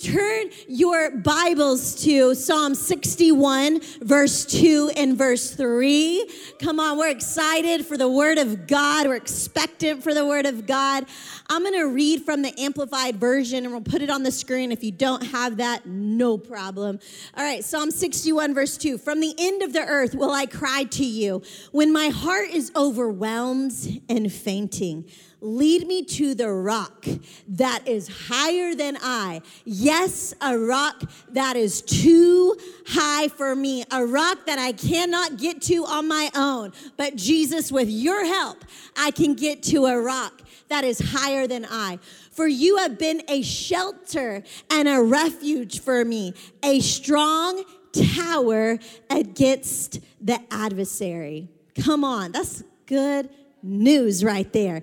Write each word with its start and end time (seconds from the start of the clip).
turn 0.00 0.48
your 0.66 1.10
Bibles 1.10 1.94
to 2.04 2.34
Psalm 2.34 2.74
61, 2.74 3.80
verse 4.00 4.46
2 4.46 4.92
and 4.96 5.16
verse 5.16 5.50
3. 5.50 6.26
Come 6.58 6.80
on, 6.80 6.96
we're 6.96 7.10
excited 7.10 7.84
for 7.84 7.98
the 7.98 8.08
Word 8.08 8.38
of 8.38 8.66
God. 8.66 9.06
We're 9.06 9.16
expectant 9.16 10.02
for 10.02 10.14
the 10.14 10.24
Word 10.24 10.46
of 10.46 10.66
God. 10.66 11.04
I'm 11.50 11.62
going 11.62 11.74
to 11.74 11.88
read 11.88 12.22
from 12.22 12.40
the 12.40 12.58
Amplified 12.58 13.16
Version 13.16 13.64
and 13.64 13.74
we'll 13.74 13.82
put 13.82 14.00
it 14.00 14.08
on 14.08 14.22
the 14.22 14.32
screen. 14.32 14.72
If 14.72 14.82
you 14.82 14.92
don't 14.92 15.22
have 15.22 15.58
that, 15.58 15.84
no 15.84 16.38
problem. 16.38 16.98
All 17.36 17.44
right, 17.44 17.62
Psalm 17.62 17.90
61, 17.90 18.54
verse 18.54 18.78
2. 18.78 18.96
From 18.96 19.20
the 19.20 19.34
end 19.36 19.60
of 19.60 19.74
the 19.74 19.84
earth 19.84 20.14
will 20.14 20.32
I 20.32 20.46
cry 20.46 20.84
to 20.84 21.04
you 21.04 21.42
when 21.72 21.92
my 21.92 22.08
heart 22.08 22.48
is 22.48 22.72
overwhelmed 22.74 24.02
and 24.08 24.32
fainting. 24.32 25.10
Lead 25.42 25.86
me 25.86 26.02
to 26.02 26.34
the 26.34 26.50
rock 26.50 27.06
that 27.48 27.88
is 27.88 28.08
higher 28.28 28.74
than 28.74 28.98
I. 29.00 29.40
Yes, 29.64 30.34
a 30.42 30.58
rock 30.58 31.02
that 31.30 31.56
is 31.56 31.80
too 31.80 32.58
high 32.86 33.28
for 33.28 33.56
me, 33.56 33.84
a 33.90 34.04
rock 34.04 34.44
that 34.44 34.58
I 34.58 34.72
cannot 34.72 35.38
get 35.38 35.62
to 35.62 35.86
on 35.86 36.08
my 36.08 36.30
own. 36.34 36.72
But 36.98 37.16
Jesus, 37.16 37.72
with 37.72 37.88
your 37.88 38.26
help, 38.26 38.64
I 38.96 39.12
can 39.12 39.32
get 39.34 39.62
to 39.64 39.86
a 39.86 39.98
rock 39.98 40.42
that 40.68 40.84
is 40.84 40.98
higher 40.98 41.46
than 41.46 41.66
I. 41.70 41.98
For 42.32 42.46
you 42.46 42.76
have 42.76 42.98
been 42.98 43.22
a 43.26 43.40
shelter 43.40 44.42
and 44.68 44.88
a 44.88 45.02
refuge 45.02 45.80
for 45.80 46.04
me, 46.04 46.34
a 46.62 46.80
strong 46.80 47.64
tower 47.92 48.78
against 49.08 50.00
the 50.20 50.38
adversary. 50.50 51.48
Come 51.82 52.04
on, 52.04 52.32
that's 52.32 52.62
good 52.84 53.30
news 53.62 54.24
right 54.24 54.52
there. 54.52 54.82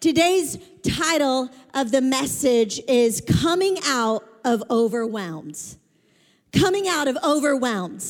Today's 0.00 0.58
title 0.82 1.50
of 1.74 1.90
the 1.90 2.00
message 2.00 2.80
is 2.88 3.20
Coming 3.20 3.78
Out 3.84 4.24
of 4.44 4.62
Overwhelmed. 4.70 5.76
Coming 6.52 6.88
out 6.88 7.08
of 7.08 7.16
overwhelmed. 7.22 8.04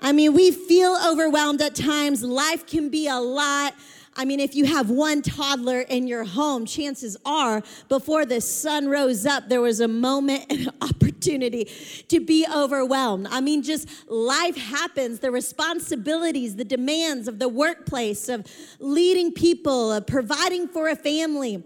I 0.00 0.12
mean, 0.12 0.32
we 0.34 0.50
feel 0.50 0.96
overwhelmed 1.06 1.60
at 1.60 1.74
times. 1.74 2.22
Life 2.22 2.66
can 2.66 2.88
be 2.88 3.08
a 3.08 3.18
lot. 3.18 3.74
I 4.18 4.24
mean, 4.24 4.40
if 4.40 4.56
you 4.56 4.64
have 4.64 4.90
one 4.90 5.22
toddler 5.22 5.80
in 5.82 6.08
your 6.08 6.24
home, 6.24 6.66
chances 6.66 7.16
are 7.24 7.62
before 7.88 8.26
the 8.26 8.40
sun 8.40 8.88
rose 8.88 9.24
up, 9.24 9.48
there 9.48 9.60
was 9.60 9.78
a 9.78 9.86
moment 9.86 10.44
and 10.50 10.66
an 10.66 10.74
opportunity 10.82 11.66
to 12.08 12.18
be 12.18 12.44
overwhelmed. 12.52 13.28
I 13.30 13.40
mean, 13.40 13.62
just 13.62 13.88
life 14.10 14.56
happens, 14.56 15.20
the 15.20 15.30
responsibilities, 15.30 16.56
the 16.56 16.64
demands 16.64 17.28
of 17.28 17.38
the 17.38 17.48
workplace, 17.48 18.28
of 18.28 18.44
leading 18.80 19.32
people, 19.32 19.92
of 19.92 20.04
providing 20.08 20.66
for 20.66 20.88
a 20.88 20.96
family 20.96 21.62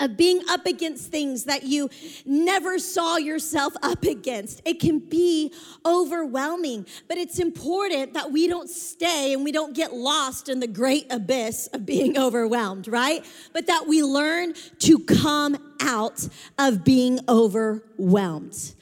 of 0.00 0.16
being 0.16 0.42
up 0.48 0.66
against 0.66 1.10
things 1.10 1.44
that 1.44 1.64
you 1.64 1.90
never 2.24 2.78
saw 2.78 3.16
yourself 3.16 3.74
up 3.82 4.04
against. 4.04 4.62
It 4.64 4.80
can 4.80 4.98
be 4.98 5.52
overwhelming, 5.84 6.86
but 7.08 7.18
it's 7.18 7.38
important 7.38 8.14
that 8.14 8.30
we 8.30 8.46
don't 8.46 8.70
stay 8.70 9.32
and 9.32 9.44
we 9.44 9.52
don't 9.52 9.74
get 9.74 9.92
lost 9.92 10.48
in 10.48 10.60
the 10.60 10.66
great 10.66 11.06
abyss 11.10 11.68
of 11.68 11.84
being 11.84 12.16
overwhelmed, 12.28 12.88
right? 12.88 13.24
But 13.52 13.66
that 13.66 13.86
we 13.86 14.02
learn 14.02 14.54
to 14.80 14.98
come 15.00 15.67
out 15.80 16.28
of 16.58 16.84
being 16.84 17.20
overwhelmed. 17.28 18.74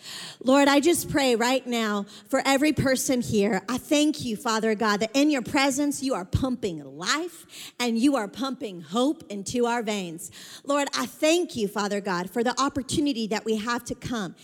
Lord, 0.42 0.68
I 0.68 0.80
just 0.80 1.10
pray 1.10 1.34
right 1.34 1.66
now 1.66 2.06
for 2.28 2.42
every 2.44 2.72
person 2.72 3.20
here. 3.20 3.62
I 3.68 3.78
thank 3.78 4.24
you, 4.24 4.36
Father 4.36 4.74
God, 4.74 5.00
that 5.00 5.10
in 5.14 5.30
your 5.30 5.42
presence 5.42 6.02
you 6.02 6.14
are 6.14 6.24
pumping 6.24 6.84
life 6.84 7.72
and 7.80 7.98
you 7.98 8.16
are 8.16 8.28
pumping 8.28 8.80
hope 8.80 9.24
into 9.28 9.66
our 9.66 9.82
veins. 9.82 10.30
Lord, 10.64 10.88
I 10.96 11.06
thank 11.06 11.56
you, 11.56 11.68
Father 11.68 12.00
God, 12.00 12.30
for 12.30 12.44
the 12.44 12.58
opportunity 12.60 13.26
that 13.28 13.44
we 13.44 13.56
have 13.56 13.84
to 13.86 13.94
come 13.94 14.34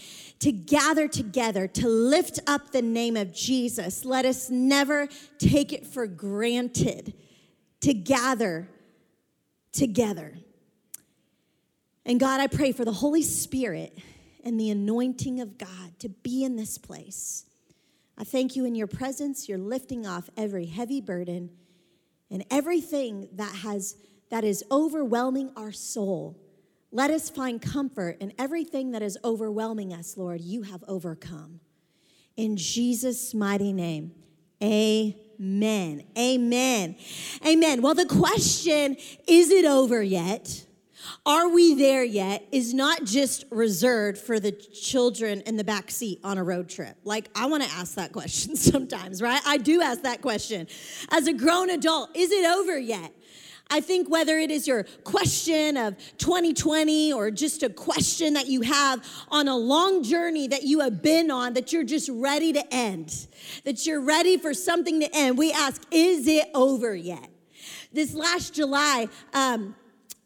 to 0.41 0.50
gather 0.50 1.06
together 1.06 1.69
to 1.69 1.89
lift 1.89 2.41
up 2.48 2.72
the 2.72 2.83
name 2.83 3.16
of 3.16 3.33
Jesus. 3.33 4.05
Let 4.05 4.25
us 4.25 4.50
never 4.50 5.06
take 5.39 5.72
it 5.72 5.87
for 5.87 6.09
granted 6.09 7.14
to 7.83 7.94
gather 7.94 8.69
together. 9.72 10.38
And 12.05 12.19
God, 12.19 12.41
I 12.41 12.47
pray 12.47 12.73
for 12.73 12.85
the 12.85 12.93
Holy 12.93 13.23
Spirit 13.23 13.97
and 14.45 14.59
the 14.59 14.71
anointing 14.71 15.41
of 15.41 15.59
God 15.59 15.99
to 16.01 16.09
be 16.09 16.45
in 16.45 16.57
this 16.57 16.79
place. 16.79 17.45
I 18.19 18.25
thank 18.25 18.57
you 18.57 18.65
in 18.65 18.75
your 18.75 18.87
presence. 18.87 19.49
You're 19.49 19.59
lifting 19.59 20.07
off 20.07 20.29
every 20.37 20.67
heavy 20.67 21.01
burden 21.01 21.51
and 22.31 22.45
everything 22.51 23.29
that 23.35 23.55
has 23.57 23.97
that 24.31 24.45
is 24.45 24.65
overwhelming 24.71 25.51
our 25.57 25.73
soul. 25.73 26.39
Let 26.91 27.11
us 27.11 27.29
find 27.29 27.61
comfort 27.61 28.17
in 28.21 28.33
everything 28.39 28.93
that 28.93 29.03
is 29.03 29.19
overwhelming 29.23 29.93
us, 29.93 30.17
Lord. 30.17 30.41
You 30.41 30.63
have 30.63 30.83
overcome. 30.89 31.61
In 32.37 32.57
Jesus' 32.57 33.34
mighty 33.34 33.73
name. 33.73 34.13
Amen. 34.63 36.05
Amen. 36.17 36.97
Amen. 37.47 37.83
Well, 37.83 37.95
the 37.95 38.07
question, 38.07 38.97
is 39.27 39.51
it 39.51 39.67
over 39.67 40.03
yet? 40.03 40.65
Are 41.25 41.49
we 41.49 41.75
there 41.75 42.05
yet? 42.05 42.47
Is 42.53 42.75
not 42.75 43.05
just 43.05 43.45
reserved 43.51 44.19
for 44.19 44.41
the 44.41 44.53
children 44.53 45.41
in 45.43 45.57
the 45.57 45.65
back 45.65 45.91
seat 45.91 46.21
on 46.25 46.39
a 46.39 46.45
road 46.45 46.69
trip. 46.69 46.97
Like, 47.05 47.29
I 47.35 47.47
want 47.47 47.63
to 47.63 47.71
ask 47.71 47.95
that 47.95 48.13
question 48.13 48.57
sometimes, 48.57 49.23
right? 49.23 49.41
I 49.47 49.57
do 49.57 49.83
ask 49.83 50.03
that 50.03 50.23
question. 50.23 50.67
As 51.11 51.27
a 51.27 51.33
grown 51.33 51.71
adult, 51.71 52.17
is 52.17 52.31
it 52.31 52.49
over 52.49 52.79
yet? 52.79 53.13
I 53.71 53.81
think 53.81 54.11
whether 54.11 54.39
it 54.39 54.51
is 54.51 54.67
your 54.67 54.85
question 55.03 55.79
of 55.79 55.97
2020 56.19 57.15
or 57.15 57.31
just 57.31 57.63
a 57.63 57.71
question 57.71 58.34
that 58.34 58.47
you 58.47 58.61
have 58.61 59.03
on 59.29 59.49
a 59.49 59.57
long 59.57 60.03
journey 60.03 60.47
that 60.49 60.65
you 60.65 60.81
have 60.81 61.01
been 61.01 61.31
on 61.31 61.55
that 61.55 61.73
you're 61.73 61.83
just 61.83 62.11
ready 62.13 62.53
to 62.53 62.75
end, 62.75 63.29
that 63.65 63.87
you're 63.87 64.03
ready 64.03 64.37
for 64.37 64.53
something 64.53 65.01
to 65.01 65.09
end, 65.17 65.39
we 65.39 65.53
ask, 65.53 65.83
is 65.91 66.27
it 66.27 66.49
over 66.55 66.95
yet? 66.95 67.31
This 67.95 68.15
last 68.15 68.53
July, 68.53 69.09
um, 69.33 69.75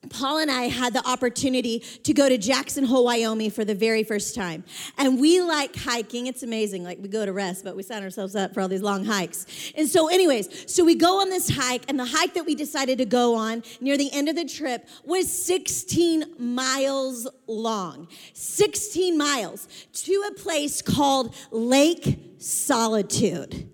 Paul 0.09 0.39
and 0.39 0.51
I 0.51 0.65
had 0.65 0.93
the 0.93 1.07
opportunity 1.09 1.81
to 2.05 2.13
go 2.13 2.29
to 2.29 2.39
Jackson 2.39 2.85
Hole, 2.85 3.05
Wyoming 3.05 3.51
for 3.51 3.65
the 3.65 3.75
very 3.75 4.03
first 4.03 4.35
time. 4.35 4.65
And 4.99 5.21
we 5.21 5.41
like 5.41 5.77
hiking. 5.77 6.27
It's 6.27 6.43
amazing. 6.43 6.85
Like 6.85 6.99
we 7.01 7.09
go 7.09 7.25
to 7.25 7.33
rest, 7.33 7.65
but 7.65 7.77
we 7.77 7.83
sign 7.83 8.03
ourselves 8.03 8.35
up 8.35 8.55
for 8.55 8.61
all 8.61 8.69
these 8.69 8.83
long 8.83 9.05
hikes. 9.05 9.73
And 9.77 9.89
so, 9.89 10.09
anyways, 10.09 10.73
so 10.73 10.85
we 10.85 10.95
go 10.95 11.21
on 11.21 11.31
this 11.31 11.49
hike, 11.49 11.85
and 11.89 11.99
the 11.99 12.05
hike 12.05 12.35
that 12.35 12.47
we 12.47 12.55
decided 12.55 12.99
to 12.99 13.05
go 13.05 13.35
on 13.35 13.63
near 13.81 13.97
the 13.97 14.13
end 14.13 14.29
of 14.29 14.37
the 14.37 14.45
trip 14.45 14.89
was 15.05 15.31
16 15.31 16.35
miles 16.39 17.29
long. 17.47 18.09
16 18.33 19.17
miles 19.17 19.69
to 19.93 20.31
a 20.31 20.35
place 20.35 20.83
called 20.83 21.35
Lake 21.51 22.19
Solitude. 22.39 23.71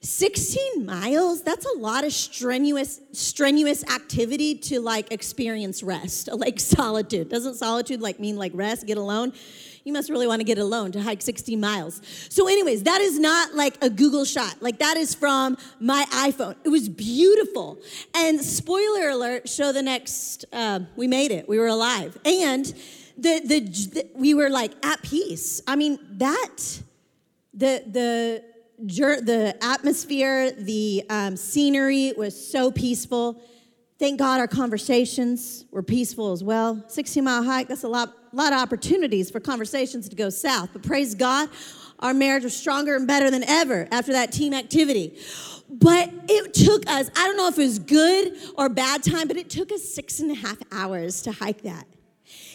16 0.00 0.86
miles? 0.86 1.42
That's 1.42 1.66
a 1.66 1.78
lot 1.78 2.04
of 2.04 2.12
strenuous 2.12 3.00
strenuous 3.12 3.84
activity 3.84 4.54
to 4.54 4.80
like 4.80 5.12
experience 5.12 5.82
rest. 5.82 6.28
Like 6.38 6.60
solitude. 6.60 7.28
Doesn't 7.28 7.54
solitude 7.54 8.00
like 8.00 8.20
mean 8.20 8.36
like 8.36 8.52
rest 8.54 8.86
get 8.86 8.96
alone? 8.96 9.32
You 9.84 9.92
must 9.92 10.08
really 10.08 10.26
want 10.26 10.40
to 10.40 10.44
get 10.44 10.58
alone 10.58 10.92
to 10.92 11.02
hike 11.02 11.20
16 11.20 11.58
miles. 11.58 12.00
So 12.28 12.46
anyways 12.46 12.84
that 12.84 13.00
is 13.00 13.18
not 13.18 13.54
like 13.54 13.76
a 13.82 13.90
google 13.90 14.24
shot. 14.24 14.62
Like 14.62 14.78
that 14.78 14.96
is 14.96 15.14
from 15.16 15.56
my 15.80 16.04
iphone. 16.10 16.54
It 16.62 16.68
was 16.68 16.88
beautiful. 16.88 17.80
And 18.14 18.40
spoiler 18.40 19.08
alert 19.08 19.48
show 19.48 19.72
the 19.72 19.82
next 19.82 20.44
uh, 20.52 20.80
we 20.94 21.08
made 21.08 21.32
it. 21.32 21.48
We 21.48 21.58
were 21.58 21.66
alive. 21.66 22.16
And 22.24 22.66
the, 23.16 23.40
the, 23.44 23.60
the 23.60 24.06
we 24.14 24.32
were 24.34 24.48
like 24.48 24.72
at 24.86 25.02
peace. 25.02 25.60
I 25.66 25.74
mean 25.74 25.98
that 26.18 26.82
the 27.52 27.82
the 27.86 28.44
the 28.78 29.56
atmosphere, 29.60 30.52
the 30.52 31.04
um, 31.10 31.36
scenery 31.36 32.12
was 32.16 32.50
so 32.50 32.70
peaceful. 32.70 33.42
Thank 33.98 34.20
God 34.20 34.38
our 34.38 34.46
conversations 34.46 35.64
were 35.72 35.82
peaceful 35.82 36.32
as 36.32 36.44
well. 36.44 36.84
60 36.88 37.20
mile 37.20 37.42
hike, 37.42 37.68
that's 37.68 37.82
a 37.82 37.88
lot, 37.88 38.14
lot 38.32 38.52
of 38.52 38.60
opportunities 38.60 39.30
for 39.30 39.40
conversations 39.40 40.08
to 40.08 40.16
go 40.16 40.30
south. 40.30 40.70
But 40.72 40.84
praise 40.84 41.16
God, 41.16 41.48
our 41.98 42.14
marriage 42.14 42.44
was 42.44 42.56
stronger 42.56 42.94
and 42.94 43.08
better 43.08 43.30
than 43.30 43.42
ever 43.42 43.88
after 43.90 44.12
that 44.12 44.30
team 44.30 44.54
activity. 44.54 45.18
But 45.68 46.10
it 46.28 46.54
took 46.54 46.88
us, 46.88 47.10
I 47.16 47.26
don't 47.26 47.36
know 47.36 47.48
if 47.48 47.58
it 47.58 47.62
was 47.62 47.80
good 47.80 48.36
or 48.56 48.68
bad 48.68 49.02
time, 49.02 49.26
but 49.26 49.36
it 49.36 49.50
took 49.50 49.72
us 49.72 49.82
six 49.82 50.20
and 50.20 50.30
a 50.30 50.34
half 50.34 50.58
hours 50.70 51.22
to 51.22 51.32
hike 51.32 51.62
that 51.62 51.86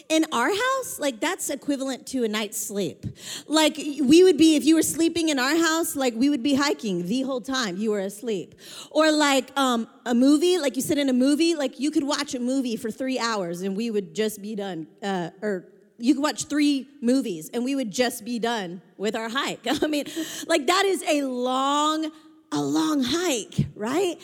in 0.08 0.26
our 0.32 0.48
house, 0.48 0.98
like 0.98 1.20
that's 1.20 1.50
equivalent 1.50 2.06
to 2.08 2.24
a 2.24 2.28
night's 2.28 2.60
sleep. 2.60 3.06
Like 3.46 3.76
we 3.76 4.22
would 4.22 4.36
be, 4.36 4.56
if 4.56 4.64
you 4.64 4.74
were 4.74 4.82
sleeping 4.82 5.28
in 5.28 5.38
our 5.38 5.56
house, 5.56 5.96
like 5.96 6.14
we 6.14 6.28
would 6.28 6.42
be 6.42 6.54
hiking 6.54 7.06
the 7.06 7.22
whole 7.22 7.40
time 7.40 7.76
you 7.76 7.90
were 7.90 8.00
asleep. 8.00 8.54
Or 8.90 9.10
like 9.10 9.50
um, 9.56 9.88
a 10.04 10.14
movie, 10.14 10.58
like 10.58 10.76
you 10.76 10.82
sit 10.82 10.98
in 10.98 11.08
a 11.08 11.12
movie, 11.12 11.54
like 11.54 11.80
you 11.80 11.90
could 11.90 12.04
watch 12.04 12.34
a 12.34 12.40
movie 12.40 12.76
for 12.76 12.90
three 12.90 13.18
hours 13.18 13.62
and 13.62 13.76
we 13.76 13.90
would 13.90 14.14
just 14.14 14.42
be 14.42 14.54
done. 14.54 14.86
Uh, 15.02 15.30
or 15.42 15.68
you 15.98 16.14
could 16.14 16.22
watch 16.22 16.44
three 16.44 16.88
movies 17.00 17.50
and 17.54 17.64
we 17.64 17.74
would 17.74 17.90
just 17.90 18.24
be 18.24 18.38
done 18.38 18.82
with 18.96 19.16
our 19.16 19.28
hike. 19.28 19.66
I 19.82 19.86
mean, 19.86 20.06
like 20.46 20.66
that 20.66 20.84
is 20.84 21.02
a 21.08 21.22
long, 21.22 22.10
a 22.52 22.60
long 22.60 23.02
hike, 23.02 23.66
right? 23.74 24.16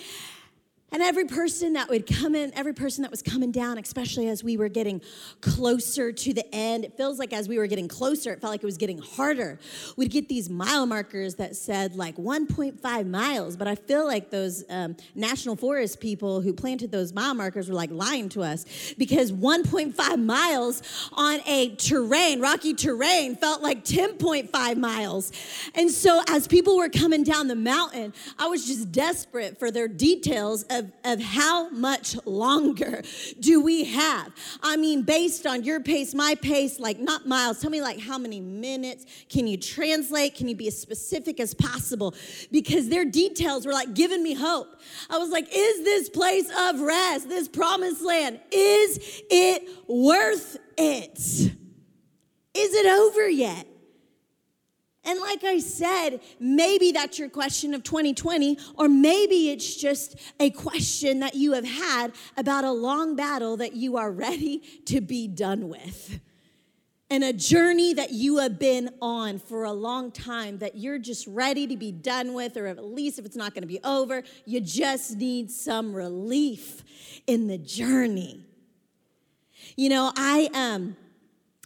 And 0.92 1.02
every 1.02 1.24
person 1.24 1.74
that 1.74 1.88
would 1.88 2.06
come 2.06 2.34
in, 2.34 2.52
every 2.54 2.72
person 2.72 3.02
that 3.02 3.10
was 3.10 3.22
coming 3.22 3.52
down, 3.52 3.78
especially 3.78 4.28
as 4.28 4.42
we 4.42 4.56
were 4.56 4.68
getting 4.68 5.00
closer 5.40 6.10
to 6.10 6.34
the 6.34 6.54
end, 6.54 6.84
it 6.84 6.96
feels 6.96 7.18
like 7.18 7.32
as 7.32 7.48
we 7.48 7.58
were 7.58 7.68
getting 7.68 7.86
closer, 7.86 8.32
it 8.32 8.40
felt 8.40 8.50
like 8.50 8.62
it 8.62 8.66
was 8.66 8.76
getting 8.76 8.98
harder. 8.98 9.58
We'd 9.96 10.10
get 10.10 10.28
these 10.28 10.50
mile 10.50 10.86
markers 10.86 11.36
that 11.36 11.54
said 11.54 11.94
like 11.94 12.16
1.5 12.16 13.06
miles, 13.06 13.56
but 13.56 13.68
I 13.68 13.76
feel 13.76 14.04
like 14.04 14.30
those 14.30 14.64
um, 14.68 14.96
National 15.14 15.54
Forest 15.54 16.00
people 16.00 16.40
who 16.40 16.52
planted 16.52 16.90
those 16.90 17.12
mile 17.12 17.34
markers 17.34 17.68
were 17.68 17.74
like 17.74 17.90
lying 17.92 18.28
to 18.30 18.42
us 18.42 18.94
because 18.98 19.30
1.5 19.30 20.24
miles 20.24 20.82
on 21.12 21.40
a 21.46 21.74
terrain, 21.76 22.40
rocky 22.40 22.74
terrain, 22.74 23.36
felt 23.36 23.62
like 23.62 23.84
10.5 23.84 24.76
miles. 24.76 25.30
And 25.74 25.90
so 25.90 26.22
as 26.28 26.48
people 26.48 26.76
were 26.76 26.88
coming 26.88 27.22
down 27.22 27.46
the 27.46 27.54
mountain, 27.54 28.12
I 28.38 28.46
was 28.46 28.66
just 28.66 28.90
desperate 28.90 29.58
for 29.58 29.70
their 29.70 29.86
details 29.86 30.64
of 30.64 30.79
of, 30.80 30.92
of 31.04 31.20
how 31.20 31.68
much 31.70 32.16
longer 32.26 33.02
do 33.38 33.60
we 33.62 33.84
have? 33.84 34.32
I 34.62 34.76
mean, 34.76 35.02
based 35.02 35.46
on 35.46 35.62
your 35.62 35.80
pace, 35.80 36.14
my 36.14 36.34
pace, 36.40 36.80
like 36.80 36.98
not 36.98 37.26
miles, 37.26 37.60
tell 37.60 37.70
me 37.70 37.80
like 37.80 38.00
how 38.00 38.18
many 38.18 38.40
minutes. 38.40 39.06
Can 39.28 39.46
you 39.46 39.56
translate? 39.56 40.34
Can 40.34 40.48
you 40.48 40.56
be 40.56 40.68
as 40.68 40.80
specific 40.80 41.38
as 41.40 41.54
possible? 41.54 42.14
Because 42.50 42.88
their 42.88 43.04
details 43.04 43.66
were 43.66 43.72
like 43.72 43.94
giving 43.94 44.22
me 44.22 44.34
hope. 44.34 44.68
I 45.08 45.18
was 45.18 45.30
like, 45.30 45.48
is 45.52 45.84
this 45.84 46.08
place 46.08 46.50
of 46.68 46.80
rest, 46.80 47.28
this 47.28 47.48
promised 47.48 48.02
land, 48.02 48.40
is 48.50 49.22
it 49.30 49.68
worth 49.86 50.56
it? 50.76 51.18
Is 51.18 52.74
it 52.74 52.86
over 52.86 53.28
yet? 53.28 53.66
And 55.04 55.18
like 55.20 55.44
I 55.44 55.58
said, 55.60 56.20
maybe 56.38 56.92
that's 56.92 57.18
your 57.18 57.30
question 57.30 57.72
of 57.72 57.82
2020, 57.82 58.58
or 58.76 58.88
maybe 58.88 59.50
it's 59.50 59.76
just 59.76 60.16
a 60.38 60.50
question 60.50 61.20
that 61.20 61.34
you 61.34 61.52
have 61.54 61.64
had 61.64 62.12
about 62.36 62.64
a 62.64 62.72
long 62.72 63.16
battle 63.16 63.56
that 63.56 63.74
you 63.74 63.96
are 63.96 64.10
ready 64.10 64.58
to 64.86 65.00
be 65.00 65.26
done 65.26 65.68
with. 65.68 66.20
And 67.08 67.24
a 67.24 67.32
journey 67.32 67.94
that 67.94 68.12
you 68.12 68.38
have 68.38 68.58
been 68.58 68.90
on 69.00 69.38
for 69.38 69.64
a 69.64 69.72
long 69.72 70.12
time 70.12 70.58
that 70.58 70.76
you're 70.76 70.98
just 70.98 71.26
ready 71.26 71.66
to 71.66 71.76
be 71.76 71.90
done 71.90 72.34
with, 72.34 72.56
or 72.56 72.66
at 72.66 72.84
least 72.84 73.18
if 73.18 73.24
it's 73.24 73.34
not 73.36 73.54
gonna 73.54 73.66
be 73.66 73.80
over, 73.82 74.22
you 74.44 74.60
just 74.60 75.16
need 75.16 75.50
some 75.50 75.92
relief 75.92 76.84
in 77.26 77.48
the 77.48 77.58
journey. 77.58 78.46
You 79.76 79.88
know, 79.88 80.12
I 80.14 80.50
um 80.54 80.96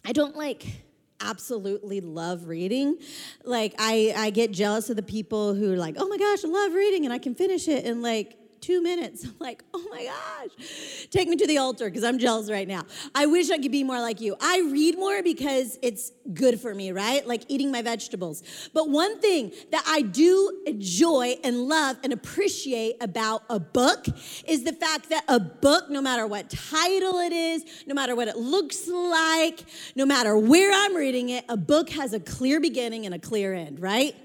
I 0.03 0.13
don't 0.13 0.35
like 0.35 0.84
absolutely 1.25 2.01
love 2.01 2.47
reading. 2.47 2.97
Like 3.43 3.73
I, 3.77 4.13
I 4.15 4.29
get 4.29 4.51
jealous 4.51 4.89
of 4.89 4.95
the 4.95 5.03
people 5.03 5.53
who 5.53 5.73
are 5.73 5.77
like, 5.77 5.95
oh 5.97 6.07
my 6.07 6.17
gosh, 6.17 6.43
I 6.43 6.47
love 6.47 6.73
reading 6.73 7.05
and 7.05 7.13
I 7.13 7.17
can 7.17 7.35
finish 7.35 7.67
it 7.67 7.85
in 7.85 8.01
like 8.01 8.37
two 8.65 8.81
minutes. 8.81 9.23
I'm 9.25 9.35
like, 9.39 9.63
oh 9.73 9.85
my 9.91 10.05
gosh, 10.05 11.07
take 11.11 11.27
me 11.29 11.35
to 11.35 11.47
the 11.47 11.59
altar 11.59 11.85
because 11.85 12.03
I'm 12.03 12.17
jealous 12.17 12.49
right 12.49 12.67
now. 12.67 12.83
I 13.13 13.27
wish 13.27 13.51
I 13.51 13.57
could 13.57 13.71
be 13.71 13.83
more 13.83 13.99
like 13.99 14.19
you. 14.21 14.35
I 14.41 14.61
read 14.71 14.97
more 14.97 15.21
because 15.21 15.77
it's 15.81 16.11
good 16.33 16.59
for 16.59 16.73
me, 16.73 16.91
right? 16.91 17.25
Like 17.27 17.43
eating 17.47 17.71
my 17.71 17.81
vegetables. 17.81 18.43
But 18.73 18.89
one 18.89 19.19
thing 19.19 19.51
that 19.71 19.83
I 19.87 20.01
do 20.01 20.63
enjoy 20.65 21.35
and 21.43 21.67
love 21.67 21.97
and 22.03 22.11
appreciate 22.11 22.95
about 23.01 23.43
a 23.49 23.59
book 23.59 24.05
is 24.47 24.63
the 24.63 24.73
fact 24.73 25.09
that 25.09 25.23
a 25.27 25.39
book, 25.39 25.89
no 25.89 26.01
matter 26.01 26.25
what 26.25 26.49
title 26.49 27.19
it 27.19 27.33
is, 27.33 27.63
no 27.85 27.93
matter 27.93 28.15
what 28.15 28.27
it 28.27 28.37
looks 28.37 28.87
like, 28.87 29.63
no 29.95 30.05
matter 30.05 30.37
where 30.37 30.71
I'm 30.73 30.95
reading 30.95 31.29
it, 31.29 31.45
a 31.49 31.57
book 31.57 31.89
has 31.91 32.13
a 32.13 32.19
clear 32.19 32.59
beginning 32.59 33.05
and 33.05 33.13
a 33.13 33.19
clear 33.19 33.53
end, 33.53 33.79
right? 33.79 34.15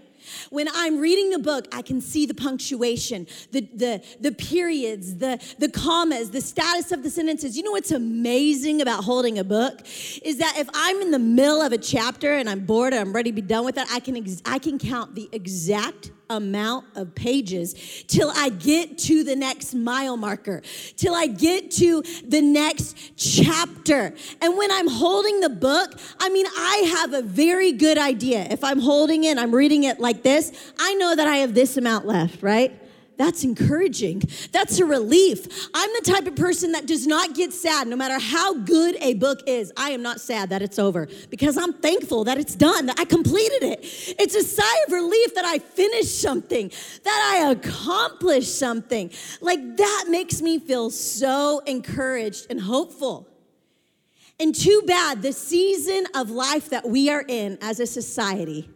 When 0.50 0.68
I'm 0.74 0.98
reading 0.98 1.30
the 1.30 1.38
book, 1.38 1.66
I 1.72 1.82
can 1.82 2.00
see 2.00 2.26
the 2.26 2.34
punctuation, 2.34 3.26
the, 3.52 3.60
the, 3.74 4.02
the 4.20 4.32
periods, 4.32 5.16
the, 5.16 5.40
the 5.58 5.68
commas, 5.68 6.30
the 6.30 6.40
status 6.40 6.92
of 6.92 7.02
the 7.02 7.10
sentences. 7.10 7.56
You 7.56 7.62
know 7.62 7.72
what's 7.72 7.92
amazing 7.92 8.80
about 8.82 9.04
holding 9.04 9.38
a 9.38 9.44
book? 9.44 9.80
Is 10.22 10.38
that 10.38 10.54
if 10.58 10.68
I'm 10.74 11.00
in 11.02 11.10
the 11.10 11.18
middle 11.18 11.62
of 11.62 11.72
a 11.72 11.78
chapter 11.78 12.34
and 12.34 12.48
I'm 12.48 12.64
bored 12.66 12.92
and 12.92 13.00
I'm 13.00 13.12
ready 13.12 13.30
to 13.30 13.34
be 13.34 13.42
done 13.42 13.64
with 13.64 13.78
it, 13.78 13.86
I 13.90 14.00
can, 14.00 14.16
ex- 14.16 14.42
I 14.44 14.58
can 14.58 14.78
count 14.78 15.14
the 15.14 15.28
exact 15.32 16.10
amount 16.30 16.86
of 16.94 17.14
pages 17.14 18.04
till 18.06 18.32
I 18.34 18.48
get 18.48 18.96
to 18.98 19.22
the 19.22 19.36
next 19.36 19.74
mile 19.74 20.16
marker, 20.16 20.62
till 20.96 21.14
I 21.14 21.26
get 21.26 21.70
to 21.72 22.02
the 22.26 22.40
next 22.40 22.96
chapter. 23.16 24.14
And 24.40 24.56
when 24.56 24.70
I'm 24.70 24.88
holding 24.88 25.40
the 25.40 25.50
book, 25.50 25.98
I 26.18 26.30
mean, 26.30 26.46
I 26.46 26.94
have 26.98 27.12
a 27.12 27.22
very 27.22 27.72
good 27.72 27.98
idea. 27.98 28.46
If 28.50 28.64
I'm 28.64 28.80
holding 28.80 29.24
it, 29.24 29.36
I'm 29.36 29.54
reading 29.54 29.84
it 29.84 30.00
like 30.00 30.22
this, 30.22 30.72
I 30.78 30.94
know 30.94 31.14
that 31.14 31.28
I 31.28 31.36
have 31.36 31.52
this 31.52 31.76
amount 31.76 32.06
left, 32.06 32.42
right? 32.42 32.79
That's 33.20 33.44
encouraging. 33.44 34.22
That's 34.50 34.78
a 34.78 34.86
relief. 34.86 35.68
I'm 35.74 35.90
the 35.92 36.10
type 36.10 36.26
of 36.26 36.36
person 36.36 36.72
that 36.72 36.86
does 36.86 37.06
not 37.06 37.34
get 37.34 37.52
sad 37.52 37.86
no 37.86 37.94
matter 37.94 38.18
how 38.18 38.54
good 38.54 38.96
a 39.02 39.12
book 39.12 39.40
is. 39.46 39.70
I 39.76 39.90
am 39.90 40.00
not 40.00 40.22
sad 40.22 40.48
that 40.48 40.62
it's 40.62 40.78
over 40.78 41.06
because 41.28 41.58
I'm 41.58 41.74
thankful 41.74 42.24
that 42.24 42.38
it's 42.38 42.54
done, 42.54 42.86
that 42.86 42.98
I 42.98 43.04
completed 43.04 43.62
it. 43.62 43.80
It's 44.18 44.34
a 44.34 44.42
sigh 44.42 44.84
of 44.86 44.94
relief 44.94 45.34
that 45.34 45.44
I 45.44 45.58
finished 45.58 46.18
something, 46.22 46.72
that 47.04 47.36
I 47.36 47.50
accomplished 47.50 48.58
something. 48.58 49.10
Like 49.42 49.76
that 49.76 50.06
makes 50.08 50.40
me 50.40 50.58
feel 50.58 50.88
so 50.88 51.58
encouraged 51.66 52.46
and 52.48 52.58
hopeful. 52.58 53.28
And 54.38 54.54
too 54.54 54.82
bad 54.86 55.20
the 55.20 55.34
season 55.34 56.06
of 56.14 56.30
life 56.30 56.70
that 56.70 56.88
we 56.88 57.10
are 57.10 57.24
in 57.28 57.58
as 57.60 57.80
a 57.80 57.86
society 57.86 58.70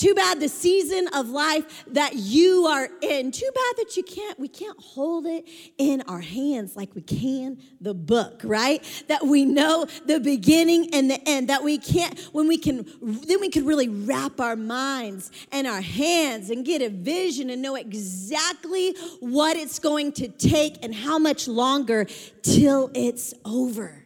too 0.00 0.14
bad 0.14 0.40
the 0.40 0.48
season 0.48 1.08
of 1.12 1.28
life 1.28 1.84
that 1.88 2.14
you 2.14 2.64
are 2.66 2.88
in. 3.02 3.30
Too 3.30 3.50
bad 3.54 3.74
that 3.76 3.98
you 3.98 4.02
can't, 4.02 4.40
we 4.40 4.48
can't 4.48 4.78
hold 4.80 5.26
it 5.26 5.46
in 5.76 6.02
our 6.08 6.20
hands 6.20 6.74
like 6.74 6.94
we 6.94 7.02
can 7.02 7.58
the 7.82 7.92
book, 7.92 8.40
right? 8.42 8.82
That 9.08 9.26
we 9.26 9.44
know 9.44 9.86
the 10.06 10.18
beginning 10.18 10.94
and 10.94 11.10
the 11.10 11.20
end. 11.28 11.50
That 11.50 11.62
we 11.62 11.76
can't, 11.76 12.18
when 12.32 12.48
we 12.48 12.56
can, 12.56 12.86
then 13.02 13.40
we 13.40 13.50
can 13.50 13.66
really 13.66 13.88
wrap 13.88 14.40
our 14.40 14.56
minds 14.56 15.30
and 15.52 15.66
our 15.66 15.82
hands 15.82 16.48
and 16.48 16.64
get 16.64 16.80
a 16.80 16.88
vision 16.88 17.50
and 17.50 17.60
know 17.60 17.74
exactly 17.74 18.94
what 19.20 19.58
it's 19.58 19.78
going 19.78 20.12
to 20.12 20.28
take 20.28 20.82
and 20.82 20.94
how 20.94 21.18
much 21.18 21.46
longer 21.46 22.06
till 22.42 22.90
it's 22.94 23.34
over. 23.44 23.99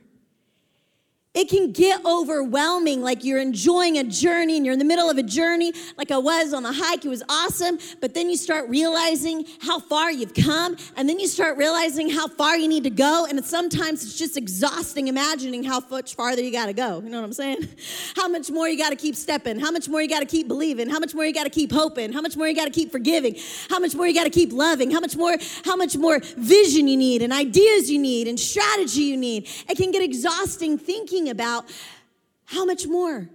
It 1.35 1.49
can 1.49 1.73
get 1.73 2.05
overwhelming, 2.07 3.03
like 3.03 3.25
you're 3.25 3.41
enjoying 3.41 3.99
a 3.99 4.05
journey 4.05 4.57
and 4.57 4.65
you're 4.65 4.73
in 4.73 4.79
the 4.79 4.85
middle 4.85 5.11
of 5.11 5.19
a 5.19 5.23
journey, 5.25 5.73
like 5.99 6.13
I 6.13 6.19
was 6.19 6.55
on 6.55 6.63
the 6.63 6.73
hike. 6.73 7.05
It 7.05 7.09
was 7.09 7.25
awesome. 7.29 7.81
But 8.01 8.15
then 8.15 8.31
you 8.31 8.37
start 8.37 8.69
realizing 8.69 9.45
how 9.61 9.81
far 9.81 10.13
you've 10.13 10.33
come, 10.33 10.77
and 10.97 11.09
then 11.09 11.19
you 11.19 11.27
start 11.27 11.57
realizing 11.57 12.09
how 12.09 12.29
far 12.29 12.57
you 12.57 12.69
need 12.69 12.85
to 12.85 12.91
go. 12.91 13.27
And 13.29 13.45
sometimes 13.45 14.05
it's 14.05 14.17
just 14.17 14.37
exhausting 14.37 15.09
imagining 15.09 15.65
how 15.65 15.83
much 15.91 16.15
farther 16.15 16.41
you 16.41 16.53
got 16.53 16.67
to 16.67 16.73
go. 16.73 17.01
You 17.01 17.11
know 17.11 17.19
what 17.21 17.27
I'm 17.27 17.33
saying? 17.33 17.69
How 18.17 18.29
much 18.29 18.49
more 18.51 18.69
you 18.69 18.79
got 18.79 18.91
to 18.91 18.97
keep 18.97 19.17
stepping, 19.17 19.59
how 19.59 19.71
much 19.71 19.89
more 19.89 20.01
you 20.01 20.09
got 20.09 20.21
to 20.21 20.27
keep 20.27 20.47
believing, 20.47 20.89
how 20.89 20.99
much 20.99 21.15
more 21.15 21.25
you 21.25 21.33
got 21.35 21.45
to 21.45 21.51
keep 21.51 21.73
hoping, 21.73 22.13
how 22.13 22.21
much 22.21 22.37
more 22.37 22.47
you 22.47 22.55
got 22.55 22.67
to 22.67 22.71
keep 22.71 22.93
forgiving, 22.93 23.37
how 23.69 23.79
much 23.79 23.95
more 23.95 24.07
you 24.07 24.15
got 24.15 24.25
to 24.25 24.31
keep 24.31 24.53
loving, 24.53 24.91
how 24.91 25.01
much 25.01 25.17
more, 25.17 25.37
how 25.65 25.75
much 25.75 25.97
more 25.97 26.21
vision 26.37 26.87
you 26.87 26.97
need, 26.97 27.23
and 27.23 27.33
ideas 27.33 27.91
you 27.91 27.99
need, 27.99 28.29
and 28.29 28.39
strategy 28.39 29.03
you 29.03 29.17
need. 29.17 29.49
It 29.69 29.77
can 29.77 29.91
get 29.91 30.03
exhausting 30.03 30.79
thinking 30.79 31.24
thinking 31.25 31.31
about 31.31 31.65
how 32.47 32.65
much 32.65 32.87
more. 32.87 33.29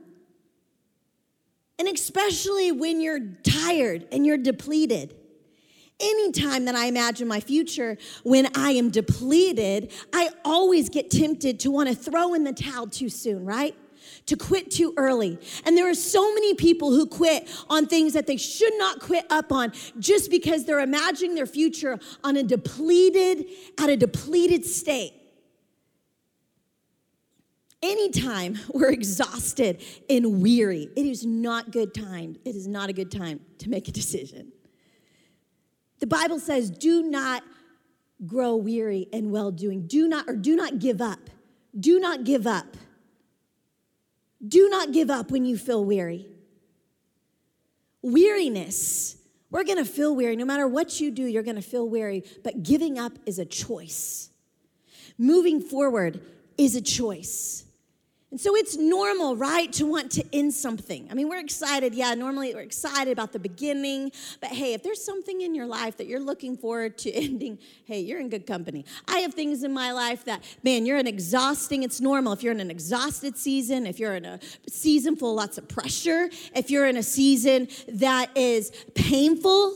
And 1.78 1.88
especially 1.88 2.72
when 2.72 3.02
you're 3.02 3.20
tired 3.44 4.08
and 4.12 4.26
you're 4.26 4.38
depleted. 4.38 5.16
Anytime 6.02 6.66
that 6.66 6.76
I 6.76 6.86
imagine 6.86 7.28
my 7.28 7.40
future 7.42 7.98
when 8.24 8.48
I 8.56 8.72
am 8.72 8.90
depleted, 8.90 9.92
I 10.14 10.30
always 10.46 10.90
get 10.90 11.10
tempted 11.10 11.60
to 11.62 11.72
want 11.72 11.90
to 11.90 11.96
throw 11.96 12.34
in 12.34 12.44
the 12.44 12.54
towel 12.54 12.88
too 12.88 13.10
soon, 13.10 13.46
right? 13.46 13.76
To 14.28 14.38
quit 14.38 14.72
too 14.72 14.94
early. 14.96 15.38
And 15.66 15.78
there 15.78 15.90
are 15.90 15.94
so 15.96 16.34
many 16.34 16.54
people 16.54 16.92
who 16.92 17.06
quit 17.06 17.50
on 17.70 17.86
things 17.86 18.14
that 18.14 18.28
they 18.28 18.38
should 18.38 18.74
not 18.78 19.02
quit 19.02 19.26
up 19.30 19.52
on 19.52 19.74
just 20.00 20.32
because 20.32 20.64
they're 20.64 20.80
imagining 20.80 21.36
their 21.36 21.46
future 21.46 22.00
on 22.24 22.38
a 22.38 22.44
depleted, 22.44 23.46
at 23.78 23.90
a 23.90 23.98
depleted 23.98 24.66
state. 24.66 25.19
Anytime 27.82 28.60
we're 28.74 28.92
exhausted 28.92 29.84
and 30.10 30.42
weary, 30.42 30.90
it 30.96 31.06
is 31.06 31.26
not 31.26 31.72
good 31.72 31.94
time. 31.94 32.38
It 32.46 32.56
is 32.56 32.68
not 32.68 32.90
a 32.90 32.94
good 32.94 33.12
time 33.12 33.40
to 33.60 33.70
make 33.70 33.88
a 33.88 33.92
decision. 33.92 34.52
The 36.00 36.08
Bible 36.08 36.40
says, 36.40 36.70
do 36.70 37.04
not 37.04 37.44
grow 38.26 38.56
weary 38.56 39.08
in 39.12 39.32
well 39.32 39.52
doing. 39.52 39.88
Do 39.88 40.08
not, 40.08 40.28
or 40.28 40.36
do 40.36 40.56
not 40.56 40.80
give 40.80 41.02
up. 41.02 41.30
Do 41.78 42.00
not 42.00 42.24
give 42.24 42.48
up. 42.48 42.78
Do 44.46 44.70
not 44.70 44.92
give 44.92 45.10
up 45.10 45.32
when 45.32 45.46
you 45.46 45.58
feel 45.58 45.84
weary. 45.84 46.26
Weariness, 48.02 49.18
we're 49.52 49.66
gonna 49.66 49.84
feel 49.84 50.16
weary. 50.16 50.38
No 50.38 50.46
matter 50.46 50.68
what 50.68 51.02
you 51.02 51.12
do, 51.12 51.24
you're 51.24 51.44
gonna 51.44 51.62
feel 51.62 51.88
weary, 51.88 52.24
but 52.44 52.64
giving 52.64 52.98
up 52.98 53.14
is 53.26 53.40
a 53.40 53.46
choice. 53.46 54.30
Moving 55.18 55.60
forward 55.60 56.22
is 56.58 56.76
a 56.76 56.82
choice. 56.82 57.66
And 58.32 58.40
so 58.40 58.56
it's 58.56 58.78
normal, 58.78 59.36
right, 59.36 59.74
to 59.74 59.88
want 59.88 60.12
to 60.12 60.24
end 60.32 60.54
something. 60.54 61.08
I 61.10 61.16
mean, 61.16 61.30
we're 61.30 61.40
excited. 61.40 61.96
Yeah, 61.96 62.14
normally 62.14 62.54
we're 62.54 62.62
excited 62.62 63.12
about 63.12 63.34
the 63.34 63.40
beginning. 63.40 64.12
But 64.40 64.52
hey, 64.52 64.74
if 64.74 64.84
there's 64.84 65.04
something 65.04 65.42
in 65.42 65.56
your 65.56 65.66
life 65.66 65.98
that 65.98 66.06
you're 66.06 66.20
looking 66.20 66.56
forward 66.56 67.00
to 67.00 67.12
ending, 67.14 67.58
hey, 67.86 68.02
you're 68.02 68.20
in 68.20 68.30
good 68.30 68.46
company. 68.46 68.86
I 69.08 69.20
have 69.20 69.34
things 69.34 69.64
in 69.64 69.74
my 69.74 69.92
life 69.94 70.26
that, 70.26 70.44
man, 70.64 70.86
you're 70.86 70.98
an 70.98 71.08
exhausting, 71.08 71.82
it's 71.82 72.00
normal. 72.00 72.34
If 72.34 72.44
you're 72.44 72.54
in 72.54 72.60
an 72.60 72.70
exhausted 72.70 73.36
season, 73.36 73.88
if 73.88 73.98
you're 73.98 74.16
in 74.16 74.26
a 74.26 74.40
season 74.68 75.16
full 75.16 75.32
of 75.32 75.38
lots 75.38 75.58
of 75.58 75.68
pressure, 75.68 76.30
if 76.56 76.70
you're 76.70 76.86
in 76.86 76.98
a 76.98 77.04
season 77.04 77.68
that 77.88 78.30
is 78.38 78.72
painful, 78.94 79.76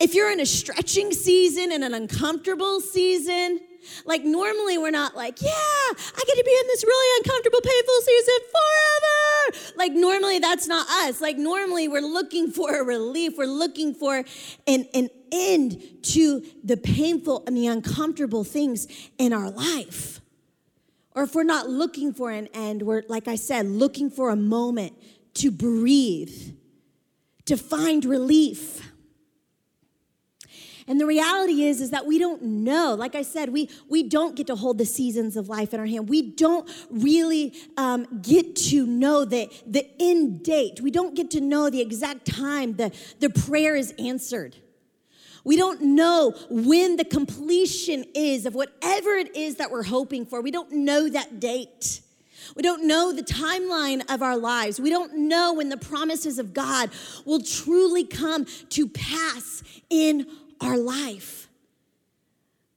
if 0.00 0.14
you're 0.14 0.32
in 0.32 0.40
a 0.40 0.46
stretching 0.46 1.12
season 1.12 1.70
and 1.70 1.84
an 1.84 1.94
uncomfortable 1.94 2.80
season, 2.80 3.60
like, 4.04 4.24
normally 4.24 4.78
we're 4.78 4.90
not 4.90 5.16
like, 5.16 5.40
yeah, 5.40 5.50
I 5.50 6.22
get 6.26 6.36
to 6.36 6.44
be 6.44 6.56
in 6.60 6.66
this 6.68 6.84
really 6.84 7.18
uncomfortable, 7.18 7.60
painful 7.62 8.00
season 8.02 8.34
forever. 8.52 9.74
Like, 9.76 9.92
normally 9.92 10.38
that's 10.38 10.66
not 10.66 10.86
us. 11.04 11.20
Like, 11.20 11.36
normally 11.36 11.88
we're 11.88 12.00
looking 12.00 12.50
for 12.50 12.80
a 12.80 12.84
relief, 12.84 13.36
we're 13.36 13.46
looking 13.46 13.94
for 13.94 14.24
an, 14.66 14.86
an 14.94 15.08
end 15.32 15.82
to 16.02 16.44
the 16.64 16.76
painful 16.76 17.44
and 17.46 17.56
the 17.56 17.66
uncomfortable 17.66 18.44
things 18.44 18.86
in 19.18 19.32
our 19.32 19.50
life. 19.50 20.20
Or 21.14 21.24
if 21.24 21.34
we're 21.34 21.42
not 21.42 21.68
looking 21.68 22.12
for 22.12 22.30
an 22.30 22.48
end, 22.54 22.82
we're, 22.82 23.02
like 23.08 23.26
I 23.26 23.34
said, 23.34 23.66
looking 23.66 24.08
for 24.10 24.30
a 24.30 24.36
moment 24.36 24.92
to 25.34 25.50
breathe, 25.50 26.54
to 27.46 27.56
find 27.56 28.04
relief. 28.04 28.87
And 30.88 30.98
the 30.98 31.04
reality 31.06 31.64
is, 31.64 31.82
is 31.82 31.90
that 31.90 32.06
we 32.06 32.18
don't 32.18 32.42
know. 32.42 32.94
Like 32.94 33.14
I 33.14 33.20
said, 33.20 33.50
we, 33.50 33.68
we 33.88 34.02
don't 34.02 34.34
get 34.34 34.46
to 34.46 34.56
hold 34.56 34.78
the 34.78 34.86
seasons 34.86 35.36
of 35.36 35.48
life 35.48 35.74
in 35.74 35.80
our 35.80 35.86
hand. 35.86 36.08
We 36.08 36.22
don't 36.22 36.68
really 36.90 37.54
um, 37.76 38.06
get 38.22 38.56
to 38.56 38.86
know 38.86 39.26
the, 39.26 39.50
the 39.66 39.86
end 40.00 40.42
date. 40.42 40.80
We 40.80 40.90
don't 40.90 41.14
get 41.14 41.30
to 41.32 41.42
know 41.42 41.68
the 41.68 41.82
exact 41.82 42.24
time 42.24 42.76
the, 42.76 42.90
the 43.20 43.28
prayer 43.28 43.76
is 43.76 43.92
answered. 43.98 44.56
We 45.44 45.56
don't 45.56 45.80
know 45.82 46.34
when 46.48 46.96
the 46.96 47.04
completion 47.04 48.04
is 48.14 48.46
of 48.46 48.54
whatever 48.54 49.10
it 49.10 49.36
is 49.36 49.56
that 49.56 49.70
we're 49.70 49.84
hoping 49.84 50.24
for. 50.24 50.40
We 50.40 50.50
don't 50.50 50.72
know 50.72 51.08
that 51.08 51.38
date. 51.38 52.00
We 52.56 52.62
don't 52.62 52.86
know 52.86 53.12
the 53.12 53.22
timeline 53.22 54.02
of 54.12 54.22
our 54.22 54.36
lives. 54.36 54.80
We 54.80 54.90
don't 54.90 55.28
know 55.28 55.52
when 55.52 55.68
the 55.68 55.76
promises 55.76 56.38
of 56.38 56.54
God 56.54 56.90
will 57.24 57.40
truly 57.40 58.04
come 58.04 58.46
to 58.70 58.88
pass 58.88 59.62
in 59.90 60.26
our 60.60 60.76
life. 60.76 61.48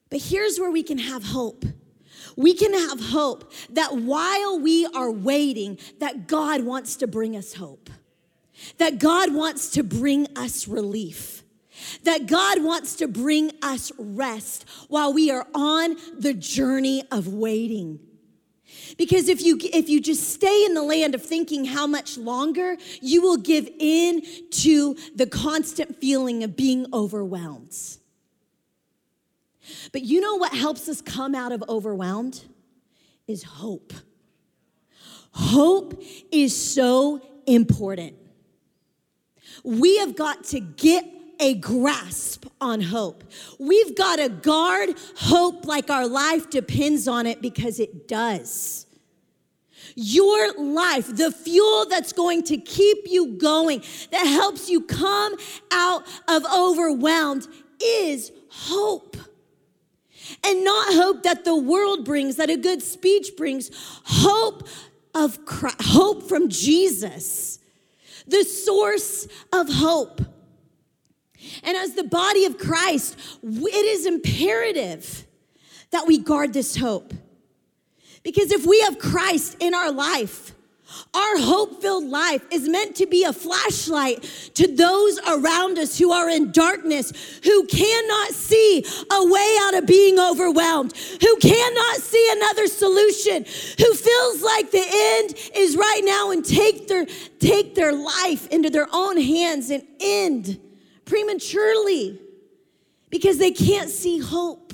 But 0.10 0.22
here's 0.22 0.60
where 0.60 0.72
we 0.72 0.84
can 0.84 0.98
have 0.98 1.24
hope. 1.24 1.66
We 2.36 2.54
can 2.54 2.74
have 2.74 3.00
hope 3.00 3.52
that 3.72 3.98
while 3.98 4.60
we 4.60 4.86
are 4.88 5.12
waiting, 5.12 5.80
that 6.00 6.28
God 6.28 6.64
wants 6.64 6.98
to 6.98 7.08
bring 7.08 7.36
us 7.36 7.54
hope. 7.54 7.90
That 8.78 9.00
God 9.00 9.34
wants 9.34 9.72
to 9.72 9.84
bring 9.84 10.28
us 10.36 10.68
relief. 10.68 11.44
That 12.04 12.28
God 12.28 12.64
wants 12.64 12.96
to 12.98 13.08
bring 13.08 13.52
us 13.62 13.92
rest 13.98 14.66
while 14.88 15.14
we 15.14 15.32
are 15.32 15.48
on 15.56 15.96
the 16.18 16.34
journey 16.34 17.04
of 17.12 17.28
waiting. 17.28 18.00
Because 18.98 19.30
if 19.30 19.42
you 19.44 19.58
if 19.62 19.90
you 19.90 20.02
just 20.02 20.30
stay 20.30 20.66
in 20.66 20.74
the 20.74 20.84
land 20.84 21.16
of 21.16 21.24
thinking 21.24 21.66
how 21.66 21.88
much 21.88 22.18
longer, 22.18 22.78
you 23.02 23.22
will 23.22 23.38
give 23.38 23.70
in 23.80 24.22
to 24.52 24.96
the 25.16 25.26
constant 25.26 25.98
feeling 25.98 26.44
of 26.44 26.56
being 26.56 26.86
overwhelmed. 26.94 27.76
But 29.92 30.02
you 30.04 30.22
know 30.22 30.36
what 30.36 30.54
helps 30.54 30.90
us 30.90 31.02
come 31.02 31.36
out 31.36 31.52
of 31.52 31.64
overwhelmed 31.70 32.44
is 33.28 33.44
hope. 33.44 33.94
Hope 35.34 36.02
is 36.32 36.56
so 36.56 37.22
important. 37.46 38.16
We 39.64 39.98
have 40.00 40.16
got 40.16 40.44
to 40.46 40.60
get 40.60 41.06
a 41.42 41.56
grasp 41.56 42.46
on 42.62 42.80
hope. 42.80 43.24
We've 43.60 43.96
got 43.98 44.18
to 44.18 44.30
guard 44.30 44.92
hope 45.18 45.66
like 45.66 45.90
our 45.90 46.08
life 46.08 46.50
depends 46.50 47.08
on 47.08 47.26
it 47.26 47.42
because 47.42 47.80
it 47.80 48.08
does. 48.08 48.86
Your 49.96 50.54
life, 50.54 51.14
the 51.14 51.32
fuel 51.32 51.88
that's 51.90 52.14
going 52.14 52.44
to 52.44 52.58
keep 52.58 53.00
you 53.08 53.36
going, 53.38 53.84
that 54.12 54.26
helps 54.26 54.70
you 54.70 54.82
come 54.82 55.36
out 55.72 56.04
of 56.30 56.46
overwhelmed, 56.56 57.48
is 57.84 58.32
hope. 58.50 59.18
And 60.46 60.64
not 60.64 60.94
hope 60.94 61.24
that 61.24 61.44
the 61.44 61.56
world 61.56 62.06
brings, 62.06 62.36
that 62.38 62.50
a 62.50 62.56
good 62.56 62.82
speech 62.82 63.32
brings, 63.36 63.72
hope 64.06 64.68
of 65.14 65.46
Christ, 65.46 65.78
hope 65.82 66.30
from 66.30 66.48
Jesus, 66.48 67.60
the 68.28 68.44
source 68.44 69.28
of 69.52 69.68
hope. 69.68 70.22
And 71.64 71.78
as 71.78 71.94
the 71.94 72.04
body 72.04 72.46
of 72.46 72.58
Christ, 72.58 73.18
it 73.44 73.86
is 73.86 74.06
imperative 74.06 75.26
that 75.92 76.08
we 76.08 76.18
guard 76.18 76.54
this 76.54 76.76
hope. 76.76 77.14
Because 78.24 78.52
if 78.52 78.66
we 78.66 78.82
have 78.82 79.00
Christ 79.00 79.58
in 79.60 79.74
our 79.74 79.92
life, 79.92 80.54
our 81.14 81.38
hope 81.38 81.82
filled 81.82 82.06
life 82.06 82.44
is 82.52 82.68
meant 82.68 82.98
to 82.98 83.06
be 83.06 83.24
a 83.24 83.34
flashlight 83.34 84.24
to 84.56 84.68
those 84.68 85.20
around 85.28 85.78
us 85.78 85.98
who 85.98 86.12
are 86.12 86.30
in 86.30 86.52
darkness, 86.52 87.40
who 87.44 87.66
cannot 87.66 88.30
see 88.30 88.86
a 89.12 89.26
way 89.26 89.58
out 89.62 89.76
of 89.76 89.88
being 89.88 90.20
overwhelmed, 90.20 90.96
who 90.96 91.36
cannot 91.38 91.96
see 91.98 92.30
another 92.34 92.68
solution, 92.68 93.46
who 93.78 93.94
feels 93.94 94.42
like 94.42 94.72
the 94.72 94.86
end 94.86 95.34
is 95.56 95.78
right 95.78 96.02
now 96.04 96.32
and 96.32 96.44
take 96.44 96.88
their, 96.88 97.06
take 97.40 97.76
their 97.76 97.94
life 97.94 98.48
into 98.48 98.70
their 98.70 98.88
own 98.92 99.18
hands 99.18 99.70
and 99.70 99.84
end 100.00 100.60
prematurely 101.12 102.18
because 103.10 103.38
they 103.38 103.52
can't 103.52 103.90
see 103.90 104.18
hope. 104.18 104.72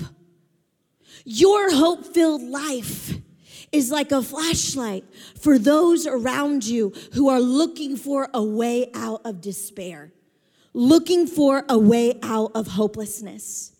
Your 1.24 1.74
hope 1.74 2.06
filled 2.06 2.42
life 2.42 3.12
is 3.72 3.90
like 3.90 4.12
a 4.12 4.22
flashlight 4.22 5.04
for 5.36 5.58
those 5.58 6.06
around 6.06 6.64
you 6.64 6.92
who 7.14 7.28
are 7.28 7.40
looking 7.40 7.96
for 7.96 8.28
a 8.32 8.40
way 8.40 8.88
out 8.94 9.20
of 9.24 9.40
despair, 9.40 10.12
looking 10.72 11.26
for 11.26 11.64
a 11.68 11.76
way 11.76 12.20
out 12.22 12.52
of 12.54 12.68
hopelessness. 12.68 13.72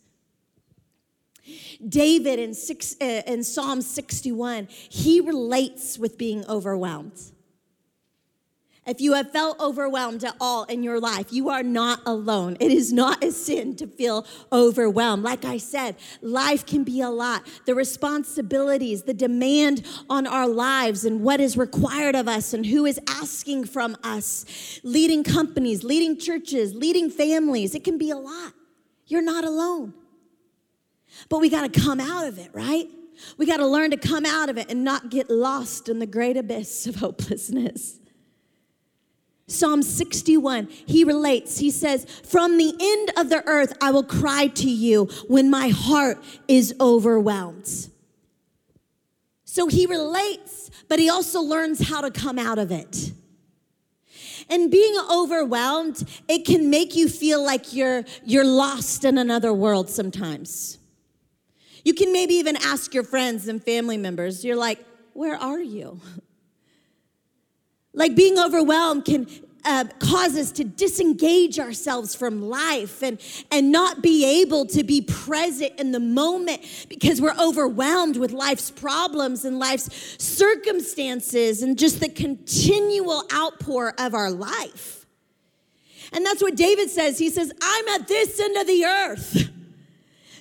David 1.87 2.39
in, 2.39 2.53
six, 2.53 2.93
uh, 2.99 3.21
in 3.25 3.41
Psalm 3.41 3.81
61, 3.81 4.67
he 4.69 5.21
relates 5.21 5.97
with 5.97 6.17
being 6.17 6.45
overwhelmed. 6.49 7.21
If 8.89 8.99
you 8.99 9.13
have 9.13 9.31
felt 9.31 9.59
overwhelmed 9.59 10.23
at 10.23 10.35
all 10.41 10.63
in 10.63 10.81
your 10.81 10.99
life, 10.99 11.31
you 11.31 11.49
are 11.49 11.61
not 11.61 12.01
alone. 12.07 12.57
It 12.59 12.71
is 12.71 12.91
not 12.91 13.23
a 13.23 13.31
sin 13.31 13.75
to 13.75 13.85
feel 13.85 14.25
overwhelmed. 14.51 15.21
Like 15.21 15.45
I 15.45 15.57
said, 15.57 15.95
life 16.23 16.65
can 16.65 16.83
be 16.83 16.99
a 17.01 17.09
lot. 17.11 17.45
The 17.67 17.75
responsibilities, 17.75 19.03
the 19.03 19.13
demand 19.13 19.85
on 20.09 20.25
our 20.25 20.47
lives, 20.47 21.05
and 21.05 21.21
what 21.21 21.39
is 21.39 21.55
required 21.55 22.15
of 22.15 22.27
us, 22.27 22.51
and 22.51 22.65
who 22.65 22.87
is 22.87 22.99
asking 23.07 23.65
from 23.65 23.95
us, 24.03 24.79
leading 24.83 25.23
companies, 25.23 25.83
leading 25.83 26.17
churches, 26.17 26.73
leading 26.73 27.11
families, 27.11 27.75
it 27.75 27.83
can 27.83 27.99
be 27.99 28.09
a 28.09 28.17
lot. 28.17 28.53
You're 29.05 29.21
not 29.21 29.43
alone. 29.43 29.93
But 31.29 31.41
we 31.41 31.49
got 31.49 31.71
to 31.71 31.79
come 31.79 31.99
out 31.99 32.25
of 32.25 32.39
it, 32.39 32.49
right? 32.53 32.87
We 33.37 33.45
got 33.45 33.57
to 33.57 33.67
learn 33.67 33.91
to 33.91 33.97
come 33.97 34.25
out 34.25 34.49
of 34.49 34.57
it 34.57 34.71
and 34.71 34.83
not 34.83 35.11
get 35.11 35.29
lost 35.29 35.89
in 35.89 35.99
the 35.99 36.07
great 36.07 36.37
abyss 36.37 36.87
of 36.87 36.95
hopelessness. 36.95 37.98
Psalm 39.49 39.81
61, 39.81 40.67
he 40.85 41.03
relates, 41.03 41.57
he 41.57 41.71
says, 41.71 42.05
From 42.23 42.57
the 42.57 42.73
end 42.79 43.11
of 43.17 43.29
the 43.29 43.45
earth 43.47 43.75
I 43.81 43.91
will 43.91 44.03
cry 44.03 44.47
to 44.47 44.69
you 44.69 45.05
when 45.27 45.49
my 45.49 45.69
heart 45.69 46.23
is 46.47 46.75
overwhelmed. 46.79 47.89
So 49.43 49.67
he 49.67 49.87
relates, 49.87 50.69
but 50.87 50.99
he 50.99 51.09
also 51.09 51.41
learns 51.41 51.89
how 51.89 52.01
to 52.01 52.11
come 52.11 52.37
out 52.37 52.59
of 52.59 52.71
it. 52.71 53.11
And 54.49 54.69
being 54.69 54.95
overwhelmed, 55.11 56.07
it 56.27 56.45
can 56.45 56.69
make 56.69 56.95
you 56.95 57.09
feel 57.09 57.43
like 57.43 57.73
you're, 57.73 58.03
you're 58.23 58.45
lost 58.45 59.03
in 59.03 59.17
another 59.17 59.51
world 59.51 59.89
sometimes. 59.89 60.77
You 61.83 61.93
can 61.95 62.13
maybe 62.13 62.35
even 62.35 62.55
ask 62.57 62.93
your 62.93 63.03
friends 63.03 63.47
and 63.47 63.63
family 63.63 63.97
members, 63.97 64.45
you're 64.45 64.55
like, 64.55 64.83
Where 65.13 65.35
are 65.35 65.59
you? 65.59 65.99
Like 67.93 68.15
being 68.15 68.37
overwhelmed 68.37 69.05
can 69.05 69.27
uh, 69.65 69.85
cause 69.99 70.37
us 70.37 70.51
to 70.53 70.63
disengage 70.63 71.59
ourselves 71.59 72.15
from 72.15 72.49
life 72.49 73.03
and, 73.03 73.19
and 73.51 73.71
not 73.71 74.01
be 74.01 74.41
able 74.41 74.65
to 74.65 74.83
be 74.83 75.01
present 75.01 75.79
in 75.79 75.91
the 75.91 75.99
moment 75.99 76.87
because 76.87 77.21
we're 77.21 77.35
overwhelmed 77.39 78.17
with 78.17 78.31
life's 78.31 78.71
problems 78.71 79.45
and 79.45 79.59
life's 79.59 79.89
circumstances 80.23 81.61
and 81.61 81.77
just 81.77 81.99
the 81.99 82.09
continual 82.09 83.23
outpour 83.33 83.93
of 83.97 84.13
our 84.13 84.31
life. 84.31 85.05
And 86.11 86.25
that's 86.25 86.41
what 86.41 86.55
David 86.55 86.89
says. 86.89 87.19
He 87.19 87.29
says, 87.29 87.51
I'm 87.61 87.87
at 87.89 88.07
this 88.07 88.39
end 88.39 88.57
of 88.57 88.65
the 88.65 88.85
earth, 88.85 89.49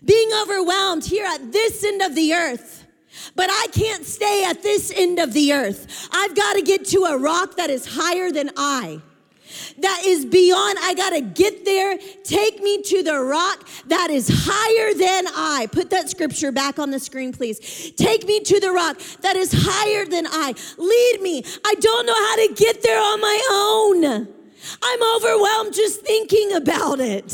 being 0.05 0.31
overwhelmed 0.43 1.05
here 1.05 1.26
at 1.26 1.52
this 1.52 1.85
end 1.85 2.02
of 2.02 2.14
the 2.14 2.35
earth. 2.35 2.87
But 3.35 3.50
I 3.50 3.67
can't 3.73 4.05
stay 4.05 4.45
at 4.45 4.62
this 4.62 4.93
end 4.95 5.19
of 5.19 5.33
the 5.33 5.53
earth. 5.53 6.09
I've 6.12 6.35
got 6.35 6.55
to 6.55 6.62
get 6.62 6.85
to 6.87 7.05
a 7.05 7.19
rock 7.19 7.57
that 7.57 7.71
is 7.71 7.87
higher 7.87 8.31
than 8.31 8.50
I 8.57 9.00
that 9.79 10.03
is 10.05 10.25
beyond. 10.25 10.79
I 10.81 10.95
got 10.95 11.11
to 11.11 11.21
get 11.21 11.65
there. 11.65 11.99
Take 12.25 12.62
me 12.62 12.83
to 12.83 13.03
the 13.03 13.19
rock 13.19 13.69
that 13.87 14.11
is 14.11 14.29
higher 14.31 14.95
than 14.95 15.27
I. 15.35 15.69
Put 15.73 15.91
that 15.91 16.09
scripture 16.09 16.53
back 16.53 16.79
on 16.79 16.91
the 16.91 17.00
screen, 17.00 17.33
please. 17.33 17.93
Take 17.93 18.27
me 18.27 18.41
to 18.41 18.61
the 18.61 18.73
rock 18.73 18.99
that 19.23 19.37
is 19.37 19.53
higher 19.55 20.05
than 20.05 20.27
I. 20.27 20.55
Lead 20.77 21.23
me. 21.23 21.45
I 21.65 21.75
don't 21.75 22.07
know 22.07 22.15
how 22.15 22.37
to 22.37 22.55
get 22.55 22.83
there 22.83 23.00
on 23.00 23.21
my 23.21 23.41
own. 23.50 24.38
I'm 24.83 25.17
overwhelmed 25.17 25.75
just 25.75 26.00
thinking 26.03 26.53
about 26.53 27.00
it. 27.00 27.27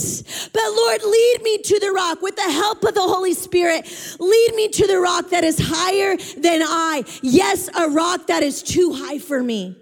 But 0.52 0.72
Lord, 0.72 1.02
lead 1.02 1.38
me 1.42 1.58
to 1.58 1.80
the 1.80 1.90
rock 1.90 2.22
with 2.22 2.36
the 2.36 2.50
help 2.50 2.84
of 2.84 2.94
the 2.94 3.02
Holy 3.02 3.34
Spirit. 3.34 3.86
Lead 4.18 4.54
me 4.54 4.68
to 4.68 4.86
the 4.86 4.98
rock 4.98 5.30
that 5.30 5.44
is 5.44 5.58
higher 5.60 6.16
than 6.36 6.62
I. 6.62 7.04
Yes, 7.22 7.68
a 7.76 7.88
rock 7.88 8.26
that 8.28 8.42
is 8.42 8.62
too 8.62 8.92
high 8.92 9.18
for 9.18 9.42
me. 9.42 9.76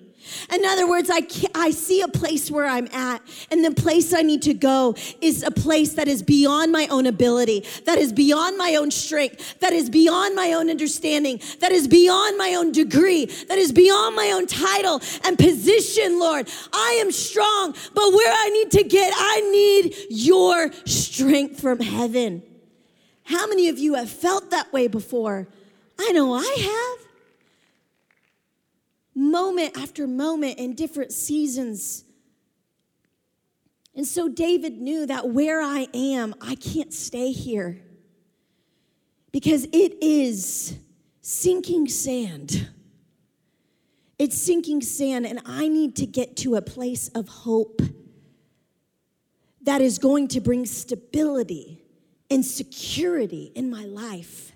In 0.52 0.64
other 0.64 0.88
words, 0.88 1.10
I, 1.12 1.26
I 1.54 1.70
see 1.70 2.00
a 2.02 2.08
place 2.08 2.50
where 2.50 2.66
I'm 2.66 2.88
at, 2.92 3.22
and 3.50 3.64
the 3.64 3.72
place 3.72 4.12
I 4.12 4.22
need 4.22 4.42
to 4.42 4.54
go 4.54 4.94
is 5.20 5.42
a 5.42 5.50
place 5.50 5.94
that 5.94 6.08
is 6.08 6.22
beyond 6.22 6.72
my 6.72 6.86
own 6.90 7.06
ability, 7.06 7.64
that 7.84 7.98
is 7.98 8.12
beyond 8.12 8.56
my 8.56 8.76
own 8.76 8.90
strength, 8.90 9.60
that 9.60 9.72
is 9.72 9.90
beyond 9.90 10.34
my 10.34 10.52
own 10.52 10.70
understanding, 10.70 11.40
that 11.60 11.72
is 11.72 11.88
beyond 11.88 12.38
my 12.38 12.54
own 12.54 12.72
degree, 12.72 13.26
that 13.48 13.58
is 13.58 13.72
beyond 13.72 14.16
my 14.16 14.30
own 14.32 14.46
title 14.46 15.00
and 15.24 15.38
position, 15.38 16.18
Lord. 16.18 16.48
I 16.72 16.98
am 17.00 17.10
strong, 17.12 17.74
but 17.94 18.12
where 18.12 18.32
I 18.32 18.50
need 18.50 18.70
to 18.72 18.84
get, 18.84 19.12
I 19.16 19.40
need 19.50 19.94
your 20.10 20.72
strength 20.84 21.60
from 21.60 21.80
heaven. 21.80 22.42
How 23.24 23.46
many 23.46 23.68
of 23.68 23.78
you 23.78 23.94
have 23.94 24.10
felt 24.10 24.50
that 24.50 24.72
way 24.72 24.88
before? 24.88 25.48
I 25.98 26.12
know 26.12 26.34
I 26.34 26.42
have 26.58 27.01
moment 29.14 29.76
after 29.76 30.06
moment 30.06 30.58
in 30.58 30.74
different 30.74 31.12
seasons. 31.12 32.04
And 33.94 34.06
so 34.06 34.28
David 34.28 34.78
knew 34.78 35.06
that 35.06 35.28
where 35.28 35.60
I 35.60 35.86
am, 35.92 36.34
I 36.40 36.54
can't 36.54 36.92
stay 36.92 37.32
here 37.32 37.82
because 39.32 39.64
it 39.72 40.02
is 40.02 40.76
sinking 41.20 41.88
sand. 41.88 42.68
It's 44.18 44.40
sinking 44.40 44.82
sand, 44.82 45.26
and 45.26 45.40
I 45.44 45.68
need 45.68 45.96
to 45.96 46.06
get 46.06 46.36
to 46.38 46.54
a 46.54 46.62
place 46.62 47.08
of 47.08 47.28
hope 47.28 47.82
that 49.62 49.80
is 49.80 49.98
going 49.98 50.28
to 50.28 50.40
bring 50.40 50.66
stability 50.66 51.82
and 52.30 52.44
security 52.44 53.50
in 53.54 53.70
my 53.70 53.84
life. 53.84 54.51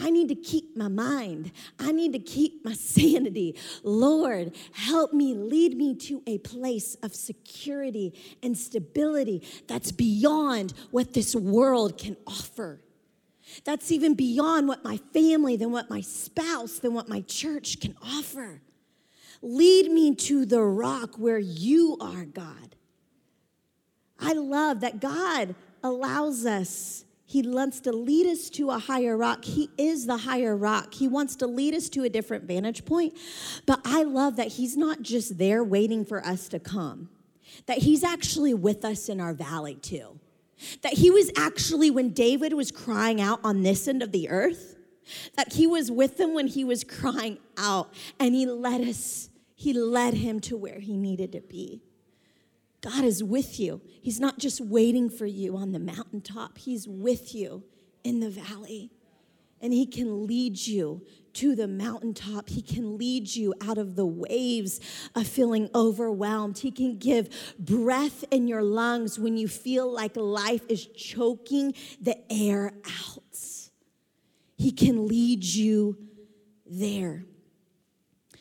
I 0.00 0.10
need 0.10 0.28
to 0.30 0.34
keep 0.34 0.76
my 0.76 0.88
mind. 0.88 1.52
I 1.78 1.92
need 1.92 2.14
to 2.14 2.18
keep 2.18 2.64
my 2.64 2.72
sanity. 2.74 3.56
Lord, 3.84 4.56
help 4.72 5.12
me, 5.12 5.34
lead 5.34 5.76
me 5.76 5.94
to 5.96 6.22
a 6.26 6.38
place 6.38 6.96
of 7.02 7.14
security 7.14 8.14
and 8.42 8.56
stability 8.56 9.46
that's 9.68 9.92
beyond 9.92 10.72
what 10.90 11.12
this 11.12 11.36
world 11.36 11.98
can 11.98 12.16
offer. 12.26 12.80
That's 13.64 13.92
even 13.92 14.14
beyond 14.14 14.68
what 14.68 14.84
my 14.84 14.98
family, 15.12 15.56
than 15.56 15.70
what 15.70 15.90
my 15.90 16.00
spouse, 16.00 16.78
than 16.78 16.94
what 16.94 17.08
my 17.08 17.20
church 17.22 17.80
can 17.80 17.94
offer. 18.02 18.62
Lead 19.42 19.90
me 19.90 20.14
to 20.14 20.46
the 20.46 20.62
rock 20.62 21.16
where 21.16 21.38
you 21.38 21.98
are, 22.00 22.24
God. 22.24 22.76
I 24.18 24.32
love 24.34 24.80
that 24.80 25.00
God 25.00 25.54
allows 25.82 26.46
us 26.46 27.04
he 27.30 27.42
wants 27.42 27.78
to 27.82 27.92
lead 27.92 28.26
us 28.26 28.50
to 28.50 28.70
a 28.70 28.78
higher 28.80 29.16
rock. 29.16 29.44
He 29.44 29.70
is 29.78 30.04
the 30.04 30.16
higher 30.16 30.56
rock. 30.56 30.94
He 30.94 31.06
wants 31.06 31.36
to 31.36 31.46
lead 31.46 31.76
us 31.76 31.88
to 31.90 32.02
a 32.02 32.08
different 32.08 32.42
vantage 32.42 32.84
point. 32.84 33.16
But 33.66 33.80
I 33.84 34.02
love 34.02 34.34
that 34.34 34.48
He's 34.48 34.76
not 34.76 35.02
just 35.02 35.38
there 35.38 35.62
waiting 35.62 36.04
for 36.04 36.26
us 36.26 36.48
to 36.48 36.58
come, 36.58 37.08
that 37.66 37.78
He's 37.78 38.02
actually 38.02 38.52
with 38.52 38.84
us 38.84 39.08
in 39.08 39.20
our 39.20 39.32
valley 39.32 39.76
too. 39.76 40.18
That 40.82 40.94
He 40.94 41.08
was 41.08 41.30
actually, 41.36 41.88
when 41.88 42.10
David 42.10 42.52
was 42.52 42.72
crying 42.72 43.20
out 43.20 43.38
on 43.44 43.62
this 43.62 43.86
end 43.86 44.02
of 44.02 44.10
the 44.10 44.28
earth, 44.28 44.74
that 45.36 45.52
He 45.52 45.68
was 45.68 45.88
with 45.88 46.16
them 46.16 46.34
when 46.34 46.48
He 46.48 46.64
was 46.64 46.82
crying 46.82 47.38
out 47.56 47.94
and 48.18 48.34
He 48.34 48.44
led 48.44 48.80
us, 48.80 49.30
He 49.54 49.72
led 49.72 50.14
him 50.14 50.40
to 50.40 50.56
where 50.56 50.80
He 50.80 50.96
needed 50.96 51.30
to 51.30 51.40
be. 51.40 51.80
God 52.80 53.04
is 53.04 53.22
with 53.22 53.60
you. 53.60 53.80
He's 54.02 54.20
not 54.20 54.38
just 54.38 54.60
waiting 54.60 55.10
for 55.10 55.26
you 55.26 55.56
on 55.56 55.72
the 55.72 55.78
mountaintop, 55.78 56.58
He's 56.58 56.88
with 56.88 57.34
you 57.34 57.64
in 58.04 58.20
the 58.20 58.30
valley. 58.30 58.90
And 59.62 59.74
He 59.74 59.86
can 59.86 60.26
lead 60.26 60.66
you 60.66 61.02
to 61.34 61.54
the 61.54 61.68
mountaintop. 61.68 62.48
He 62.48 62.62
can 62.62 62.96
lead 62.96 63.34
you 63.34 63.54
out 63.60 63.78
of 63.78 63.94
the 63.94 64.06
waves 64.06 64.80
of 65.14 65.26
feeling 65.26 65.68
overwhelmed. 65.74 66.58
He 66.58 66.70
can 66.70 66.98
give 66.98 67.54
breath 67.58 68.24
in 68.30 68.48
your 68.48 68.62
lungs 68.62 69.18
when 69.18 69.36
you 69.36 69.48
feel 69.48 69.92
like 69.92 70.16
life 70.16 70.62
is 70.68 70.86
choking 70.86 71.74
the 72.00 72.16
air 72.32 72.72
out. 72.86 73.20
He 74.56 74.72
can 74.72 75.06
lead 75.06 75.44
you 75.44 75.96
there. 76.66 77.24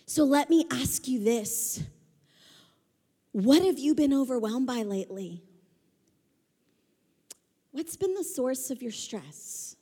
So 0.06 0.23
let 0.23 0.49
me 0.49 0.65
ask 0.71 1.08
you 1.08 1.23
this 1.23 1.84
what 3.32 3.63
have 3.63 3.78
you 3.78 3.94
been 3.94 4.13
overwhelmed 4.13 4.68
by 4.68 4.84
lately? 4.84 5.44
What's 7.72 7.96
been 7.96 8.15
the 8.15 8.24
source 8.24 8.72
of 8.72 8.82
your 8.82 8.92
stress? 8.92 9.76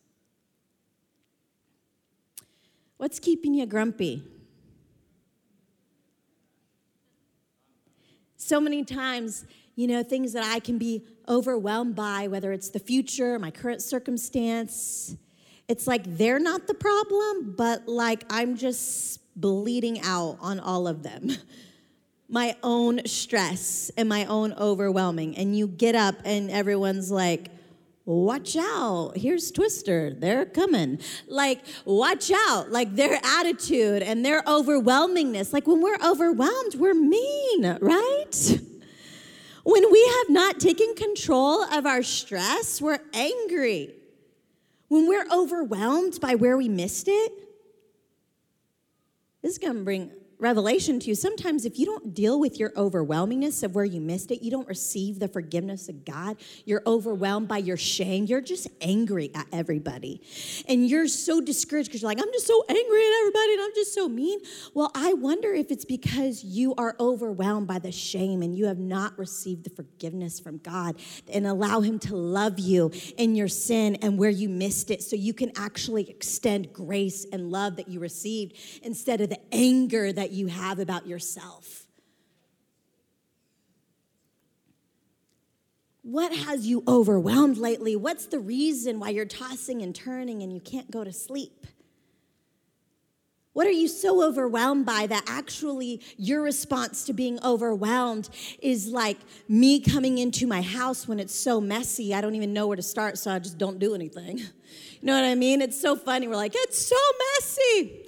What's 2.98 3.20
keeping 3.20 3.54
you 3.54 3.66
grumpy? 3.66 4.24
So 8.36 8.60
many 8.60 8.84
times, 8.84 9.46
you 9.76 9.88
know, 9.88 10.04
things 10.04 10.34
that 10.34 10.44
I 10.44 10.60
can 10.60 10.78
be 10.78 11.06
overwhelmed 11.28 11.96
by, 11.96 12.28
whether 12.28 12.52
it's 12.52 12.70
the 12.70 12.80
future, 12.80 13.38
my 13.40 13.52
current 13.52 13.82
circumstance, 13.82 15.16
it's 15.68 15.86
like 15.86 16.04
they're 16.18 16.40
not 16.40 16.68
the 16.68 16.74
problem, 16.74 17.56
but 17.58 17.88
like 17.88 18.24
I'm 18.30 18.56
just 18.56 19.20
bleeding 19.40 20.02
out 20.02 20.38
on 20.40 20.60
all 20.60 20.88
of 20.88 21.04
them. 21.04 21.32
my 22.30 22.56
own 22.62 23.06
stress 23.06 23.90
and 23.98 24.10
my 24.10 24.26
own 24.26 24.54
overwhelming. 24.54 25.38
And 25.38 25.58
you 25.58 25.68
get 25.68 25.96
up 25.96 26.16
and 26.26 26.52
everyone's 26.52 27.10
like, 27.10 27.50
watch 28.06 28.56
out. 28.58 29.13
Here's 29.18 29.52
Twister. 29.52 30.13
They're 30.13 30.46
coming. 30.46 31.00
Like, 31.28 31.62
watch 31.86 32.32
out. 32.32 32.72
Like 32.72 32.96
their 32.96 33.20
attitude 33.24 34.02
and 34.02 34.26
their 34.26 34.42
overwhelmingness. 34.44 35.54
Like 35.54 35.68
when 35.68 35.82
we're 35.82 36.00
overwhelmed, 36.06 36.76
we're 36.76 36.94
mean, 36.94 37.78
right? 37.82 38.60
When 39.63 39.92
we 39.92 40.08
have 40.20 40.30
not 40.30 40.62
taken 40.62 40.96
control 40.96 41.62
of 41.63 41.86
our 41.86 42.02
stress, 42.02 42.82
we're 42.82 43.00
angry. 43.13 43.94
When 44.88 45.10
we're 45.10 45.28
overwhelmed 45.30 46.22
by 46.22 46.36
where 46.36 46.56
we 46.56 46.70
missed 46.70 47.10
it, 47.10 47.32
this 49.42 49.52
is 49.52 49.58
to 49.60 49.74
bring 49.84 50.12
revelation 50.39 51.00
to 51.00 51.08
you. 51.08 51.15
Sometimes, 51.15 51.65
if 51.65 51.80
you 51.80 51.86
don't 51.86 52.13
deal 52.13 52.39
with 52.39 52.60
your 52.60 52.69
overwhelmingness 52.71 53.63
of 53.63 53.73
where 53.73 53.86
you 53.86 54.00
missed 54.00 54.30
it, 54.30 54.43
you 54.43 54.52
don't 54.52 54.67
receive 54.67 55.19
the 55.19 55.28
forgiveness 55.28 55.89
of 55.89 56.06
God, 56.06 56.38
you're 56.65 56.84
overwhelmed 56.86 57.47
by 57.47 57.58
your 57.58 57.78
shame, 57.78 58.26
you're 58.26 58.41
just 58.41 58.67
angry 58.82 59.32
at 59.34 59.47
everybody. 59.52 60.21
And 60.67 60.88
you're 60.88 61.08
so 61.08 61.41
discouraged 61.41 61.89
because 61.89 62.02
you're 62.02 62.10
like, 62.10 62.21
I'm 62.21 62.32
just 62.34 62.45
so 62.45 62.63
angry 62.69 63.02
at 63.02 63.13
everybody 63.21 63.54
and 63.54 63.62
I'm 63.62 63.73
just 63.76 63.93
so 63.93 64.08
mean. 64.08 64.39
Well, 64.73 64.91
I 64.93 65.13
wonder 65.13 65.54
if 65.54 65.71
it's 65.71 65.86
because 65.86 66.43
you 66.43 66.76
are 66.76 66.95
overwhelmed 67.00 67.67
by 67.67 67.80
the 67.80 67.91
shame 67.91 68.41
and 68.41 68.56
you 68.56 68.65
have 68.65 68.80
not 68.80 69.17
received 69.17 69.63
the 69.63 69.71
forgiveness 69.71 70.39
from 70.39 70.60
God 70.60 70.97
and 71.32 71.47
allow 71.47 71.82
Him 71.82 71.97
to 72.00 72.15
love 72.15 72.60
you 72.60 72.91
in 73.17 73.36
your 73.36 73.47
sin 73.47 73.95
and 74.02 74.17
where 74.19 74.30
you 74.30 74.50
missed 74.50 74.91
it 74.91 75.02
so 75.02 75.15
you 75.15 75.34
can 75.34 75.52
actually 75.58 76.10
extend 76.10 76.73
grace 76.73 77.26
and 77.32 77.52
love 77.52 77.78
that 77.78 77.88
you 77.88 78.00
received 78.00 78.56
instead 78.84 79.21
of 79.21 79.30
the 79.30 79.39
anger 79.52 80.12
that 80.12 80.27
you 80.32 80.48
have 80.48 80.80
about 80.80 81.08
yourself. 81.08 81.86
What 86.04 86.34
has 86.34 86.66
you 86.66 86.84
overwhelmed 86.88 87.58
lately? 87.58 87.98
What's 87.98 88.28
the 88.28 88.40
reason 88.40 89.00
why 89.00 89.10
you're 89.10 89.26
tossing 89.26 89.82
and 89.82 89.94
turning 89.94 90.42
and 90.42 90.54
you 90.54 90.62
can't 90.62 90.90
go 90.90 91.04
to 91.04 91.12
sleep? 91.12 91.68
What 93.58 93.66
are 93.66 93.72
you 93.72 93.88
so 93.88 94.24
overwhelmed 94.24 94.86
by 94.86 95.08
that 95.08 95.24
actually 95.28 96.02
your 96.16 96.44
response 96.44 97.06
to 97.06 97.13
being 97.13 97.44
overwhelmed 97.44 98.30
is 98.62 98.88
like 98.88 99.18
me 99.50 99.80
coming 99.80 100.20
into 100.20 100.46
my 100.46 100.62
house 100.62 101.08
when 101.08 101.20
it's 101.20 101.34
so 101.34 101.60
messy, 101.60 102.13
I 102.13 102.22
don't 102.22 102.36
even 102.36 102.54
know 102.54 102.68
where 102.68 102.76
to 102.76 102.84
start, 102.84 103.18
so 103.18 103.32
I 103.32 103.40
just 103.40 103.58
don't 103.58 103.80
do 103.80 103.96
anything. 103.96 104.42
You 105.00 105.06
know 105.06 105.13
what 105.13 105.26
I 105.26 105.36
mean? 105.36 105.62
It's 105.62 105.80
so 105.80 105.96
funny. 105.96 106.28
We're 106.28 106.38
like, 106.38 106.54
it's 106.56 106.80
so 106.80 106.96
messy. 107.36 108.07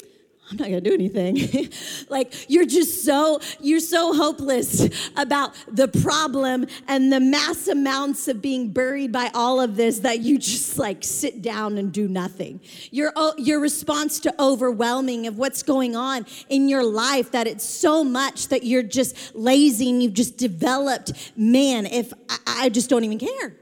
I'm 0.51 0.57
not 0.57 0.65
gonna 0.65 0.81
do 0.81 0.93
anything. 0.93 1.69
like 2.09 2.49
you're 2.49 2.65
just 2.65 3.03
so 3.05 3.39
you're 3.59 3.79
so 3.79 4.13
hopeless 4.15 4.89
about 5.15 5.53
the 5.67 5.87
problem 5.87 6.65
and 6.87 7.13
the 7.13 7.19
mass 7.19 7.67
amounts 7.67 8.27
of 8.27 8.41
being 8.41 8.69
buried 8.69 9.11
by 9.11 9.29
all 9.35 9.61
of 9.61 9.75
this 9.75 9.99
that 9.99 10.21
you 10.21 10.39
just 10.39 10.79
like 10.79 11.03
sit 11.03 11.43
down 11.43 11.77
and 11.77 11.91
do 11.91 12.07
nothing. 12.07 12.61
Your 12.89 13.13
oh, 13.15 13.35
your 13.37 13.59
response 13.59 14.19
to 14.21 14.41
overwhelming 14.41 15.27
of 15.27 15.37
what's 15.37 15.61
going 15.61 15.95
on 15.95 16.25
in 16.49 16.67
your 16.67 16.83
life 16.83 17.31
that 17.31 17.45
it's 17.45 17.65
so 17.65 18.03
much 18.03 18.47
that 18.47 18.63
you're 18.63 18.83
just 18.83 19.35
lazy 19.35 19.89
and 19.91 20.01
you've 20.01 20.13
just 20.13 20.37
developed. 20.37 21.11
Man, 21.37 21.85
if 21.85 22.11
I, 22.27 22.37
I 22.47 22.69
just 22.69 22.89
don't 22.89 23.03
even 23.03 23.19
care 23.19 23.55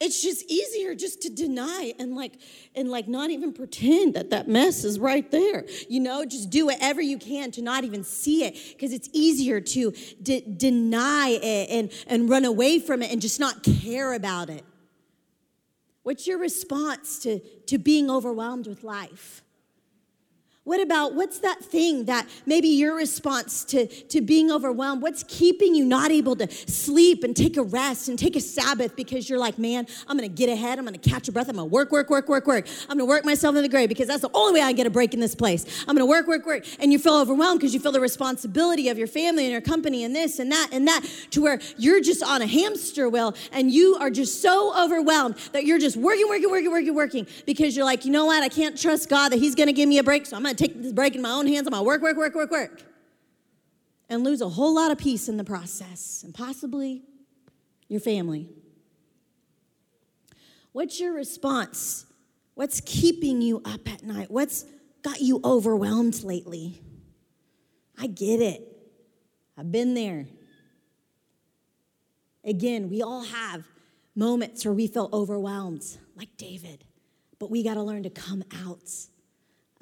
it's 0.00 0.22
just 0.22 0.50
easier 0.50 0.94
just 0.94 1.22
to 1.22 1.30
deny 1.30 1.94
and 1.98 2.16
like 2.16 2.40
and 2.74 2.90
like 2.90 3.06
not 3.06 3.30
even 3.30 3.52
pretend 3.52 4.14
that 4.14 4.30
that 4.30 4.48
mess 4.48 4.84
is 4.84 4.98
right 4.98 5.30
there. 5.30 5.64
You 5.88 6.00
know 6.00 6.24
just 6.24 6.50
do 6.50 6.66
whatever 6.66 7.00
you 7.00 7.16
can 7.16 7.52
to 7.52 7.62
not 7.62 7.84
even 7.84 8.02
see 8.02 8.44
it 8.44 8.56
because 8.72 8.92
it's 8.92 9.08
easier 9.12 9.60
to 9.60 9.92
de- 10.22 10.44
deny 10.56 11.38
it 11.40 11.70
and 11.70 11.92
and 12.08 12.28
run 12.28 12.44
away 12.44 12.80
from 12.80 13.02
it 13.02 13.12
and 13.12 13.22
just 13.22 13.38
not 13.38 13.62
care 13.62 14.12
about 14.12 14.50
it. 14.50 14.64
What's 16.02 16.26
your 16.26 16.38
response 16.38 17.20
to 17.20 17.38
to 17.66 17.78
being 17.78 18.10
overwhelmed 18.10 18.66
with 18.66 18.82
life 18.82 19.43
what 20.64 20.80
about 20.80 21.14
what's 21.14 21.40
that 21.40 21.60
thing 21.60 22.06
that 22.06 22.26
maybe 22.46 22.68
your 22.68 22.96
response 22.96 23.64
to, 23.66 23.86
to 23.86 24.22
being 24.22 24.50
overwhelmed? 24.50 25.02
What's 25.02 25.22
keeping 25.28 25.74
you 25.74 25.84
not 25.84 26.10
able 26.10 26.34
to 26.36 26.50
sleep 26.50 27.22
and 27.22 27.36
take 27.36 27.58
a 27.58 27.62
rest 27.62 28.08
and 28.08 28.18
take 28.18 28.34
a 28.34 28.40
Sabbath 28.40 28.96
because 28.96 29.28
you're 29.28 29.38
like, 29.38 29.58
man, 29.58 29.86
I'm 30.08 30.16
gonna 30.16 30.28
get 30.28 30.48
ahead, 30.48 30.78
I'm 30.78 30.86
gonna 30.86 30.96
catch 30.96 31.28
a 31.28 31.32
breath, 31.32 31.50
I'm 31.50 31.56
gonna 31.56 31.66
work, 31.66 31.92
work, 31.92 32.08
work, 32.08 32.30
work, 32.30 32.46
work. 32.46 32.66
I'm 32.88 32.96
gonna 32.96 33.04
work 33.04 33.26
myself 33.26 33.54
in 33.56 33.62
the 33.62 33.68
grave 33.68 33.90
because 33.90 34.08
that's 34.08 34.22
the 34.22 34.30
only 34.32 34.58
way 34.58 34.66
I 34.66 34.72
get 34.72 34.86
a 34.86 34.90
break 34.90 35.12
in 35.12 35.20
this 35.20 35.34
place. 35.34 35.84
I'm 35.86 35.94
gonna 35.94 36.06
work, 36.06 36.26
work, 36.26 36.46
work. 36.46 36.64
And 36.80 36.90
you 36.90 36.98
feel 36.98 37.16
overwhelmed 37.16 37.60
because 37.60 37.74
you 37.74 37.80
feel 37.80 37.92
the 37.92 38.00
responsibility 38.00 38.88
of 38.88 38.96
your 38.96 39.06
family 39.06 39.44
and 39.44 39.52
your 39.52 39.60
company 39.60 40.02
and 40.02 40.16
this 40.16 40.38
and 40.38 40.50
that 40.50 40.70
and 40.72 40.88
that 40.88 41.02
to 41.32 41.42
where 41.42 41.60
you're 41.76 42.00
just 42.00 42.22
on 42.22 42.40
a 42.40 42.46
hamster 42.46 43.10
wheel 43.10 43.36
and 43.52 43.70
you 43.70 43.96
are 43.96 44.10
just 44.10 44.40
so 44.40 44.74
overwhelmed 44.82 45.36
that 45.52 45.66
you're 45.66 45.78
just 45.78 45.98
working, 45.98 46.26
working, 46.26 46.50
working, 46.50 46.70
working, 46.70 46.94
working 46.94 47.26
because 47.44 47.76
you're 47.76 47.84
like, 47.84 48.06
you 48.06 48.10
know 48.10 48.24
what? 48.24 48.42
I 48.42 48.48
can't 48.48 48.80
trust 48.80 49.10
God 49.10 49.28
that 49.28 49.38
He's 49.38 49.54
gonna 49.54 49.74
give 49.74 49.90
me 49.90 49.98
a 49.98 50.02
break, 50.02 50.24
so 50.24 50.36
I'm 50.36 50.42
gonna 50.42 50.53
to 50.54 50.66
take 50.66 50.80
this 50.80 50.92
break 50.92 51.14
in 51.14 51.22
my 51.22 51.30
own 51.30 51.46
hands. 51.46 51.66
I'm 51.66 51.72
gonna 51.72 51.84
work, 51.84 52.02
work, 52.02 52.16
work, 52.16 52.34
work, 52.34 52.50
work. 52.50 52.82
And 54.08 54.22
lose 54.22 54.40
a 54.40 54.48
whole 54.48 54.74
lot 54.74 54.90
of 54.90 54.98
peace 54.98 55.28
in 55.28 55.36
the 55.36 55.44
process, 55.44 56.22
and 56.24 56.34
possibly 56.34 57.02
your 57.88 58.00
family. 58.00 58.48
What's 60.72 61.00
your 61.00 61.14
response? 61.14 62.06
What's 62.54 62.80
keeping 62.80 63.40
you 63.40 63.62
up 63.64 63.88
at 63.88 64.02
night? 64.02 64.30
What's 64.30 64.64
got 65.02 65.20
you 65.20 65.40
overwhelmed 65.44 66.22
lately? 66.22 66.82
I 67.98 68.08
get 68.08 68.40
it. 68.40 68.62
I've 69.56 69.70
been 69.70 69.94
there. 69.94 70.26
Again, 72.44 72.90
we 72.90 73.02
all 73.02 73.22
have 73.22 73.64
moments 74.14 74.64
where 74.64 74.74
we 74.74 74.86
feel 74.86 75.08
overwhelmed, 75.12 75.84
like 76.16 76.36
David, 76.36 76.84
but 77.38 77.50
we 77.50 77.62
got 77.62 77.74
to 77.74 77.82
learn 77.82 78.02
to 78.02 78.10
come 78.10 78.44
out 78.64 78.90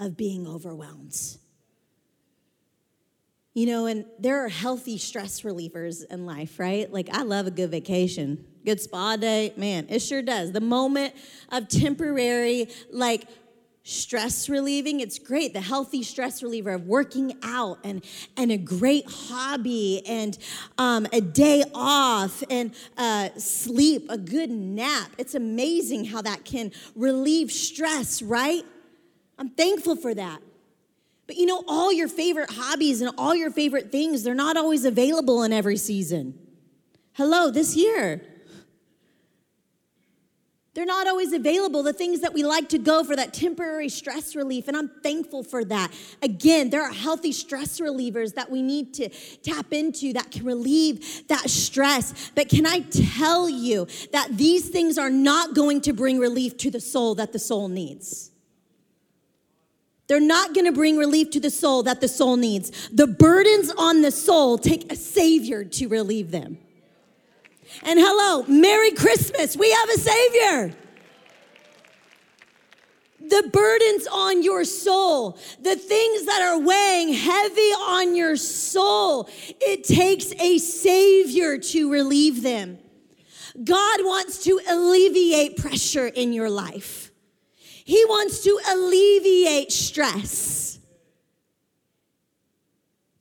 of 0.02 0.16
being 0.16 0.46
overwhelmed. 0.46 1.16
You 3.54 3.66
know, 3.66 3.86
and 3.86 4.06
there 4.18 4.44
are 4.44 4.48
healthy 4.48 4.96
stress 4.96 5.42
relievers 5.42 6.04
in 6.10 6.24
life, 6.24 6.58
right? 6.58 6.90
Like, 6.90 7.10
I 7.12 7.22
love 7.22 7.46
a 7.46 7.50
good 7.50 7.70
vacation, 7.70 8.44
good 8.64 8.80
spa 8.80 9.16
day. 9.16 9.52
Man, 9.56 9.86
it 9.90 10.00
sure 10.00 10.22
does. 10.22 10.52
The 10.52 10.60
moment 10.62 11.14
of 11.50 11.68
temporary, 11.68 12.68
like, 12.90 13.28
stress 13.84 14.48
relieving 14.48 15.00
it's 15.00 15.18
great 15.18 15.52
the 15.52 15.60
healthy 15.60 16.04
stress 16.04 16.40
reliever 16.40 16.70
of 16.70 16.86
working 16.86 17.36
out 17.42 17.78
and 17.82 18.04
and 18.36 18.52
a 18.52 18.56
great 18.56 19.04
hobby 19.08 20.00
and 20.06 20.38
um, 20.78 21.04
a 21.12 21.20
day 21.20 21.64
off 21.74 22.44
and 22.48 22.72
uh, 22.96 23.28
sleep 23.38 24.06
a 24.08 24.16
good 24.16 24.50
nap 24.50 25.10
it's 25.18 25.34
amazing 25.34 26.04
how 26.04 26.22
that 26.22 26.44
can 26.44 26.70
relieve 26.94 27.50
stress 27.50 28.22
right 28.22 28.64
I'm 29.42 29.48
thankful 29.48 29.96
for 29.96 30.14
that. 30.14 30.40
But 31.26 31.34
you 31.34 31.46
know, 31.46 31.64
all 31.66 31.92
your 31.92 32.06
favorite 32.06 32.48
hobbies 32.48 33.00
and 33.00 33.12
all 33.18 33.34
your 33.34 33.50
favorite 33.50 33.90
things, 33.90 34.22
they're 34.22 34.36
not 34.36 34.56
always 34.56 34.84
available 34.84 35.42
in 35.42 35.52
every 35.52 35.76
season. 35.78 36.38
Hello, 37.14 37.50
this 37.50 37.74
year. 37.74 38.22
They're 40.74 40.86
not 40.86 41.08
always 41.08 41.32
available, 41.32 41.82
the 41.82 41.92
things 41.92 42.20
that 42.20 42.32
we 42.32 42.44
like 42.44 42.68
to 42.68 42.78
go 42.78 43.02
for 43.02 43.16
that 43.16 43.34
temporary 43.34 43.88
stress 43.88 44.36
relief, 44.36 44.68
and 44.68 44.76
I'm 44.76 44.88
thankful 45.02 45.42
for 45.42 45.64
that. 45.64 45.92
Again, 46.22 46.70
there 46.70 46.82
are 46.82 46.92
healthy 46.92 47.32
stress 47.32 47.80
relievers 47.80 48.34
that 48.34 48.48
we 48.48 48.62
need 48.62 48.94
to 48.94 49.08
tap 49.42 49.72
into 49.72 50.12
that 50.12 50.30
can 50.30 50.44
relieve 50.44 51.26
that 51.26 51.50
stress. 51.50 52.30
But 52.36 52.48
can 52.48 52.64
I 52.64 52.78
tell 53.18 53.48
you 53.48 53.88
that 54.12 54.28
these 54.38 54.68
things 54.68 54.98
are 54.98 55.10
not 55.10 55.56
going 55.56 55.80
to 55.80 55.92
bring 55.92 56.20
relief 56.20 56.56
to 56.58 56.70
the 56.70 56.80
soul 56.80 57.16
that 57.16 57.32
the 57.32 57.40
soul 57.40 57.68
needs? 57.68 58.31
They're 60.08 60.20
not 60.20 60.54
going 60.54 60.66
to 60.66 60.72
bring 60.72 60.98
relief 60.98 61.30
to 61.30 61.40
the 61.40 61.50
soul 61.50 61.84
that 61.84 62.00
the 62.00 62.08
soul 62.08 62.36
needs. 62.36 62.88
The 62.92 63.06
burdens 63.06 63.70
on 63.70 64.02
the 64.02 64.10
soul 64.10 64.58
take 64.58 64.92
a 64.92 64.96
savior 64.96 65.64
to 65.64 65.88
relieve 65.88 66.30
them. 66.30 66.58
And 67.82 67.98
hello, 67.98 68.44
Merry 68.44 68.92
Christmas. 68.92 69.56
We 69.56 69.70
have 69.70 69.88
a 69.88 69.98
savior. 69.98 70.76
The 73.20 73.48
burdens 73.50 74.06
on 74.12 74.42
your 74.42 74.64
soul, 74.64 75.38
the 75.60 75.76
things 75.76 76.26
that 76.26 76.42
are 76.42 76.58
weighing 76.58 77.14
heavy 77.14 77.60
on 77.60 78.14
your 78.14 78.36
soul, 78.36 79.28
it 79.60 79.84
takes 79.84 80.32
a 80.32 80.58
savior 80.58 81.56
to 81.56 81.90
relieve 81.90 82.42
them. 82.42 82.78
God 83.62 84.00
wants 84.02 84.44
to 84.44 84.60
alleviate 84.68 85.56
pressure 85.56 86.08
in 86.08 86.32
your 86.32 86.50
life. 86.50 87.01
He 87.84 88.04
wants 88.04 88.42
to 88.44 88.58
alleviate 88.70 89.72
stress. 89.72 90.78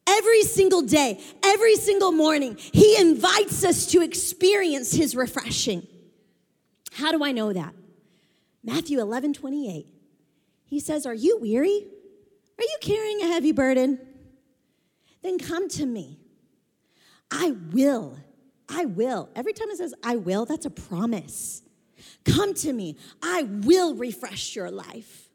Every 0.08 0.42
single 0.44 0.82
day, 0.82 1.20
every 1.44 1.76
single 1.76 2.12
morning, 2.12 2.58
He 2.58 3.00
invites 3.00 3.64
us 3.64 3.86
to 3.88 4.02
experience 4.02 4.94
His 4.94 5.16
refreshing. 5.16 5.88
How 6.94 7.12
do 7.12 7.24
I 7.24 7.32
know 7.32 7.54
that? 7.54 7.74
Matthew 8.64 9.00
11 9.00 9.34
28. 9.34 9.88
He 10.66 10.80
says, 10.80 11.06
Are 11.06 11.14
you 11.14 11.40
weary? 11.40 11.88
Are 12.58 12.64
you 12.64 12.78
carrying 12.82 13.22
a 13.22 13.28
heavy 13.28 13.52
burden? 13.52 14.00
Then 15.24 15.38
come 15.38 15.68
to 15.70 15.86
me. 15.86 16.20
I 17.32 17.56
will. 17.72 18.18
I 18.70 18.86
will. 18.86 19.30
Every 19.36 19.54
time 19.54 19.70
it 19.70 19.78
says 19.78 19.94
I 20.04 20.16
will, 20.16 20.46
that's 20.46 20.66
a 20.66 20.70
promise. 20.70 21.62
Come 22.26 22.54
to 22.56 22.74
me. 22.74 22.98
I 23.22 23.44
will 23.44 23.96
refresh 23.96 24.56
your 24.56 24.72
life. 24.72 25.30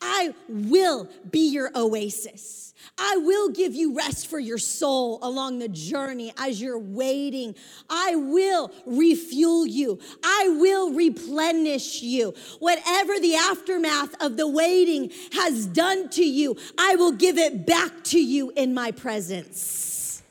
I 0.00 0.34
will 0.48 1.08
be 1.30 1.48
your 1.48 1.70
oasis. 1.74 2.74
I 2.98 3.16
will 3.16 3.48
give 3.48 3.74
you 3.74 3.96
rest 3.96 4.26
for 4.26 4.38
your 4.38 4.58
soul 4.58 5.18
along 5.22 5.58
the 5.58 5.68
journey 5.68 6.32
as 6.38 6.60
you're 6.60 6.78
waiting. 6.78 7.54
I 7.88 8.16
will 8.16 8.70
refuel 8.84 9.66
you. 9.66 9.98
I 10.22 10.54
will 10.58 10.92
replenish 10.92 12.02
you. 12.02 12.34
Whatever 12.58 13.18
the 13.18 13.34
aftermath 13.36 14.14
of 14.22 14.36
the 14.36 14.48
waiting 14.48 15.10
has 15.32 15.66
done 15.66 16.10
to 16.10 16.24
you, 16.24 16.56
I 16.78 16.96
will 16.96 17.12
give 17.12 17.38
it 17.38 17.66
back 17.66 18.04
to 18.04 18.22
you 18.22 18.52
in 18.54 18.74
my 18.74 18.90
presence. 18.90 20.22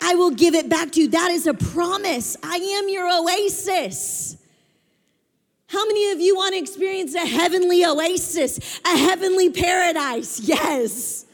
I 0.00 0.16
will 0.16 0.32
give 0.32 0.54
it 0.54 0.68
back 0.68 0.90
to 0.92 1.00
you. 1.00 1.08
That 1.08 1.30
is 1.30 1.46
a 1.46 1.54
promise. 1.54 2.36
I 2.42 2.56
am 2.56 2.88
your 2.88 3.08
oasis. 3.08 4.36
How 5.72 5.86
many 5.86 6.10
of 6.10 6.20
you 6.20 6.36
want 6.36 6.52
to 6.52 6.58
experience 6.58 7.14
a 7.14 7.26
heavenly 7.26 7.82
oasis, 7.82 8.78
a 8.84 8.94
heavenly 8.94 9.48
paradise? 9.48 10.38
Yes. 10.38 11.24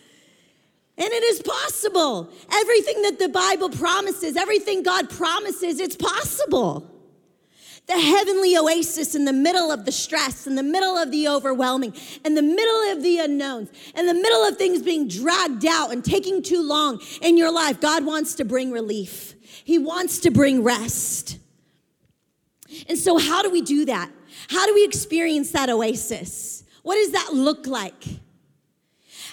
And 0.97 1.09
it 1.09 1.25
is 1.25 1.43
possible. 1.43 2.31
Everything 2.53 3.03
that 3.03 3.19
the 3.19 3.29
Bible 3.29 3.69
promises, 3.69 4.37
everything 4.37 4.85
God 4.85 5.11
promises, 5.11 5.81
it's 5.81 5.97
possible. 5.97 6.89
The 7.89 7.99
heavenly 7.99 8.57
oasis 8.57 9.17
in 9.17 9.25
the 9.25 9.33
middle 9.33 9.73
of 9.73 9.85
the 9.85 9.91
stress, 9.91 10.47
in 10.47 10.55
the 10.55 10.63
middle 10.63 10.97
of 10.97 11.11
the 11.11 11.27
overwhelming, 11.27 11.93
in 12.25 12.37
the 12.37 12.43
middle 12.43 12.93
of 12.93 13.03
the 13.03 13.19
unknowns, 13.19 13.71
in 13.97 14.07
the 14.07 14.15
middle 14.15 14.45
of 14.45 14.57
things 14.57 14.83
being 14.83 15.09
dragged 15.09 15.67
out 15.67 15.91
and 15.91 16.05
taking 16.05 16.45
too 16.45 16.63
long 16.63 17.01
in 17.23 17.37
your 17.37 17.51
life, 17.51 17.81
God 17.81 18.07
wants 18.07 18.35
to 18.37 18.45
bring 18.45 18.71
relief. 18.71 19.35
He 19.65 19.79
wants 19.79 20.21
to 20.21 20.31
bring 20.31 20.63
rest. 20.63 21.39
And 22.89 22.97
so, 22.97 23.19
how 23.19 23.43
do 23.43 23.51
we 23.51 23.63
do 23.63 23.87
that? 23.87 24.13
How 24.49 24.67
do 24.67 24.75
we 24.75 24.85
experience 24.85 25.53
that 25.53 25.69
oasis? 25.71 26.65
What 26.83 26.97
does 26.97 27.13
that 27.13 27.35
look 27.35 27.67
like? 27.67 28.03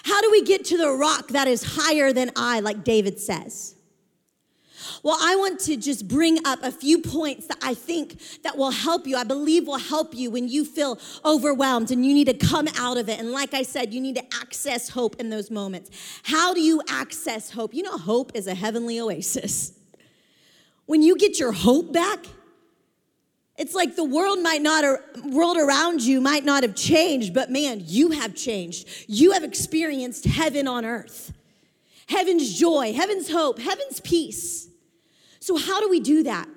How 0.04 0.20
do 0.20 0.30
we 0.30 0.42
get 0.42 0.64
to 0.66 0.76
the 0.76 0.90
rock 0.90 1.28
that 1.28 1.48
is 1.48 1.64
higher 1.76 2.12
than 2.12 2.30
I, 2.36 2.60
like 2.60 2.84
David 2.84 3.18
says? 3.18 3.74
Well, 5.02 5.16
I 5.20 5.36
want 5.36 5.60
to 5.60 5.76
just 5.76 6.06
bring 6.06 6.38
up 6.44 6.62
a 6.62 6.70
few 6.70 7.00
points 7.00 7.46
that 7.46 7.58
I 7.62 7.74
think 7.74 8.20
that 8.42 8.56
will 8.56 8.70
help 8.70 9.06
you. 9.06 9.16
I 9.16 9.24
believe 9.24 9.66
will 9.66 9.78
help 9.78 10.14
you 10.14 10.30
when 10.30 10.48
you 10.48 10.64
feel 10.64 10.98
overwhelmed 11.24 11.90
and 11.90 12.04
you 12.04 12.14
need 12.14 12.26
to 12.26 12.34
come 12.34 12.68
out 12.76 12.96
of 12.96 13.08
it. 13.08 13.18
And 13.18 13.32
like 13.32 13.54
I 13.54 13.62
said, 13.62 13.92
you 13.92 14.00
need 14.00 14.16
to 14.16 14.24
access 14.40 14.88
hope 14.88 15.16
in 15.20 15.30
those 15.30 15.50
moments. 15.50 15.90
How 16.24 16.54
do 16.54 16.60
you 16.60 16.82
access 16.88 17.50
hope? 17.50 17.74
You 17.74 17.82
know, 17.82 17.98
hope 17.98 18.32
is 18.34 18.46
a 18.46 18.54
heavenly 18.54 19.00
oasis. 19.00 19.72
When 20.86 21.02
you 21.02 21.16
get 21.16 21.38
your 21.38 21.52
hope 21.52 21.92
back, 21.92 22.26
it's 23.58 23.74
like 23.74 23.96
the 23.96 24.04
world 24.04 24.40
might 24.42 24.60
not 24.60 24.84
world 25.24 25.56
around 25.56 26.02
you 26.02 26.20
might 26.20 26.44
not 26.44 26.62
have 26.62 26.74
changed, 26.74 27.32
but 27.32 27.50
man, 27.50 27.82
you 27.84 28.10
have 28.10 28.34
changed. 28.34 28.88
You 29.08 29.32
have 29.32 29.44
experienced 29.44 30.24
heaven 30.26 30.68
on 30.68 30.84
earth. 30.84 31.32
Heaven's 32.08 32.58
joy, 32.58 32.92
heaven's 32.92 33.30
hope, 33.30 33.58
heaven's 33.58 34.00
peace. 34.00 34.68
So 35.40 35.56
how 35.56 35.80
do 35.80 35.88
we 35.88 36.00
do 36.00 36.22
that? 36.24 36.48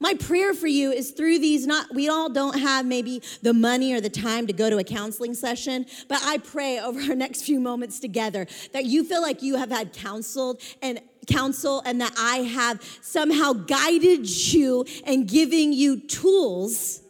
My 0.00 0.14
prayer 0.14 0.54
for 0.54 0.68
you 0.68 0.92
is 0.92 1.10
through 1.10 1.40
these 1.40 1.66
not 1.66 1.92
we 1.92 2.08
all 2.08 2.28
don't 2.28 2.58
have 2.58 2.86
maybe 2.86 3.20
the 3.42 3.52
money 3.52 3.92
or 3.92 4.00
the 4.00 4.10
time 4.10 4.46
to 4.46 4.52
go 4.52 4.70
to 4.70 4.78
a 4.78 4.84
counseling 4.84 5.34
session, 5.34 5.86
but 6.08 6.20
I 6.22 6.38
pray 6.38 6.78
over 6.78 7.00
our 7.00 7.16
next 7.16 7.42
few 7.42 7.58
moments 7.58 7.98
together 7.98 8.46
that 8.72 8.84
you 8.84 9.02
feel 9.02 9.22
like 9.22 9.42
you 9.42 9.56
have 9.56 9.70
had 9.70 9.92
counseled 9.92 10.60
and 10.82 11.00
counsel 11.28 11.82
and 11.84 12.00
that 12.00 12.14
I 12.18 12.38
have 12.38 12.82
somehow 13.00 13.52
guided 13.52 14.28
you 14.28 14.84
and 15.04 15.28
giving 15.28 15.72
you 15.72 16.00
tools 16.00 17.02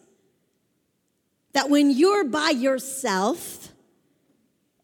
that 1.52 1.70
when 1.70 1.90
you're 1.90 2.24
by 2.24 2.50
yourself 2.50 3.72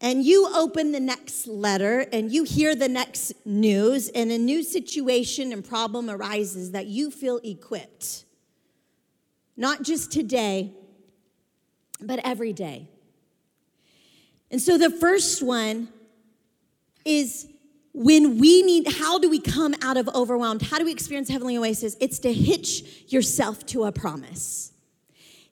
and 0.01 0.23
you 0.23 0.49
open 0.53 0.91
the 0.91 0.99
next 0.99 1.47
letter 1.47 2.01
and 2.11 2.31
you 2.31 2.43
hear 2.43 2.75
the 2.75 2.89
next 2.89 3.33
news 3.45 4.09
and 4.09 4.31
a 4.31 4.37
new 4.37 4.61
situation 4.63 5.53
and 5.53 5.63
problem 5.63 6.09
arises 6.09 6.71
that 6.71 6.87
you 6.87 7.11
feel 7.11 7.39
equipped. 7.43 8.25
Not 9.55 9.83
just 9.83 10.11
today, 10.11 10.73
but 12.01 12.19
every 12.23 12.51
day. 12.51 12.89
And 14.51 14.61
so 14.61 14.77
the 14.77 14.89
first 14.89 15.41
one 15.41 15.87
is 17.03 17.47
when 17.95 18.39
we 18.39 18.61
need, 18.61 18.91
how 18.91 19.17
do 19.17 19.29
we 19.29 19.39
come 19.39 19.73
out 19.81 19.95
of 19.95 20.09
overwhelmed? 20.09 20.61
How 20.61 20.77
do 20.77 20.83
we 20.83 20.91
experience 20.91 21.29
heavenly 21.29 21.57
oasis? 21.57 21.95
It's 22.01 22.19
to 22.19 22.33
hitch 22.33 23.05
yourself 23.07 23.65
to 23.67 23.85
a 23.85 23.91
promise. 23.91 24.73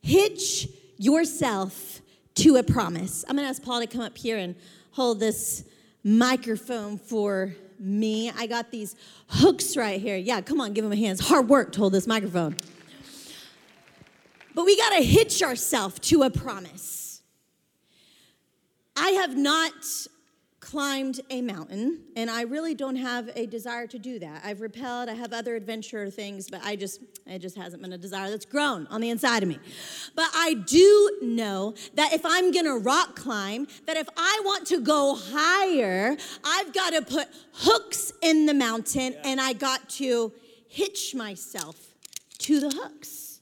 Hitch 0.01 0.67
yourself 0.97 2.01
to 2.35 2.57
a 2.57 2.63
promise. 2.63 3.23
I'm 3.29 3.37
gonna 3.37 3.47
ask 3.47 3.63
Paul 3.63 3.79
to 3.79 3.87
come 3.87 4.01
up 4.01 4.17
here 4.17 4.37
and 4.37 4.55
hold 4.91 5.21
this 5.21 5.63
microphone 6.03 6.97
for 6.97 7.55
me. 7.79 8.29
I 8.29 8.45
got 8.47 8.71
these 8.71 8.97
hooks 9.29 9.77
right 9.77 10.01
here. 10.01 10.17
Yeah, 10.17 10.41
come 10.41 10.59
on, 10.59 10.73
give 10.73 10.83
him 10.83 10.91
a 10.91 10.97
hand. 10.97 11.19
It's 11.19 11.29
hard 11.29 11.47
work 11.47 11.71
to 11.73 11.79
hold 11.79 11.93
this 11.93 12.07
microphone. 12.07 12.57
But 14.53 14.65
we 14.65 14.75
gotta 14.75 15.01
hitch 15.01 15.41
ourselves 15.41 15.97
to 15.99 16.23
a 16.23 16.29
promise. 16.29 17.21
I 18.97 19.11
have 19.11 19.37
not 19.37 19.71
climbed 20.73 21.21
a 21.29 21.39
mountain, 21.39 21.99
and 22.15 22.31
I 22.31 22.41
really 22.41 22.73
don't 22.73 22.95
have 22.95 23.29
a 23.35 23.45
desire 23.45 23.85
to 23.85 23.99
do 23.99 24.17
that. 24.17 24.41
I've 24.43 24.59
repelled, 24.59 25.07
I 25.07 25.13
have 25.13 25.31
other 25.31 25.55
adventure 25.55 26.09
things, 26.09 26.49
but 26.49 26.61
I 26.65 26.75
just, 26.75 26.99
it 27.27 27.37
just 27.43 27.55
hasn't 27.55 27.83
been 27.83 27.93
a 27.93 27.97
desire 27.99 28.31
that's 28.31 28.47
grown 28.47 28.87
on 28.87 28.99
the 28.99 29.11
inside 29.11 29.43
of 29.43 29.49
me. 29.49 29.59
But 30.15 30.29
I 30.33 30.55
do 30.55 31.19
know 31.21 31.75
that 31.93 32.11
if 32.13 32.21
I'm 32.25 32.51
gonna 32.51 32.75
rock 32.75 33.15
climb, 33.15 33.67
that 33.85 33.97
if 33.97 34.09
I 34.17 34.41
want 34.43 34.65
to 34.69 34.81
go 34.81 35.15
higher, 35.15 36.17
I've 36.43 36.73
got 36.73 36.93
to 36.93 37.03
put 37.03 37.27
hooks 37.53 38.11
in 38.23 38.47
the 38.47 38.55
mountain 38.55 39.13
and 39.23 39.39
I 39.39 39.53
got 39.53 39.87
to 40.01 40.33
hitch 40.67 41.13
myself 41.13 41.75
to 42.39 42.59
the 42.59 42.71
hooks. 42.71 43.41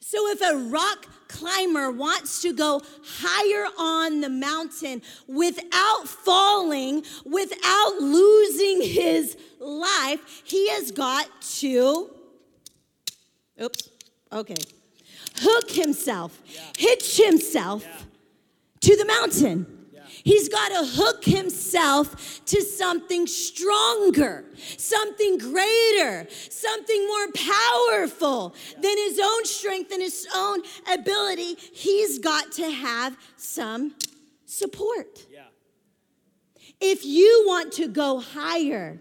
So 0.00 0.28
if 0.28 0.42
a 0.42 0.56
rock 0.56 1.06
climber 1.32 1.90
wants 1.90 2.42
to 2.42 2.52
go 2.52 2.80
higher 3.04 3.66
on 3.78 4.20
the 4.20 4.28
mountain 4.28 5.02
without 5.26 6.06
falling, 6.06 7.04
without 7.24 7.94
losing 8.00 8.82
his 8.82 9.36
life, 9.58 10.42
he 10.44 10.68
has 10.70 10.90
got 10.90 11.28
to, 11.40 12.10
oops, 13.60 13.88
okay, 14.32 14.56
hook 15.36 15.70
himself, 15.70 16.40
yeah. 16.46 16.60
hitch 16.76 17.16
himself 17.16 17.84
yeah. 17.84 17.96
to 18.80 18.96
the 18.96 19.04
mountain. 19.04 19.81
He's 20.24 20.48
got 20.48 20.68
to 20.68 20.84
hook 20.84 21.24
himself 21.24 22.44
to 22.46 22.62
something 22.62 23.26
stronger, 23.26 24.44
something 24.76 25.38
greater, 25.38 26.26
something 26.30 27.06
more 27.06 27.28
powerful 27.32 28.54
than 28.80 28.96
his 28.96 29.20
own 29.22 29.44
strength 29.44 29.92
and 29.92 30.02
his 30.02 30.26
own 30.34 30.62
ability. 30.92 31.56
He's 31.72 32.18
got 32.18 32.52
to 32.52 32.70
have 32.70 33.16
some 33.36 33.94
support. 34.46 35.26
Yeah. 35.30 35.42
If 36.80 37.04
you 37.04 37.44
want 37.46 37.72
to 37.74 37.88
go 37.88 38.20
higher, 38.20 39.00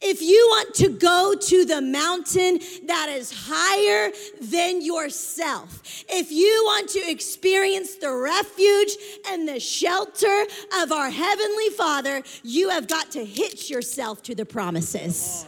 if 0.00 0.20
you 0.20 0.46
want 0.50 0.74
to 0.74 0.88
go 0.88 1.34
to 1.34 1.64
the 1.64 1.80
mountain 1.80 2.58
that 2.86 3.08
is 3.08 3.32
higher 3.34 4.12
than 4.40 4.82
yourself, 4.82 6.04
if 6.08 6.30
you 6.30 6.62
want 6.66 6.88
to 6.90 7.10
experience 7.10 7.96
the 7.96 8.12
refuge 8.12 8.90
and 9.28 9.48
the 9.48 9.60
shelter 9.60 10.44
of 10.80 10.92
our 10.92 11.10
Heavenly 11.10 11.70
Father, 11.70 12.22
you 12.42 12.70
have 12.70 12.88
got 12.88 13.10
to 13.12 13.24
hitch 13.24 13.70
yourself 13.70 14.22
to 14.24 14.34
the 14.34 14.44
promises. 14.44 15.46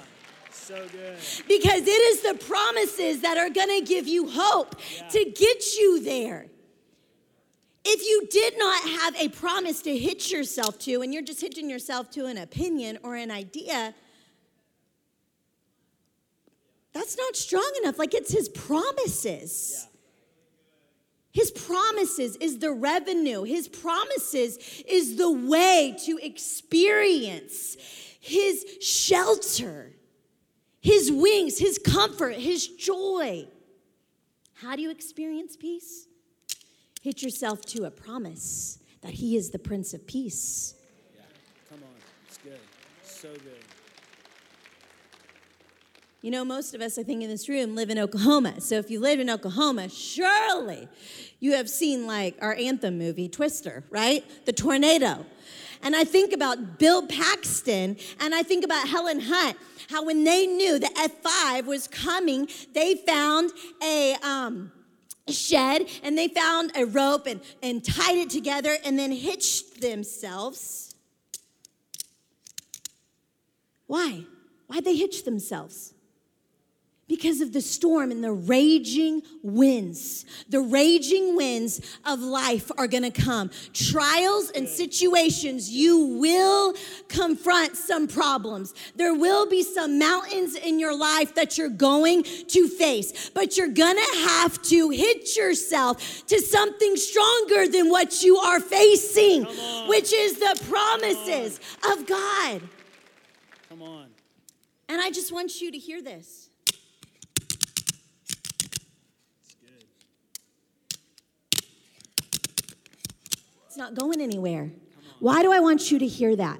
So 0.50 0.74
good. 0.90 1.16
Because 1.46 1.82
it 1.82 1.90
is 1.90 2.22
the 2.22 2.34
promises 2.44 3.20
that 3.20 3.36
are 3.36 3.50
going 3.50 3.78
to 3.78 3.84
give 3.86 4.08
you 4.08 4.28
hope 4.28 4.74
yeah. 4.96 5.08
to 5.08 5.24
get 5.24 5.76
you 5.78 6.02
there. 6.02 6.46
If 7.84 8.02
you 8.04 8.26
did 8.28 8.58
not 8.58 8.82
have 8.82 9.14
a 9.14 9.28
promise 9.28 9.80
to 9.82 9.96
hitch 9.96 10.32
yourself 10.32 10.76
to, 10.80 11.02
and 11.02 11.14
you're 11.14 11.22
just 11.22 11.40
hitching 11.40 11.70
yourself 11.70 12.10
to 12.12 12.26
an 12.26 12.36
opinion 12.36 12.98
or 13.04 13.14
an 13.14 13.30
idea, 13.30 13.94
that's 16.96 17.18
not 17.18 17.36
strong 17.36 17.70
enough. 17.82 17.98
Like 17.98 18.14
it's 18.14 18.32
his 18.32 18.48
promises. 18.48 19.86
Yeah. 19.86 21.42
His 21.42 21.50
promises 21.50 22.36
is 22.36 22.58
the 22.60 22.72
revenue. 22.72 23.42
His 23.42 23.68
promises 23.68 24.56
is 24.88 25.16
the 25.16 25.30
way 25.30 25.94
to 26.06 26.18
experience 26.22 27.76
his 28.18 28.64
shelter, 28.80 29.92
his 30.80 31.12
wings, 31.12 31.58
his 31.58 31.78
comfort, 31.78 32.36
his 32.36 32.66
joy. 32.66 33.46
How 34.54 34.74
do 34.74 34.80
you 34.80 34.90
experience 34.90 35.54
peace? 35.54 36.06
Hit 37.02 37.22
yourself 37.22 37.60
to 37.66 37.84
a 37.84 37.90
promise 37.90 38.78
that 39.02 39.12
he 39.12 39.36
is 39.36 39.50
the 39.50 39.58
Prince 39.58 39.92
of 39.92 40.06
Peace. 40.06 40.74
Yeah, 41.14 41.22
come 41.68 41.80
on. 41.82 41.94
It's 42.26 42.38
good. 42.38 42.58
So 43.04 43.28
good. 43.34 43.75
You 46.26 46.32
know, 46.32 46.44
most 46.44 46.74
of 46.74 46.80
us, 46.80 46.98
I 46.98 47.04
think, 47.04 47.22
in 47.22 47.28
this 47.28 47.48
room 47.48 47.76
live 47.76 47.88
in 47.88 48.00
Oklahoma. 48.00 48.60
So 48.60 48.74
if 48.78 48.90
you 48.90 48.98
live 48.98 49.20
in 49.20 49.30
Oklahoma, 49.30 49.88
surely 49.88 50.88
you 51.38 51.52
have 51.52 51.70
seen 51.70 52.08
like 52.08 52.36
our 52.42 52.52
anthem 52.52 52.98
movie, 52.98 53.28
Twister, 53.28 53.84
right? 53.90 54.24
The 54.44 54.52
tornado. 54.52 55.24
And 55.84 55.94
I 55.94 56.02
think 56.02 56.32
about 56.32 56.80
Bill 56.80 57.06
Paxton 57.06 57.96
and 58.18 58.34
I 58.34 58.42
think 58.42 58.64
about 58.64 58.88
Helen 58.88 59.20
Hunt, 59.20 59.56
how 59.88 60.04
when 60.04 60.24
they 60.24 60.48
knew 60.48 60.80
the 60.80 60.88
F5 60.88 61.66
was 61.66 61.86
coming, 61.86 62.48
they 62.74 62.96
found 62.96 63.52
a, 63.80 64.16
um, 64.20 64.72
shed 65.28 65.88
and 66.02 66.18
they 66.18 66.26
found 66.26 66.72
a 66.74 66.86
rope 66.86 67.28
and, 67.28 67.40
and 67.62 67.84
tied 67.84 68.16
it 68.16 68.30
together 68.30 68.76
and 68.84 68.98
then 68.98 69.12
hitched 69.12 69.80
themselves. 69.80 70.92
Why? 73.86 74.24
Why'd 74.66 74.84
they 74.84 74.96
hitch 74.96 75.22
themselves? 75.22 75.92
Because 77.08 77.40
of 77.40 77.52
the 77.52 77.60
storm 77.60 78.10
and 78.10 78.22
the 78.22 78.32
raging 78.32 79.22
winds. 79.42 80.24
The 80.48 80.60
raging 80.60 81.36
winds 81.36 81.80
of 82.04 82.20
life 82.20 82.70
are 82.76 82.88
gonna 82.88 83.12
come. 83.12 83.50
Trials 83.72 84.50
and 84.50 84.68
situations, 84.68 85.70
you 85.70 86.18
will 86.18 86.74
confront 87.08 87.76
some 87.76 88.08
problems. 88.08 88.74
There 88.96 89.14
will 89.14 89.48
be 89.48 89.62
some 89.62 89.98
mountains 89.98 90.56
in 90.56 90.80
your 90.80 90.96
life 90.96 91.34
that 91.36 91.56
you're 91.56 91.68
going 91.68 92.24
to 92.24 92.68
face, 92.68 93.30
but 93.30 93.56
you're 93.56 93.68
gonna 93.68 94.00
have 94.28 94.60
to 94.62 94.90
hitch 94.90 95.36
yourself 95.36 96.26
to 96.26 96.40
something 96.40 96.96
stronger 96.96 97.68
than 97.68 97.88
what 97.88 98.22
you 98.22 98.36
are 98.38 98.58
facing, 98.58 99.44
which 99.86 100.12
is 100.12 100.38
the 100.38 100.60
promises 100.68 101.60
of 101.92 102.06
God. 102.06 102.62
Come 103.68 103.82
on. 103.82 104.06
And 104.88 105.00
I 105.00 105.10
just 105.10 105.32
want 105.32 105.60
you 105.60 105.70
to 105.70 105.78
hear 105.78 106.02
this. 106.02 106.45
It's 113.76 113.82
not 113.82 113.94
going 113.94 114.22
anywhere. 114.22 114.70
Why 115.20 115.42
do 115.42 115.52
I 115.52 115.60
want 115.60 115.90
you 115.90 115.98
to 115.98 116.06
hear 116.06 116.34
that? 116.34 116.58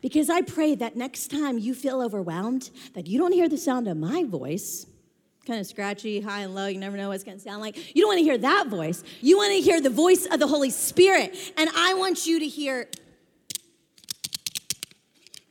Because 0.00 0.30
I 0.30 0.40
pray 0.40 0.74
that 0.76 0.96
next 0.96 1.30
time 1.30 1.58
you 1.58 1.74
feel 1.74 2.00
overwhelmed, 2.00 2.70
that 2.94 3.06
you 3.06 3.18
don't 3.18 3.32
hear 3.32 3.50
the 3.50 3.58
sound 3.58 3.86
of 3.86 3.98
my 3.98 4.24
voice, 4.24 4.86
kind 5.46 5.60
of 5.60 5.66
scratchy, 5.66 6.22
high 6.22 6.40
and 6.40 6.54
low. 6.54 6.66
You 6.66 6.78
never 6.78 6.96
know 6.96 7.08
what 7.08 7.16
it's 7.16 7.24
going 7.24 7.36
to 7.36 7.44
sound 7.44 7.60
like. 7.60 7.94
You 7.94 8.00
don't 8.00 8.08
want 8.08 8.18
to 8.20 8.24
hear 8.24 8.38
that 8.38 8.68
voice. 8.68 9.04
You 9.20 9.36
want 9.36 9.52
to 9.52 9.60
hear 9.60 9.82
the 9.82 9.90
voice 9.90 10.24
of 10.24 10.40
the 10.40 10.46
Holy 10.46 10.70
Spirit. 10.70 11.36
And 11.58 11.68
I 11.76 11.92
want 11.92 12.24
you 12.26 12.40
to 12.40 12.46
hear 12.46 12.88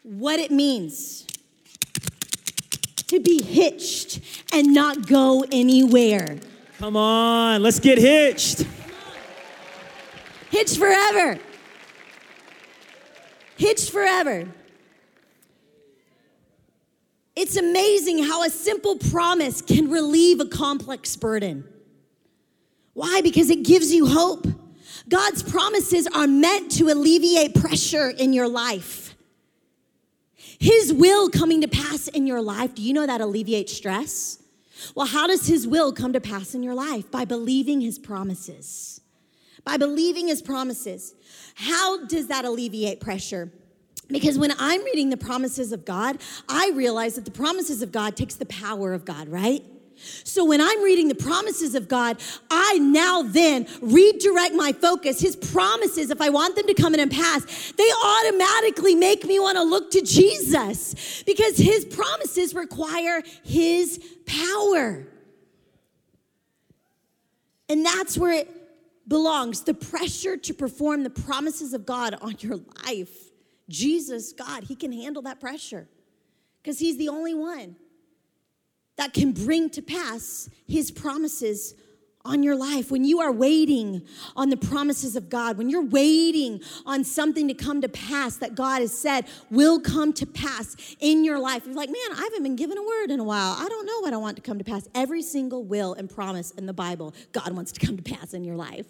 what 0.01 0.39
it 0.39 0.49
means 0.49 1.27
to 3.05 3.19
be 3.19 3.39
hitched 3.43 4.19
and 4.51 4.73
not 4.73 5.07
go 5.07 5.45
anywhere. 5.51 6.39
Come 6.79 6.97
on, 6.97 7.61
let's 7.61 7.79
get 7.79 7.99
hitched. 7.99 8.65
Hitched 10.53 10.77
forever. 10.77 11.39
Hitched 13.57 13.89
forever. 13.89 14.47
It's 17.35 17.57
amazing 17.57 18.23
how 18.23 18.43
a 18.43 18.51
simple 18.51 18.97
promise 18.97 19.63
can 19.63 19.89
relieve 19.89 20.39
a 20.39 20.45
complex 20.45 21.15
burden. 21.15 21.67
Why? 22.93 23.21
Because 23.23 23.49
it 23.49 23.63
gives 23.63 23.91
you 23.91 24.05
hope. 24.05 24.45
God's 25.09 25.41
promises 25.41 26.07
are 26.13 26.27
meant 26.27 26.69
to 26.73 26.89
alleviate 26.89 27.55
pressure 27.55 28.11
in 28.11 28.31
your 28.31 28.47
life. 28.47 29.15
His 30.59 30.93
will 30.93 31.31
coming 31.31 31.61
to 31.61 31.67
pass 31.67 32.07
in 32.07 32.27
your 32.27 32.43
life, 32.43 32.75
do 32.75 32.83
you 32.83 32.93
know 32.93 33.07
that 33.07 33.21
alleviates 33.21 33.73
stress? 33.73 34.37
Well, 34.93 35.07
how 35.07 35.25
does 35.25 35.47
His 35.47 35.65
will 35.67 35.91
come 35.91 36.13
to 36.13 36.21
pass 36.21 36.53
in 36.53 36.61
your 36.61 36.75
life? 36.75 37.09
By 37.09 37.25
believing 37.25 37.81
His 37.81 37.97
promises. 37.97 38.99
By 39.65 39.77
believing 39.77 40.27
His 40.27 40.41
promises. 40.41 41.15
How 41.55 42.05
does 42.05 42.27
that 42.27 42.45
alleviate 42.45 42.99
pressure? 42.99 43.51
Because 44.09 44.37
when 44.37 44.53
I'm 44.59 44.83
reading 44.83 45.09
the 45.09 45.17
promises 45.17 45.71
of 45.71 45.85
God, 45.85 46.17
I 46.49 46.71
realize 46.75 47.15
that 47.15 47.25
the 47.25 47.31
promises 47.31 47.81
of 47.81 47.91
God 47.91 48.15
takes 48.15 48.35
the 48.35 48.45
power 48.45 48.93
of 48.93 49.05
God, 49.05 49.29
right? 49.29 49.63
So 49.95 50.43
when 50.43 50.59
I'm 50.59 50.83
reading 50.83 51.07
the 51.07 51.15
promises 51.15 51.75
of 51.75 51.87
God, 51.87 52.21
I 52.49 52.77
now 52.79 53.21
then 53.21 53.67
redirect 53.81 54.53
my 54.53 54.73
focus. 54.73 55.21
His 55.21 55.35
promises, 55.35 56.09
if 56.09 56.19
I 56.19 56.29
want 56.29 56.55
them 56.55 56.67
to 56.67 56.73
come 56.73 56.93
in 56.93 56.99
and 56.99 57.11
pass, 57.11 57.71
they 57.77 57.89
automatically 58.03 58.95
make 58.95 59.23
me 59.25 59.39
want 59.39 59.57
to 59.57 59.63
look 59.63 59.91
to 59.91 60.01
Jesus 60.01 61.23
because 61.25 61.57
his 61.57 61.85
promises 61.85 62.53
require 62.53 63.21
his 63.43 64.03
power. 64.25 65.07
And 67.69 67.85
that's 67.85 68.17
where 68.17 68.33
it 68.33 68.62
belongs 69.07 69.61
the 69.61 69.73
pressure 69.73 70.37
to 70.37 70.53
perform 70.53 71.03
the 71.03 71.09
promises 71.09 71.73
of 71.73 71.85
God 71.85 72.15
on 72.21 72.35
your 72.39 72.59
life. 72.85 73.31
Jesus, 73.69 74.33
God, 74.33 74.63
He 74.63 74.75
can 74.75 74.91
handle 74.91 75.21
that 75.23 75.39
pressure 75.39 75.87
because 76.61 76.79
He's 76.79 76.97
the 76.97 77.09
only 77.09 77.33
one 77.33 77.75
that 78.97 79.13
can 79.13 79.31
bring 79.31 79.69
to 79.71 79.81
pass 79.81 80.49
His 80.67 80.91
promises 80.91 81.75
on 82.25 82.41
your 82.41 82.55
life, 82.55 82.89
when 82.89 83.03
you 83.03 83.19
are 83.19 83.31
waiting 83.31 84.01
on 84.35 84.49
the 84.49 84.55
promises 84.55 85.17
of 85.17 85.29
God, 85.29 85.57
when 85.57 85.69
you're 85.69 85.83
waiting 85.83 86.61
on 86.85 87.03
something 87.03 87.49
to 87.49 87.53
come 87.53 87.81
to 87.81 87.89
pass 87.89 88.37
that 88.37 88.55
God 88.55 88.79
has 88.81 88.97
said 88.97 89.25
will 89.51 89.79
come 89.79 90.13
to 90.13 90.25
pass 90.25 90.95
in 91.01 91.25
your 91.25 91.37
life, 91.37 91.65
you're 91.65 91.75
like, 91.75 91.89
man, 91.89 92.17
I 92.17 92.21
haven't 92.23 92.43
been 92.43 92.55
given 92.55 92.77
a 92.77 92.83
word 92.83 93.11
in 93.11 93.19
a 93.19 93.25
while. 93.25 93.55
I 93.59 93.67
don't 93.67 93.85
know 93.85 93.99
what 93.99 94.13
I 94.13 94.17
want 94.17 94.37
to 94.37 94.41
come 94.41 94.57
to 94.57 94.63
pass. 94.63 94.87
Every 94.95 95.21
single 95.21 95.63
will 95.63 95.93
and 95.93 96.09
promise 96.09 96.51
in 96.51 96.65
the 96.65 96.73
Bible, 96.73 97.13
God 97.33 97.51
wants 97.51 97.73
to 97.73 97.85
come 97.85 97.97
to 97.97 98.03
pass 98.03 98.33
in 98.33 98.43
your 98.43 98.55
life 98.55 98.85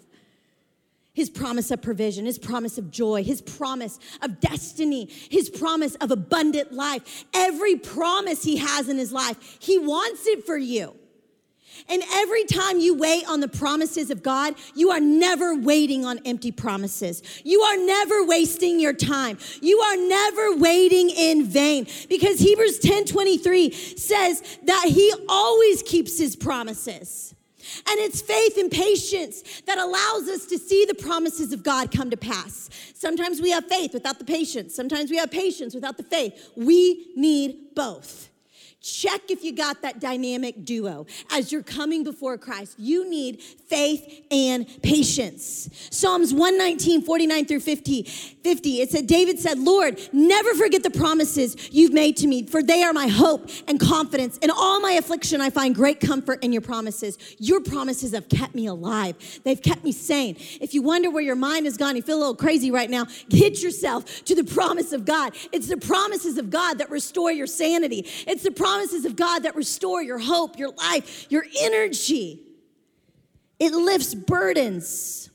his 1.14 1.30
promise 1.30 1.70
of 1.70 1.80
provision, 1.80 2.26
his 2.26 2.40
promise 2.40 2.76
of 2.76 2.90
joy, 2.90 3.22
his 3.22 3.40
promise 3.40 4.00
of 4.20 4.40
destiny, 4.40 5.08
his 5.30 5.48
promise 5.48 5.94
of 5.96 6.10
abundant 6.10 6.72
life. 6.72 7.24
Every 7.32 7.76
promise 7.76 8.42
he 8.42 8.56
has 8.56 8.88
in 8.88 8.98
his 8.98 9.12
life, 9.12 9.56
he 9.60 9.78
wants 9.78 10.26
it 10.26 10.44
for 10.44 10.58
you. 10.58 10.96
And 11.88 12.02
every 12.12 12.44
time 12.44 12.78
you 12.78 12.94
wait 12.94 13.28
on 13.28 13.40
the 13.40 13.48
promises 13.48 14.10
of 14.10 14.22
God, 14.22 14.54
you 14.74 14.90
are 14.90 15.00
never 15.00 15.54
waiting 15.54 16.04
on 16.04 16.20
empty 16.24 16.52
promises. 16.52 17.22
You 17.44 17.60
are 17.62 17.76
never 17.76 18.24
wasting 18.24 18.80
your 18.80 18.92
time. 18.92 19.38
You 19.60 19.78
are 19.80 19.96
never 19.96 20.56
waiting 20.56 21.10
in 21.10 21.44
vain 21.44 21.86
because 22.08 22.38
Hebrews 22.38 22.78
10 22.78 23.04
23 23.06 23.70
says 23.72 24.58
that 24.64 24.86
he 24.88 25.12
always 25.28 25.82
keeps 25.82 26.18
his 26.18 26.36
promises. 26.36 27.34
And 27.88 27.98
it's 28.00 28.20
faith 28.20 28.56
and 28.58 28.70
patience 28.70 29.62
that 29.66 29.78
allows 29.78 30.28
us 30.28 30.46
to 30.46 30.58
see 30.58 30.84
the 30.84 30.94
promises 30.94 31.52
of 31.52 31.62
God 31.62 31.90
come 31.90 32.10
to 32.10 32.16
pass. 32.16 32.68
Sometimes 32.94 33.40
we 33.40 33.50
have 33.50 33.66
faith 33.66 33.94
without 33.94 34.18
the 34.18 34.24
patience. 34.24 34.74
Sometimes 34.74 35.10
we 35.10 35.16
have 35.16 35.30
patience 35.30 35.74
without 35.74 35.96
the 35.96 36.02
faith. 36.02 36.52
We 36.56 37.12
need 37.16 37.74
both. 37.74 38.28
Check 38.84 39.30
if 39.30 39.42
you 39.42 39.54
got 39.54 39.80
that 39.80 39.98
dynamic 39.98 40.62
duo 40.62 41.06
as 41.30 41.50
you're 41.50 41.62
coming 41.62 42.04
before 42.04 42.36
Christ. 42.36 42.74
You 42.78 43.08
need 43.08 43.40
faith 43.40 44.26
and 44.30 44.66
patience. 44.82 45.70
Psalms 45.90 46.34
119, 46.34 47.00
49 47.00 47.46
through 47.46 47.60
50. 47.60 48.02
50 48.02 48.80
it 48.82 48.90
said, 48.90 49.06
David 49.06 49.38
said, 49.38 49.58
Lord, 49.58 49.98
never 50.12 50.52
forget 50.52 50.82
the 50.82 50.90
promises 50.90 51.70
you've 51.72 51.94
made 51.94 52.18
to 52.18 52.26
me, 52.26 52.46
for 52.46 52.62
they 52.62 52.82
are 52.82 52.92
my 52.92 53.06
hope 53.06 53.48
and 53.66 53.80
confidence. 53.80 54.36
In 54.38 54.50
all 54.50 54.80
my 54.80 54.92
affliction, 54.92 55.40
I 55.40 55.48
find 55.48 55.74
great 55.74 55.98
comfort 55.98 56.44
in 56.44 56.52
your 56.52 56.60
promises. 56.60 57.16
Your 57.38 57.62
promises 57.62 58.12
have 58.12 58.28
kept 58.28 58.54
me 58.54 58.66
alive, 58.66 59.16
they've 59.44 59.62
kept 59.62 59.82
me 59.82 59.92
sane. 59.92 60.36
If 60.60 60.74
you 60.74 60.82
wonder 60.82 61.10
where 61.10 61.22
your 61.22 61.36
mind 61.36 61.64
has 61.64 61.78
gone, 61.78 61.96
you 61.96 62.02
feel 62.02 62.18
a 62.18 62.20
little 62.20 62.36
crazy 62.36 62.70
right 62.70 62.90
now, 62.90 63.06
get 63.30 63.62
yourself 63.62 64.24
to 64.26 64.34
the 64.34 64.44
promise 64.44 64.92
of 64.92 65.06
God. 65.06 65.34
It's 65.52 65.68
the 65.68 65.78
promises 65.78 66.36
of 66.36 66.50
God 66.50 66.76
that 66.80 66.90
restore 66.90 67.32
your 67.32 67.46
sanity. 67.46 68.06
It's 68.26 68.42
the 68.42 68.50
promise 68.50 68.73
promises 68.74 69.04
of 69.04 69.14
God 69.14 69.44
that 69.44 69.54
restore 69.54 70.02
your 70.02 70.18
hope, 70.18 70.58
your 70.58 70.70
life, 70.70 71.30
your 71.30 71.44
energy. 71.60 72.40
It 73.60 73.72
lifts 73.72 74.16
burdens. 74.16 75.30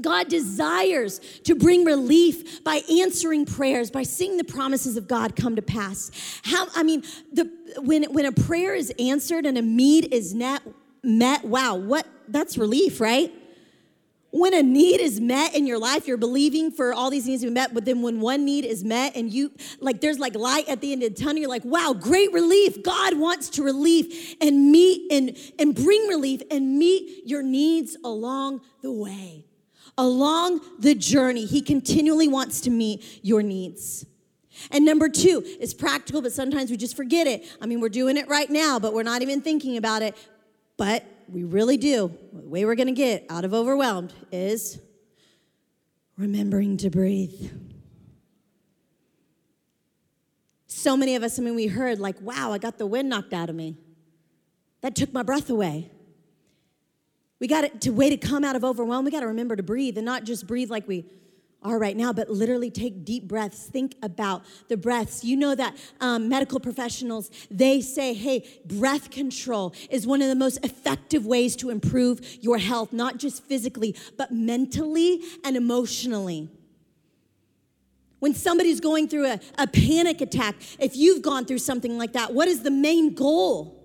God 0.00 0.28
desires 0.28 1.20
to 1.44 1.54
bring 1.54 1.84
relief 1.84 2.64
by 2.64 2.80
answering 2.90 3.44
prayers, 3.44 3.90
by 3.90 4.02
seeing 4.02 4.38
the 4.38 4.44
promises 4.44 4.96
of 4.96 5.06
God 5.06 5.36
come 5.36 5.56
to 5.56 5.62
pass. 5.62 6.10
How 6.42 6.66
I 6.74 6.82
mean, 6.82 7.02
the 7.32 7.50
when 7.80 8.04
when 8.04 8.24
a 8.24 8.32
prayer 8.32 8.74
is 8.74 8.92
answered 8.98 9.44
and 9.44 9.58
a 9.58 9.62
need 9.62 10.12
is 10.12 10.34
net, 10.34 10.62
met, 11.02 11.44
wow, 11.44 11.76
what 11.76 12.06
that's 12.28 12.56
relief, 12.56 12.98
right? 12.98 13.30
When 14.34 14.52
a 14.52 14.64
need 14.64 15.00
is 15.00 15.20
met 15.20 15.54
in 15.54 15.64
your 15.64 15.78
life, 15.78 16.08
you're 16.08 16.16
believing 16.16 16.72
for 16.72 16.92
all 16.92 17.08
these 17.08 17.24
needs 17.24 17.42
to 17.42 17.48
be 17.48 17.54
met, 17.54 17.72
but 17.72 17.84
then 17.84 18.02
when 18.02 18.18
one 18.18 18.44
need 18.44 18.64
is 18.64 18.82
met 18.82 19.14
and 19.14 19.32
you, 19.32 19.52
like, 19.78 20.00
there's 20.00 20.18
like 20.18 20.34
light 20.34 20.68
at 20.68 20.80
the 20.80 20.90
end 20.90 21.04
of 21.04 21.14
the 21.14 21.22
tunnel, 21.22 21.38
you're 21.38 21.48
like, 21.48 21.64
wow, 21.64 21.94
great 21.96 22.32
relief. 22.32 22.82
God 22.82 23.16
wants 23.16 23.48
to 23.50 23.62
relieve 23.62 24.36
and 24.40 24.72
meet 24.72 25.12
and, 25.12 25.38
and 25.60 25.72
bring 25.76 26.08
relief 26.08 26.42
and 26.50 26.76
meet 26.76 27.24
your 27.24 27.44
needs 27.44 27.96
along 28.02 28.62
the 28.82 28.90
way. 28.90 29.46
Along 29.96 30.60
the 30.80 30.96
journey, 30.96 31.44
He 31.44 31.62
continually 31.62 32.26
wants 32.26 32.60
to 32.62 32.70
meet 32.70 33.20
your 33.22 33.40
needs. 33.40 34.04
And 34.72 34.84
number 34.84 35.08
two 35.08 35.44
is 35.60 35.72
practical, 35.72 36.22
but 36.22 36.32
sometimes 36.32 36.72
we 36.72 36.76
just 36.76 36.96
forget 36.96 37.28
it. 37.28 37.46
I 37.60 37.66
mean, 37.66 37.80
we're 37.80 37.88
doing 37.88 38.16
it 38.16 38.26
right 38.26 38.50
now, 38.50 38.80
but 38.80 38.94
we're 38.94 39.04
not 39.04 39.22
even 39.22 39.42
thinking 39.42 39.76
about 39.76 40.02
it. 40.02 40.16
But 40.76 41.04
we 41.28 41.44
really 41.44 41.76
do. 41.76 42.16
The 42.32 42.48
way 42.48 42.64
we're 42.64 42.74
going 42.74 42.88
to 42.88 42.92
get 42.92 43.26
out 43.28 43.44
of 43.44 43.54
overwhelmed 43.54 44.12
is 44.32 44.78
remembering 46.16 46.76
to 46.78 46.90
breathe. 46.90 47.50
So 50.66 50.96
many 50.96 51.16
of 51.16 51.22
us, 51.22 51.38
I 51.38 51.42
mean, 51.42 51.54
we 51.54 51.66
heard, 51.66 51.98
like, 51.98 52.20
wow, 52.20 52.52
I 52.52 52.58
got 52.58 52.78
the 52.78 52.86
wind 52.86 53.08
knocked 53.08 53.32
out 53.32 53.48
of 53.48 53.56
me. 53.56 53.76
That 54.82 54.94
took 54.94 55.12
my 55.12 55.22
breath 55.22 55.48
away. 55.48 55.90
We 57.40 57.48
got 57.48 57.80
to 57.82 57.90
way 57.90 58.10
to 58.10 58.16
come 58.16 58.44
out 58.44 58.56
of 58.56 58.64
overwhelm. 58.64 59.04
We 59.04 59.10
got 59.10 59.20
to 59.20 59.28
remember 59.28 59.56
to 59.56 59.62
breathe 59.62 59.96
and 59.96 60.04
not 60.04 60.24
just 60.24 60.46
breathe 60.46 60.70
like 60.70 60.86
we 60.86 61.04
are 61.64 61.78
right 61.78 61.96
now, 61.96 62.12
but 62.12 62.28
literally 62.28 62.70
take 62.70 63.04
deep 63.04 63.26
breaths. 63.26 63.64
Think 63.64 63.94
about 64.02 64.44
the 64.68 64.76
breaths. 64.76 65.24
You 65.24 65.36
know 65.36 65.54
that 65.54 65.74
um, 66.00 66.28
medical 66.28 66.60
professionals, 66.60 67.30
they 67.50 67.80
say, 67.80 68.12
hey, 68.12 68.46
breath 68.66 69.10
control 69.10 69.74
is 69.90 70.06
one 70.06 70.20
of 70.20 70.28
the 70.28 70.34
most 70.34 70.64
effective 70.64 71.24
ways 71.24 71.56
to 71.56 71.70
improve 71.70 72.20
your 72.42 72.58
health, 72.58 72.92
not 72.92 73.16
just 73.18 73.42
physically, 73.44 73.96
but 74.18 74.30
mentally 74.30 75.22
and 75.42 75.56
emotionally. 75.56 76.50
When 78.18 78.34
somebody's 78.34 78.80
going 78.80 79.08
through 79.08 79.26
a, 79.26 79.40
a 79.58 79.66
panic 79.66 80.20
attack, 80.20 80.56
if 80.78 80.96
you've 80.96 81.22
gone 81.22 81.46
through 81.46 81.58
something 81.58 81.96
like 81.96 82.12
that, 82.12 82.32
what 82.34 82.48
is 82.48 82.62
the 82.62 82.70
main 82.70 83.14
goal? 83.14 83.80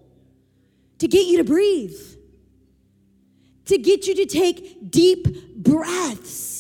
To 1.00 1.08
get 1.08 1.28
you 1.28 1.38
to 1.38 1.46
breathe, 1.46 1.98
to 3.66 3.78
get 3.78 4.06
you 4.06 4.16
to 4.16 4.26
take 4.26 4.92
deep 4.92 5.56
breaths. 5.56 6.59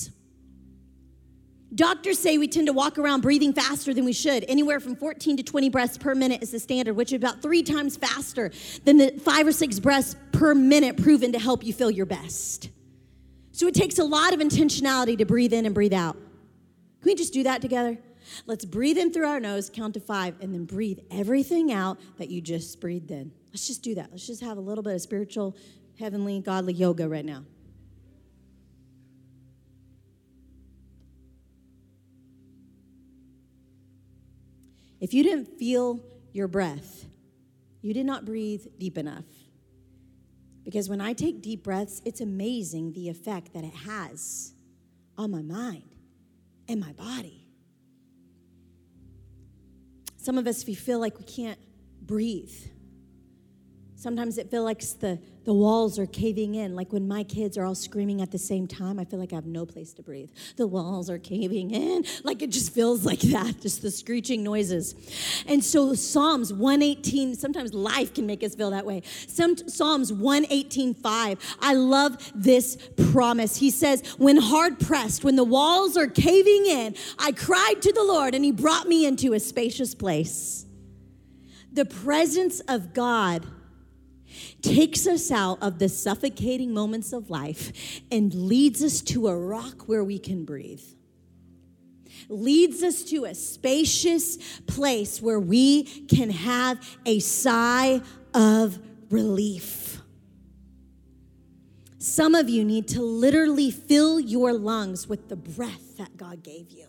Doctors 1.73 2.17
say 2.17 2.37
we 2.37 2.47
tend 2.47 2.65
to 2.67 2.73
walk 2.73 2.97
around 2.97 3.21
breathing 3.21 3.53
faster 3.53 3.93
than 3.93 4.03
we 4.03 4.13
should. 4.13 4.43
Anywhere 4.47 4.79
from 4.79 4.95
14 4.95 5.37
to 5.37 5.43
20 5.43 5.69
breaths 5.69 5.97
per 5.97 6.15
minute 6.15 6.41
is 6.41 6.51
the 6.51 6.59
standard, 6.59 6.95
which 6.95 7.13
is 7.13 7.17
about 7.17 7.41
three 7.41 7.61
times 7.61 7.95
faster 7.95 8.51
than 8.85 8.97
the 8.97 9.11
five 9.19 9.45
or 9.45 9.51
six 9.51 9.79
breaths 9.79 10.15
per 10.31 10.55
minute 10.55 10.97
proven 10.97 11.31
to 11.31 11.39
help 11.39 11.63
you 11.63 11.71
feel 11.71 11.91
your 11.91 12.07
best. 12.07 12.69
So 13.51 13.67
it 13.67 13.75
takes 13.75 13.99
a 13.99 14.03
lot 14.03 14.33
of 14.33 14.39
intentionality 14.39 15.17
to 15.19 15.25
breathe 15.25 15.53
in 15.53 15.65
and 15.65 15.75
breathe 15.75 15.93
out. 15.93 16.15
Can 16.15 17.05
we 17.05 17.15
just 17.15 17.33
do 17.33 17.43
that 17.43 17.61
together? 17.61 17.97
Let's 18.45 18.65
breathe 18.65 18.97
in 18.97 19.13
through 19.13 19.27
our 19.27 19.39
nose, 19.39 19.69
count 19.69 19.93
to 19.93 19.99
five, 19.99 20.35
and 20.41 20.53
then 20.53 20.65
breathe 20.65 20.99
everything 21.11 21.71
out 21.71 21.99
that 22.17 22.29
you 22.29 22.41
just 22.41 22.79
breathed 22.79 23.11
in. 23.11 23.31
Let's 23.51 23.67
just 23.67 23.83
do 23.83 23.95
that. 23.95 24.09
Let's 24.11 24.25
just 24.25 24.41
have 24.41 24.57
a 24.57 24.61
little 24.61 24.83
bit 24.83 24.95
of 24.95 25.01
spiritual, 25.01 25.55
heavenly, 25.99 26.39
godly 26.39 26.73
yoga 26.73 27.07
right 27.07 27.25
now. 27.25 27.43
If 34.99 35.13
you 35.13 35.23
didn't 35.23 35.57
feel 35.57 35.99
your 36.33 36.47
breath, 36.47 37.05
you 37.81 37.93
did 37.93 38.05
not 38.05 38.25
breathe 38.25 38.65
deep 38.77 38.97
enough. 38.97 39.25
Because 40.63 40.89
when 40.89 41.01
I 41.01 41.13
take 41.13 41.41
deep 41.41 41.63
breaths, 41.63 42.01
it's 42.05 42.21
amazing 42.21 42.93
the 42.93 43.09
effect 43.09 43.53
that 43.53 43.63
it 43.63 43.73
has 43.73 44.53
on 45.17 45.31
my 45.31 45.41
mind 45.41 45.95
and 46.67 46.79
my 46.79 46.91
body. 46.93 47.47
Some 50.17 50.37
of 50.37 50.45
us, 50.47 50.65
we 50.65 50.75
feel 50.75 50.99
like 50.99 51.17
we 51.17 51.25
can't 51.25 51.59
breathe. 52.01 52.53
Sometimes 53.99 54.37
it 54.37 54.49
feels 54.49 54.63
like 54.63 54.79
the, 55.01 55.19
the 55.43 55.53
walls 55.53 55.99
are 55.99 56.05
caving 56.05 56.55
in. 56.55 56.73
Like 56.73 56.93
when 56.93 57.05
my 57.05 57.21
kids 57.21 57.57
are 57.57 57.65
all 57.65 57.75
screaming 57.75 58.21
at 58.21 58.31
the 58.31 58.37
same 58.37 58.65
time, 58.65 58.97
I 58.97 59.03
feel 59.03 59.19
like 59.19 59.33
I 59.33 59.35
have 59.35 59.45
no 59.45 59.65
place 59.65 59.91
to 59.95 60.01
breathe. 60.01 60.29
The 60.55 60.67
walls 60.67 61.09
are 61.09 61.17
caving 61.17 61.71
in. 61.71 62.05
Like 62.23 62.41
it 62.41 62.49
just 62.49 62.73
feels 62.73 63.05
like 63.05 63.19
that, 63.19 63.59
just 63.59 63.81
the 63.81 63.91
screeching 63.91 64.41
noises. 64.41 64.95
And 65.45 65.61
so 65.61 65.93
Psalms 65.95 66.53
118, 66.53 67.35
sometimes 67.35 67.73
life 67.73 68.13
can 68.13 68.25
make 68.25 68.41
us 68.41 68.55
feel 68.55 68.69
that 68.69 68.85
way. 68.85 69.01
Some 69.27 69.57
Psalms 69.57 70.13
118, 70.13 70.93
5. 70.93 71.57
I 71.59 71.73
love 71.73 72.31
this 72.33 72.77
promise. 73.11 73.57
He 73.57 73.69
says, 73.69 74.01
When 74.17 74.37
hard 74.37 74.79
pressed, 74.79 75.25
when 75.25 75.35
the 75.35 75.43
walls 75.43 75.97
are 75.97 76.07
caving 76.07 76.67
in, 76.67 76.95
I 77.17 77.33
cried 77.33 77.81
to 77.81 77.91
the 77.91 78.03
Lord 78.03 78.33
and 78.33 78.45
he 78.45 78.53
brought 78.53 78.87
me 78.87 79.05
into 79.05 79.33
a 79.33 79.41
spacious 79.41 79.93
place. 79.93 80.65
The 81.73 81.83
presence 81.83 82.61
of 82.61 82.93
God 82.93 83.45
takes 84.61 85.07
us 85.07 85.31
out 85.31 85.61
of 85.61 85.79
the 85.79 85.89
suffocating 85.89 86.73
moments 86.73 87.13
of 87.13 87.29
life 87.29 88.01
and 88.11 88.33
leads 88.33 88.83
us 88.83 89.01
to 89.01 89.27
a 89.27 89.37
rock 89.37 89.87
where 89.87 90.03
we 90.03 90.19
can 90.19 90.45
breathe. 90.45 90.83
Leads 92.27 92.83
us 92.83 93.03
to 93.03 93.25
a 93.25 93.33
spacious 93.33 94.37
place 94.67 95.21
where 95.21 95.39
we 95.39 95.83
can 96.07 96.29
have 96.29 96.97
a 97.05 97.19
sigh 97.19 98.01
of 98.33 98.79
relief. 99.09 100.01
Some 101.97 102.33
of 102.33 102.49
you 102.49 102.63
need 102.63 102.87
to 102.89 103.01
literally 103.01 103.71
fill 103.71 104.19
your 104.19 104.53
lungs 104.53 105.07
with 105.07 105.27
the 105.27 105.35
breath 105.35 105.97
that 105.97 106.15
God 106.15 106.43
gave 106.43 106.71
you. 106.71 106.87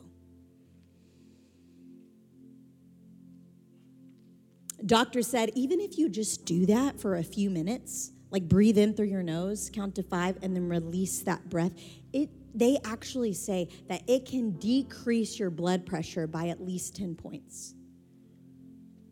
Doctor 4.87 5.23
said, 5.23 5.51
even 5.55 5.81
if 5.81 5.99
you 5.99 6.09
just 6.09 6.45
do 6.45 6.67
that 6.67 7.01
for 7.01 7.17
a 7.17 7.23
few 7.23 7.51
minutes, 7.51 8.13
like 8.31 8.49
breathe 8.49 8.79
in 8.79 8.95
through 8.95 9.07
your 9.07 9.23
nose, 9.23 9.71
count 9.73 9.95
to 9.97 10.03
five, 10.03 10.39
and 10.43 10.55
then 10.55 10.69
release 10.69 11.21
that 11.23 11.49
breath, 11.49 11.73
it 12.13 12.31
they 12.55 12.79
actually 12.85 13.33
say 13.33 13.69
that 13.89 14.03
it 14.09 14.27
can 14.27 14.51
decrease 14.53 15.39
your 15.39 15.51
blood 15.51 15.87
pressure 15.87 16.27
by 16.27 16.49
at 16.49 16.61
least 16.61 16.97
10 16.97 17.15
points. 17.15 17.75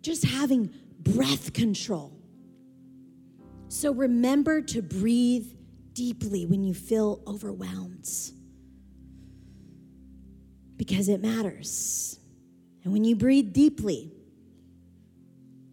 Just 0.01 0.25
having 0.25 0.75
breath 0.99 1.53
control. 1.53 2.12
So 3.69 3.93
remember 3.93 4.61
to 4.62 4.83
breathe 4.83 5.47
deeply 5.93 6.47
when 6.47 6.64
you 6.64 6.75
feel 6.75 7.23
overwhelmed 7.27 8.09
because 10.77 11.09
it 11.09 11.21
matters. 11.21 12.19
And 12.83 12.93
when 12.93 13.05
you 13.05 13.14
breathe 13.14 13.53
deeply, 13.53 14.12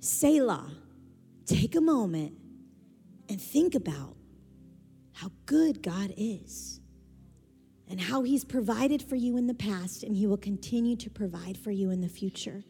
Selah, 0.06 0.72
take 1.45 1.76
a 1.76 1.82
moment 1.82 2.34
and 3.28 3.41
think 3.41 3.74
about 3.74 4.16
how 5.14 5.32
good 5.45 5.82
God 5.82 6.14
is 6.16 6.80
and 7.89 7.99
how 7.99 8.24
He's 8.24 8.45
provided 8.45 9.01
for 9.01 9.16
you 9.16 9.38
in 9.38 9.47
the 9.47 9.53
past 9.53 10.03
and 10.03 10.16
He 10.16 10.28
will 10.28 10.38
continue 10.38 10.95
to 10.97 11.10
provide 11.10 11.58
for 11.58 11.72
you 11.72 11.89
in 11.89 12.01
the 12.01 12.10
future. 12.10 12.64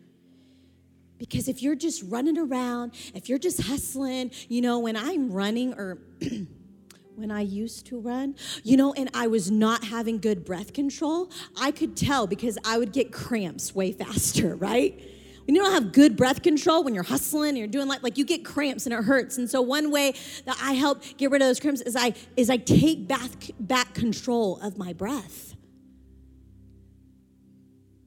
Because 1.17 1.47
if 1.47 1.61
you're 1.61 1.75
just 1.75 2.03
running 2.03 2.37
around, 2.37 2.93
if 3.13 3.29
you're 3.29 3.39
just 3.39 3.61
hustling, 3.61 4.31
you 4.47 4.61
know, 4.61 4.79
when 4.79 4.95
I'm 4.95 5.31
running 5.31 5.73
or 5.73 5.99
when 7.15 7.31
I 7.31 7.41
used 7.41 7.85
to 7.87 7.99
run, 7.99 8.35
you 8.63 8.77
know, 8.77 8.93
and 8.93 9.09
I 9.13 9.27
was 9.27 9.49
not 9.49 9.83
having 9.83 10.19
good 10.19 10.45
breath 10.45 10.73
control, 10.73 11.31
I 11.59 11.71
could 11.71 11.95
tell 11.95 12.27
because 12.27 12.57
I 12.65 12.77
would 12.77 12.91
get 12.91 13.11
cramps 13.11 13.73
way 13.73 13.91
faster, 13.93 14.55
right? 14.55 15.01
When 15.45 15.55
you 15.55 15.61
don't 15.61 15.73
have 15.73 15.91
good 15.91 16.15
breath 16.15 16.41
control, 16.41 16.83
when 16.83 16.93
you're 16.95 17.03
hustling, 17.03 17.49
and 17.49 17.57
you're 17.57 17.67
doing 17.67 17.87
like 17.87 18.03
like 18.03 18.17
you 18.17 18.25
get 18.25 18.43
cramps 18.43 18.85
and 18.85 18.93
it 18.93 19.03
hurts. 19.03 19.37
And 19.37 19.49
so 19.49 19.61
one 19.61 19.91
way 19.91 20.13
that 20.45 20.57
I 20.61 20.73
help 20.73 21.03
get 21.17 21.31
rid 21.31 21.41
of 21.41 21.47
those 21.47 21.59
cramps 21.59 21.81
is 21.81 21.95
I 21.95 22.13
is 22.35 22.49
I 22.49 22.57
take 22.57 23.07
back 23.07 23.51
back 23.59 23.93
control 23.93 24.59
of 24.61 24.77
my 24.77 24.93
breath. 24.93 25.54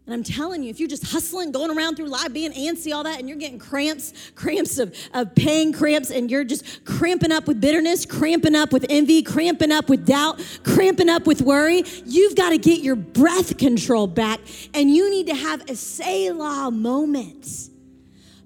And 0.09 0.14
I'm 0.14 0.22
telling 0.22 0.62
you, 0.62 0.70
if 0.70 0.80
you're 0.80 0.88
just 0.88 1.12
hustling, 1.12 1.52
going 1.52 1.70
around 1.70 1.96
through 1.96 2.06
life, 2.06 2.32
being 2.32 2.52
antsy, 2.52 2.94
all 2.94 3.02
that, 3.02 3.18
and 3.18 3.28
you're 3.28 3.36
getting 3.36 3.59
cramps, 3.59 4.14
cramps 4.34 4.78
of, 4.78 4.94
of 5.12 5.34
pain, 5.34 5.70
cramps, 5.70 6.11
and 6.11 6.30
you're 6.30 6.44
just 6.44 6.82
cramping 6.86 7.30
up 7.30 7.46
with 7.46 7.61
bitterness, 7.61 8.06
cramping 8.06 8.54
up 8.54 8.72
with 8.72 8.86
envy, 8.88 9.22
cramping 9.22 9.70
up 9.70 9.90
with 9.90 10.06
doubt, 10.06 10.42
cramping 10.64 11.11
up 11.11 11.26
with 11.26 11.42
worry, 11.42 11.84
you've 12.06 12.34
got 12.34 12.50
to 12.50 12.56
get 12.56 12.80
your 12.80 12.96
breath 12.96 13.59
control 13.59 14.06
back, 14.06 14.40
and 14.72 14.90
you 14.90 15.11
need 15.11 15.26
to 15.26 15.34
have 15.34 15.68
a 15.68 15.76
Selah 15.76 16.70
moment. 16.70 17.68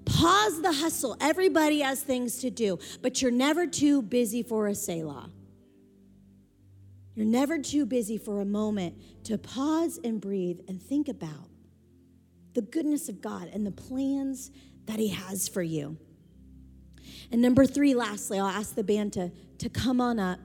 Pause 0.03 0.63
the 0.63 0.73
hustle. 0.73 1.15
Everybody 1.21 1.79
has 1.79 2.03
things 2.03 2.39
to 2.39 2.49
do, 2.49 2.77
but 3.01 3.21
you're 3.21 3.31
never 3.31 3.67
too 3.67 4.01
busy 4.01 4.43
for 4.43 4.67
a 4.67 4.75
Selah. 4.75 5.29
You're 7.15 7.25
never 7.25 7.57
too 7.57 7.85
busy 7.85 8.17
for 8.17 8.41
a 8.41 8.45
moment 8.45 8.95
to 9.23 9.37
pause 9.37 9.97
and 10.03 10.19
breathe 10.19 10.59
and 10.67 10.81
think 10.81 11.07
about 11.07 11.52
the 12.53 12.61
goodness 12.61 13.09
of 13.09 13.21
God 13.21 13.49
and 13.53 13.65
the 13.65 13.71
plans 13.71 14.51
that 14.85 14.99
He 14.99 15.09
has 15.09 15.47
for 15.47 15.63
you. 15.63 15.97
And 17.31 17.41
number 17.41 17.65
three, 17.65 17.93
lastly, 17.93 18.39
I'll 18.39 18.47
ask 18.47 18.75
the 18.75 18.83
band 18.83 19.13
to, 19.13 19.31
to 19.59 19.69
come 19.69 19.99
on 19.99 20.19
up 20.19 20.39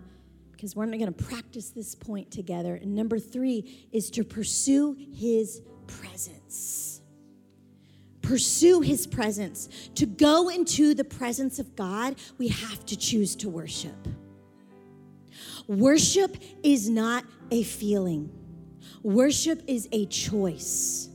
because 0.53 0.75
we're 0.75 0.87
going 0.87 1.07
to 1.07 1.13
practice 1.13 1.71
this 1.71 1.95
point 1.95 2.31
together. 2.31 2.75
And 2.75 2.95
number 2.95 3.19
three 3.19 3.89
is 3.93 4.11
to 4.13 4.25
pursue 4.25 4.97
His 5.15 5.63
presence. 5.87 7.01
Pursue 8.23 8.81
His 8.81 9.07
presence. 9.07 9.69
To 9.95 10.07
go 10.07 10.49
into 10.49 10.95
the 10.95 11.05
presence 11.05 11.59
of 11.59 11.77
God, 11.77 12.17
we 12.39 12.49
have 12.49 12.85
to 12.87 12.97
choose 12.97 13.37
to 13.37 13.49
worship. 13.49 14.09
Worship 15.69 16.37
is 16.63 16.89
not 16.89 17.25
a 17.51 17.63
feeling, 17.63 18.31
worship 19.03 19.63
is 19.67 19.89
a 19.93 20.07
choice. 20.07 21.08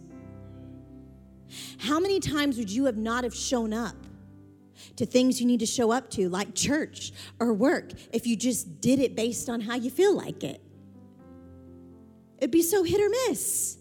How 1.80 2.00
many 2.00 2.20
times 2.20 2.58
would 2.58 2.70
you 2.70 2.86
have 2.86 2.98
not 2.98 3.24
have 3.24 3.36
shown 3.36 3.74
up 3.74 3.96
to 4.96 5.06
things 5.06 5.40
you 5.40 5.48
need 5.48 5.60
to 5.60 5.66
show 5.66 5.92
up 5.92 6.10
to, 6.12 6.30
like 6.30 6.54
church 6.56 7.12
or 7.40 7.54
work, 7.54 7.92
if 8.12 8.28
you 8.28 8.36
just 8.36 8.82
did 8.82 9.00
it 9.00 9.16
based 9.16 9.50
on 9.50 9.62
how 9.62 9.76
you 9.76 9.90
feel 9.90 10.16
like 10.16 10.44
it? 10.44 10.62
It'd 12.40 12.52
be 12.52 12.62
so 12.62 12.84
hit 12.84 13.00
or 13.00 13.10
miss. 13.30 13.78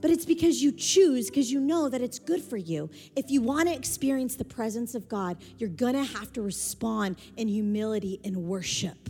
But 0.00 0.10
it's 0.10 0.26
because 0.26 0.62
you 0.62 0.70
choose, 0.70 1.30
because 1.30 1.50
you 1.50 1.60
know 1.60 1.88
that 1.88 2.02
it's 2.02 2.18
good 2.18 2.42
for 2.42 2.58
you. 2.58 2.90
If 3.16 3.30
you 3.30 3.40
want 3.40 3.68
to 3.68 3.74
experience 3.74 4.36
the 4.36 4.44
presence 4.44 4.94
of 4.94 5.08
God, 5.08 5.38
you're 5.56 5.70
going 5.70 5.94
to 5.94 6.04
have 6.04 6.30
to 6.34 6.42
respond 6.42 7.16
in 7.38 7.48
humility 7.48 8.20
and 8.22 8.36
worship. 8.36 9.08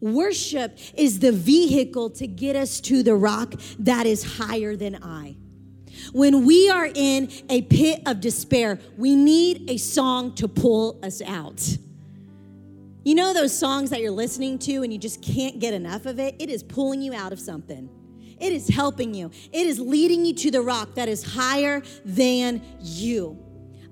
Worship 0.00 0.78
is 0.94 1.18
the 1.18 1.32
vehicle 1.32 2.10
to 2.10 2.26
get 2.26 2.56
us 2.56 2.80
to 2.82 3.02
the 3.02 3.14
rock 3.14 3.54
that 3.78 4.06
is 4.06 4.38
higher 4.38 4.76
than 4.76 5.02
I. 5.02 5.36
When 6.12 6.46
we 6.46 6.70
are 6.70 6.88
in 6.92 7.30
a 7.48 7.62
pit 7.62 8.02
of 8.06 8.20
despair, 8.20 8.78
we 8.96 9.14
need 9.14 9.70
a 9.70 9.76
song 9.76 10.34
to 10.36 10.48
pull 10.48 10.98
us 11.02 11.20
out. 11.20 11.76
You 13.04 13.14
know 13.14 13.32
those 13.32 13.56
songs 13.56 13.90
that 13.90 14.00
you're 14.00 14.10
listening 14.10 14.58
to 14.60 14.82
and 14.82 14.92
you 14.92 14.98
just 14.98 15.22
can't 15.22 15.58
get 15.58 15.74
enough 15.74 16.06
of 16.06 16.18
it? 16.18 16.36
It 16.38 16.48
is 16.48 16.62
pulling 16.62 17.02
you 17.02 17.14
out 17.14 17.32
of 17.32 17.40
something. 17.40 17.88
It 18.38 18.52
is 18.52 18.68
helping 18.68 19.14
you. 19.14 19.30
It 19.52 19.66
is 19.66 19.78
leading 19.78 20.24
you 20.24 20.34
to 20.34 20.50
the 20.50 20.62
rock 20.62 20.94
that 20.94 21.08
is 21.08 21.22
higher 21.22 21.82
than 22.04 22.62
you. 22.80 23.38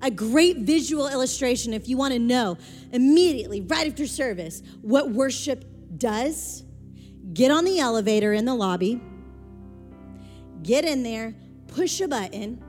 A 0.01 0.09
great 0.09 0.59
visual 0.59 1.07
illustration, 1.07 1.73
if 1.73 1.87
you 1.89 1.97
want 1.97 2.13
to 2.13 2.19
know 2.19 2.57
immediately, 2.91 3.61
right 3.61 3.87
after 3.87 4.07
service, 4.07 4.63
what 4.81 5.11
worship 5.11 5.65
does 5.97 6.63
get 7.33 7.51
on 7.51 7.65
the 7.65 7.79
elevator 7.79 8.33
in 8.33 8.45
the 8.45 8.55
lobby, 8.55 9.01
get 10.63 10.85
in 10.85 11.03
there, 11.03 11.33
push 11.67 12.01
a 12.01 12.07
button, 12.07 12.63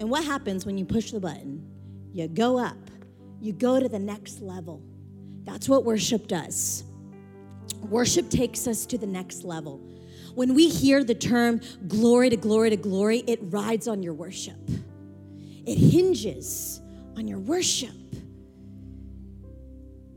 and 0.00 0.10
what 0.10 0.24
happens 0.24 0.66
when 0.66 0.76
you 0.76 0.84
push 0.84 1.10
the 1.10 1.20
button? 1.20 1.66
You 2.12 2.28
go 2.28 2.58
up, 2.58 2.76
you 3.40 3.52
go 3.52 3.80
to 3.80 3.88
the 3.88 3.98
next 3.98 4.40
level. 4.40 4.82
That's 5.44 5.68
what 5.68 5.84
worship 5.84 6.26
does. 6.26 6.84
Worship 7.82 8.28
takes 8.30 8.66
us 8.66 8.86
to 8.86 8.98
the 8.98 9.06
next 9.06 9.44
level. 9.44 9.80
when 10.36 10.54
we 10.54 10.68
hear 10.68 11.02
the 11.02 11.14
term 11.14 11.60
glory 11.88 12.28
to 12.28 12.36
glory 12.36 12.68
to 12.68 12.76
glory, 12.76 13.24
it 13.26 13.38
rides 13.42 13.88
on 13.88 14.02
your 14.02 14.12
worship. 14.12 14.70
It 15.64 15.78
hinges 15.78 16.80
on 17.16 17.26
your 17.26 17.38
worship. 17.38 17.90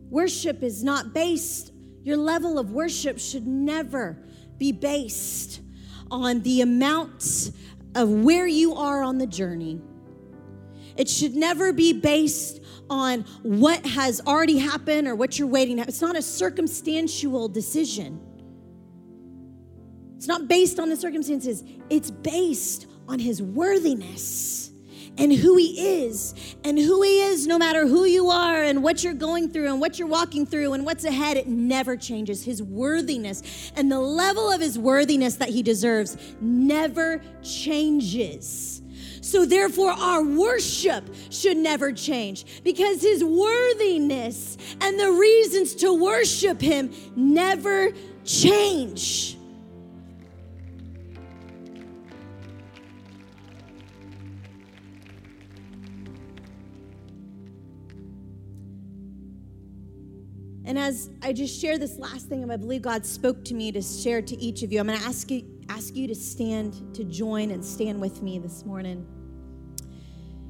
Worship 0.09 0.61
is 0.61 0.83
not 0.83 1.13
based, 1.13 1.71
your 2.03 2.17
level 2.17 2.57
of 2.57 2.71
worship 2.71 3.19
should 3.19 3.47
never 3.47 4.17
be 4.57 4.71
based 4.71 5.61
on 6.11 6.41
the 6.41 6.61
amount 6.61 7.51
of 7.95 8.09
where 8.09 8.47
you 8.47 8.75
are 8.75 9.03
on 9.03 9.17
the 9.17 9.27
journey. 9.27 9.81
It 10.95 11.07
should 11.07 11.35
never 11.35 11.71
be 11.71 11.93
based 11.93 12.61
on 12.89 13.21
what 13.43 13.85
has 13.85 14.19
already 14.25 14.57
happened 14.57 15.07
or 15.07 15.15
what 15.15 15.37
you're 15.37 15.47
waiting 15.47 15.79
It's 15.79 16.01
not 16.01 16.15
a 16.17 16.21
circumstantial 16.21 17.47
decision. 17.47 18.19
It's 20.17 20.27
not 20.27 20.49
based 20.49 20.79
on 20.79 20.89
the 20.89 20.97
circumstances, 20.97 21.63
it's 21.89 22.11
based 22.11 22.87
on 23.07 23.19
his 23.19 23.41
worthiness 23.41 24.58
and 25.17 25.33
who 25.33 25.57
he 25.57 26.03
is 26.03 26.55
and 26.63 26.77
who 26.77 27.01
he 27.01 27.21
is 27.21 27.47
no 27.47 27.57
matter 27.57 27.87
who 27.87 28.05
you 28.05 28.29
are 28.29 28.63
and 28.63 28.83
what 28.83 29.03
you're 29.03 29.13
going 29.13 29.49
through 29.49 29.67
and 29.67 29.81
what 29.81 29.99
you're 29.99 30.07
walking 30.07 30.45
through 30.45 30.73
and 30.73 30.85
what's 30.85 31.03
ahead 31.03 31.37
it 31.37 31.47
never 31.47 31.97
changes. 31.97 32.43
His 32.43 32.61
worthiness 32.61 33.71
and 33.75 33.91
the 33.91 33.99
level 33.99 34.51
of 34.51 34.61
his 34.61 34.77
worthiness 34.77 35.35
that 35.35 35.49
he 35.49 35.63
deserves 35.63 36.17
never 36.41 37.21
changes. 37.41 38.81
So 39.21 39.45
therefore 39.45 39.91
our 39.91 40.23
worship 40.23 41.03
should 41.29 41.57
never 41.57 41.91
change 41.91 42.63
because 42.63 43.01
his 43.01 43.23
worthiness 43.23 44.57
and 44.81 44.99
the 44.99 45.11
reasons 45.11 45.75
to 45.75 45.93
worship 45.93 46.61
him 46.61 46.91
never 47.15 47.91
change 48.23 49.38
And 60.69 60.77
as 60.77 61.09
I 61.23 61.33
just 61.33 61.59
share 61.59 61.79
this 61.79 61.97
last 61.97 62.27
thing, 62.27 62.47
I 62.51 62.55
believe 62.55 62.83
God 62.83 63.03
spoke 63.03 63.43
to 63.45 63.55
me 63.55 63.71
to 63.71 63.81
share 63.81 64.21
to 64.21 64.37
each 64.37 64.61
of 64.61 64.71
you. 64.71 64.79
I'm 64.79 64.85
going 64.85 64.99
to 64.99 65.03
ask 65.03 65.31
you, 65.31 65.43
ask 65.67 65.95
you 65.95 66.07
to 66.07 66.13
stand, 66.13 66.93
to 66.93 67.03
join 67.03 67.49
and 67.49 67.65
stand 67.65 67.99
with 67.99 68.21
me 68.21 68.37
this 68.37 68.63
morning. 68.63 69.03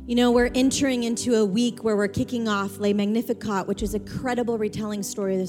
You 0.05 0.15
know, 0.15 0.31
we're 0.31 0.51
entering 0.53 1.03
into 1.05 1.35
a 1.35 1.45
week 1.45 1.85
where 1.85 1.95
we're 1.95 2.09
kicking 2.09 2.49
off 2.49 2.79
Le 2.79 2.93
Magnificat, 2.93 3.65
which 3.65 3.81
is 3.81 3.93
a 3.93 3.99
credible 4.01 4.57
retelling 4.57 5.03
story 5.03 5.41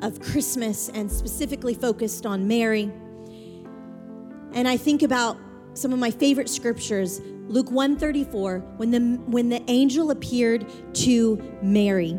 of 0.00 0.20
Christmas 0.22 0.88
and 0.88 1.12
specifically 1.12 1.74
focused 1.74 2.24
on 2.24 2.48
Mary. 2.48 2.90
And 4.54 4.66
I 4.66 4.78
think 4.78 5.02
about 5.02 5.36
some 5.74 5.92
of 5.92 5.98
my 5.98 6.10
favorite 6.10 6.48
scriptures, 6.48 7.20
Luke 7.46 7.70
134, 7.70 8.60
when 8.78 8.90
the 8.90 9.00
when 9.26 9.50
the 9.50 9.62
angel 9.70 10.12
appeared 10.12 10.64
to 10.94 11.58
Mary. 11.60 12.18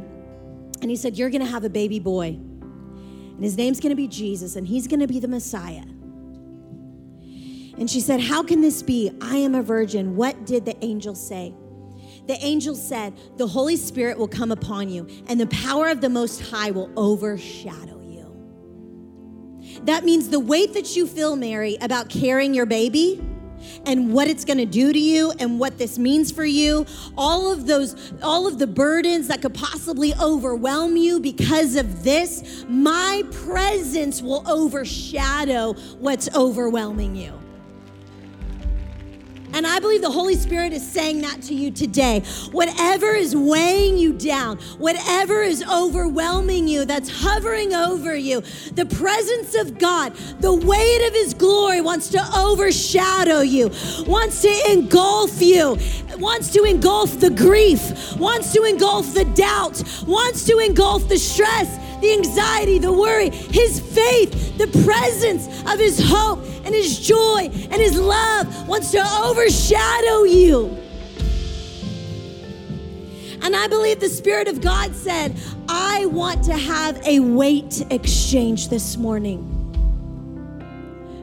And 0.82 0.90
he 0.90 0.96
said, 0.96 1.18
You're 1.18 1.30
going 1.30 1.44
to 1.44 1.52
have 1.52 1.64
a 1.64 1.70
baby 1.70 2.00
boy. 2.00 2.28
And 2.28 3.44
his 3.44 3.58
name's 3.58 3.80
going 3.80 3.92
to 3.92 3.96
be 3.96 4.08
Jesus, 4.08 4.56
and 4.56 4.68
he's 4.68 4.88
going 4.88 5.00
to 5.00 5.08
be 5.08 5.20
the 5.20 5.28
Messiah. 5.28 5.84
And 7.78 7.90
she 7.90 8.02
said, 8.02 8.20
How 8.20 8.44
can 8.44 8.62
this 8.62 8.84
be? 8.84 9.12
I 9.22 9.38
am 9.38 9.56
a 9.56 9.64
virgin. 9.64 10.16
What 10.16 10.46
did 10.46 10.66
the 10.66 10.76
angel 10.84 11.16
say? 11.16 11.54
The 12.28 12.38
angel 12.46 12.76
said, 12.76 13.18
The 13.38 13.48
Holy 13.48 13.78
Spirit 13.78 14.18
will 14.18 14.28
come 14.28 14.52
upon 14.52 14.90
you, 14.90 15.08
and 15.28 15.40
the 15.40 15.48
power 15.48 15.88
of 15.88 16.02
the 16.02 16.10
Most 16.10 16.42
High 16.42 16.72
will 16.72 16.92
overshadow 16.98 18.02
you. 18.04 19.80
That 19.84 20.04
means 20.04 20.30
the 20.30 20.40
weight 20.40 20.74
that 20.74 20.96
you 20.96 21.08
feel, 21.08 21.36
Mary, 21.36 21.78
about 21.82 22.10
carrying 22.10 22.54
your 22.54 22.66
baby 22.66 23.22
and 23.86 24.14
what 24.14 24.28
it's 24.28 24.46
going 24.46 24.58
to 24.58 24.66
do 24.66 24.92
to 24.92 25.00
you 25.00 25.32
and 25.40 25.60
what 25.60 25.78
this 25.78 25.98
means 25.98 26.32
for 26.32 26.46
you. 26.46 26.86
All 27.18 27.52
of 27.52 27.66
those 27.66 28.14
all 28.22 28.48
of 28.48 28.60
the 28.60 28.68
burdens 28.68 29.28
that 29.28 29.42
could 29.42 29.54
possibly 29.54 30.14
overwhelm 30.16 30.98
you 30.98 31.20
because 31.20 31.76
of 31.76 32.04
this 32.04 32.66
my 32.68 33.24
presence 33.32 34.22
will 34.22 34.48
overshadow 34.50 35.74
what's 36.00 36.34
overwhelming 36.36 37.16
you 37.16 37.39
and 39.54 39.66
I 39.66 39.80
believe 39.80 40.02
the 40.02 40.12
Holy 40.12 40.36
Spirit 40.36 40.74
is 40.74 40.86
saying 40.86 41.22
that 41.22 41.42
to 41.44 41.54
you 41.54 41.72
today. 41.72 42.22
Whatever 42.52 43.08
is 43.08 43.36
weighing 43.36 43.98
you 43.98 44.14
down, 44.14 44.58
whatever 44.78 45.42
is 45.42 45.64
overwhelming 45.70 46.68
you, 46.68 46.86
that's 46.86 47.10
hovering 47.10 47.74
over 47.74 48.16
you, 48.16 48.42
the 48.74 48.86
presence 48.86 49.56
of 49.56 49.78
God, 49.78 50.14
the 50.40 50.54
weight 50.54 51.08
of 51.08 51.14
His 51.14 51.34
glory 51.34 51.82
wants 51.82 52.10
to 52.10 52.38
overshadow 52.38 53.42
you, 53.42 53.72
wants 54.08 54.42
to 54.42 54.72
engulf 54.72 55.42
you, 55.42 55.78
wants 56.18 56.52
to 56.54 56.64
engulf 56.64 57.20
the 57.20 57.30
grief, 57.30 58.16
wants 58.18 58.54
to 58.54 58.64
engulf 58.64 59.14
the 59.14 59.26
doubt, 59.26 59.82
wants 60.08 60.46
to 60.46 60.58
engulf 60.60 61.08
the 61.08 61.18
stress 61.18 61.78
the 62.02 62.14
anxiety, 62.14 62.80
the 62.80 62.92
worry, 62.92 63.30
his 63.30 63.80
faith, 63.80 64.58
the 64.58 64.68
presence 64.84 65.48
of 65.72 65.80
his 65.80 66.00
hope 66.04 66.40
and 66.66 66.74
his 66.74 67.00
joy 67.00 67.50
and 67.52 67.74
his 67.74 68.00
love 68.00 68.68
wants 68.68 68.92
to 68.92 69.00
overshadow 69.24 70.24
you. 70.24 70.78
And 73.42 73.56
I 73.56 73.68
believe 73.68 74.00
the 74.00 74.10
Spirit 74.10 74.48
of 74.48 74.62
God 74.62 74.94
said, 74.96 75.36
I 75.70 76.06
want 76.08 76.44
to 76.46 76.54
have 76.54 77.02
a 77.08 77.20
weight 77.20 77.86
exchange 77.90 78.70
this 78.70 78.98
morning. 78.98 79.59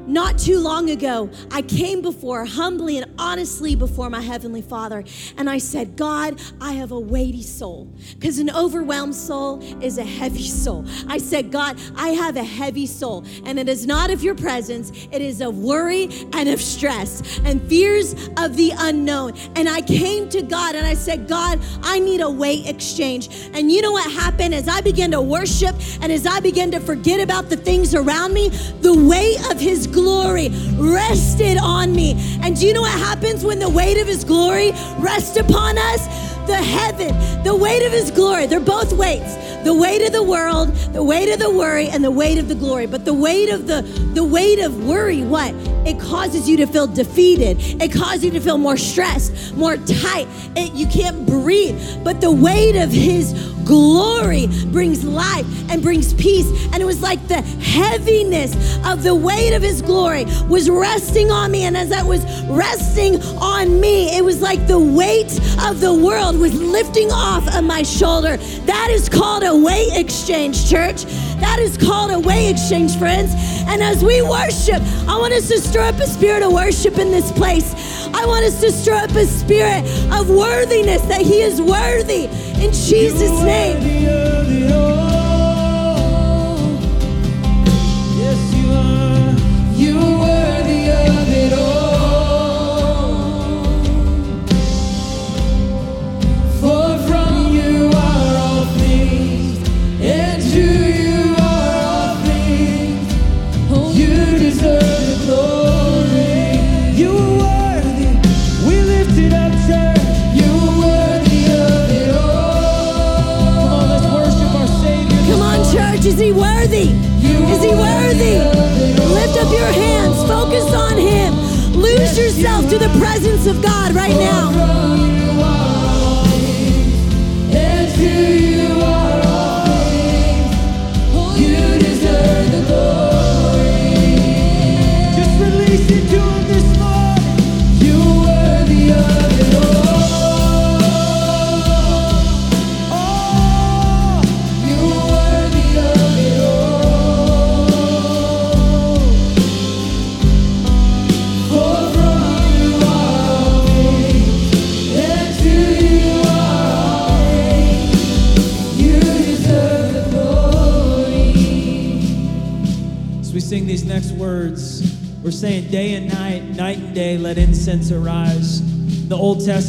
Not 0.07 0.39
too 0.39 0.61
long 0.61 0.91
ago, 0.91 1.29
I 1.51 1.63
came 1.63 2.01
before, 2.01 2.45
humbly 2.45 2.99
and 2.99 3.13
honestly 3.19 3.75
before 3.75 4.09
my 4.09 4.21
Heavenly 4.21 4.63
Father, 4.63 5.05
and 5.37 5.51
I 5.51 5.59
said, 5.59 5.97
God, 5.97 6.41
I 6.61 6.75
have 6.75 6.93
a 6.93 7.01
weighty 7.01 7.43
soul. 7.43 7.89
Because 8.15 8.39
an 8.39 8.51
overwhelmed 8.51 9.17
soul 9.17 9.61
is 9.83 9.99
a 9.99 10.05
heavy 10.05 10.47
soul. 10.47 10.85
I 11.09 11.19
said, 11.19 11.51
God, 11.51 11.81
I 11.97 12.11
have 12.11 12.37
a 12.37 12.45
heavy 12.45 12.87
soul, 12.87 13.25
and 13.45 13.59
it 13.59 13.69
is 13.69 13.85
not 13.85 14.11
of 14.11 14.23
your 14.23 14.37
presence, 14.37 14.93
it 15.11 15.21
is 15.23 15.41
of 15.41 15.59
worry 15.59 16.09
and 16.33 16.49
of 16.49 16.61
stress 16.61 17.41
and 17.45 17.61
fears 17.69 18.13
of 18.37 18.57
the 18.57 18.73
unknown. 18.79 19.33
And 19.57 19.69
I 19.69 19.81
came 19.81 20.29
to 20.29 20.43
God 20.43 20.77
and 20.77 20.87
I 20.87 20.95
said, 20.95 21.27
God, 21.27 21.59
I 21.83 21.99
need 21.99 22.21
a 22.21 22.31
weight 22.31 22.67
exchange. 22.67 23.29
And 23.55 23.73
you 23.73 23.83
know 23.83 23.93
what 23.93 24.11
happened? 24.13 24.55
As 24.55 24.69
I 24.69 24.81
began 24.81 25.11
to 25.11 25.21
worship 25.21 25.75
and 26.01 26.13
as 26.13 26.27
I 26.27 26.39
began 26.39 26.71
to 26.71 26.81
forget 26.81 27.21
about 27.21 27.49
the 27.49 27.57
things 27.57 27.95
around 27.95 28.33
me, 28.33 28.51
the 28.81 28.95
weight 28.95 29.41
of 29.51 29.59
His 29.59 29.87
glory 29.97 30.51
rested 30.77 31.57
on 31.57 31.95
me. 31.95 32.15
And 32.43 32.55
do 32.55 32.67
you 32.67 32.75
know 32.75 32.83
what 32.83 32.99
happens 32.99 33.45
when 33.45 33.59
the 33.59 33.69
weight 33.69 33.99
of 33.99 34.07
his 34.07 34.25
glory 34.25 34.73
rests 34.99 35.37
upon 35.39 35.79
us? 35.79 36.07
The 36.47 36.57
heaven, 36.57 37.13
the 37.43 37.57
weight 37.57 37.85
of 37.85 37.93
his 37.93 38.11
glory, 38.11 38.47
they're 38.47 38.61
both 38.61 38.93
weights. 38.93 39.35
The 39.67 39.75
weight 39.75 40.01
of 40.07 40.13
the 40.13 40.23
world, 40.23 40.73
the 40.93 41.03
weight 41.03 41.29
of 41.29 41.41
the 41.41 41.51
worry, 41.51 41.89
and 41.89 42.05
the 42.05 42.11
weight 42.13 42.39
of 42.39 42.47
the 42.47 42.55
glory. 42.55 42.87
But 42.87 43.05
the 43.05 43.13
weight 43.13 43.51
of 43.51 43.67
the 43.67 43.83
the 44.15 44.23
weight 44.23 44.61
of 44.61 44.87
worry, 44.87 45.23
what? 45.23 45.53
It 45.85 45.99
causes 45.99 46.49
you 46.49 46.57
to 46.59 46.67
feel 46.69 46.87
defeated. 46.87 47.57
It 47.83 47.93
causes 47.93 48.25
you 48.25 48.31
to 48.31 48.41
feel 48.41 48.59
more 48.59 48.77
stressed, 48.77 49.57
more 49.57 49.77
tight. 49.77 50.29
It, 50.55 50.73
you 50.73 50.87
can't 50.87 51.27
breathe. 51.27 51.81
But 52.05 52.21
the 52.21 52.31
weight 52.31 52.77
of 52.77 52.93
his 52.93 53.33
glory 53.65 54.47
brings 54.67 55.05
life 55.05 55.47
and 55.71 55.83
brings 55.83 56.15
peace. 56.15 56.47
And 56.73 56.77
it 56.77 56.85
was 56.85 57.03
like 57.03 57.27
the 57.27 57.43
heaviness 57.43 58.55
of 58.87 59.03
the 59.03 59.15
weight 59.15 59.53
of 59.53 59.63
his 59.63 59.83
glory 59.83 60.25
was 60.49 60.71
resting 60.71 61.31
on 61.31 61.51
me. 61.51 61.65
And 61.65 61.77
as 61.77 61.89
that 61.91 62.07
was 62.07 62.25
resting 62.47 63.21
on 63.39 63.81
me, 63.81 64.17
it 64.17 64.25
was 64.25 64.41
like 64.41 64.67
the 64.67 64.79
weight 64.79 65.33
of 65.63 65.81
the 65.81 65.93
world 65.93 66.39
was 66.39 66.55
lifting 66.55 67.11
off 67.11 67.47
of 67.55 67.65
my 67.65 67.83
shoulder. 67.83 68.37
That 68.37 68.89
is 68.91 69.09
called 69.09 69.43
a 69.43 69.56
weight 69.57 69.97
exchange, 69.97 70.69
church. 70.69 71.05
That 71.41 71.59
is 71.59 71.77
called 71.77 72.11
a 72.11 72.21
weight 72.21 72.51
exchange, 72.51 72.97
friends. 72.97 73.33
And 73.67 73.83
as 73.83 74.05
we 74.05 74.23
worship, 74.23 74.83
I 75.09 75.17
want 75.19 75.33
us 75.33 75.49
to 75.49 75.59
stir 75.59 75.83
up 75.83 75.97
a 75.97 76.07
spirit 76.07 76.43
of 76.43 76.53
worship 76.53 76.99
in 76.99 77.11
this 77.11 77.33
place. 77.33 77.75
I 78.15 78.25
want 78.27 78.45
us 78.45 78.61
to 78.61 78.71
stir 78.71 78.95
up 78.95 79.11
a 79.11 79.27
spirit 79.27 79.85
of 80.13 80.29
worthiness 80.29 81.03
that 81.03 81.23
He 81.23 81.41
is 81.41 81.61
worthy 81.61 82.25
in 82.63 82.73
Jesus' 82.73 83.43
name. 83.43 85.06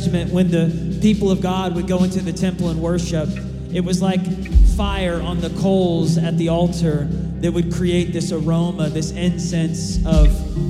Testament, 0.07 0.31
when 0.31 0.49
the 0.49 0.99
people 1.01 1.29
of 1.29 1.41
God 1.41 1.75
would 1.75 1.85
go 1.85 2.05
into 2.05 2.21
the 2.21 2.31
temple 2.31 2.69
and 2.69 2.81
worship, 2.81 3.27
it 3.73 3.81
was 3.81 4.01
like 4.01 4.21
fire 4.77 5.21
on 5.21 5.41
the 5.41 5.49
coals 5.61 6.17
at 6.17 6.37
the 6.37 6.47
altar 6.47 7.09
that 7.41 7.51
would 7.51 7.73
create 7.73 8.13
this 8.13 8.31
aroma, 8.31 8.87
this 8.87 9.11
incense 9.11 9.97
of 10.05 10.29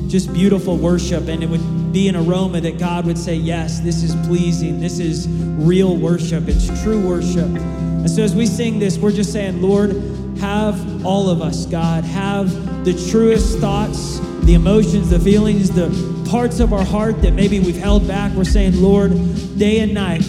just 0.10 0.34
beautiful 0.34 0.76
worship. 0.76 1.28
And 1.28 1.44
it 1.44 1.50
would 1.50 1.94
be 1.94 2.08
an 2.08 2.16
aroma 2.16 2.62
that 2.62 2.80
God 2.80 3.06
would 3.06 3.18
say, 3.18 3.36
Yes, 3.36 3.80
this 3.80 4.02
is 4.02 4.16
pleasing. 4.26 4.80
This 4.80 4.98
is 4.98 5.28
real 5.30 5.96
worship. 5.96 6.48
It's 6.48 6.66
true 6.82 7.08
worship. 7.08 7.46
And 7.46 8.10
so 8.10 8.24
as 8.24 8.34
we 8.34 8.48
sing 8.48 8.80
this, 8.80 8.98
we're 8.98 9.12
just 9.12 9.32
saying, 9.32 9.62
Lord, 9.62 9.92
have 10.40 11.06
all 11.06 11.30
of 11.30 11.44
us, 11.44 11.68
God. 11.68 12.04
Have 12.06 12.50
the 12.84 12.94
truest 13.12 13.60
thoughts, 13.60 14.18
the 14.48 14.54
emotions, 14.54 15.10
the 15.10 15.20
feelings, 15.20 15.70
the 15.70 15.90
parts 16.32 16.62
of 16.62 16.72
our 16.72 16.86
heart 16.86 17.22
that 17.22 17.34
maybe 17.34 17.60
we've 17.60 17.76
held 17.76 18.08
back. 18.08 18.32
We're 18.32 18.46
saying, 18.46 18.82
Lord, 18.82 19.12
day 19.58 19.80
and 19.80 19.94
night, 19.94 20.22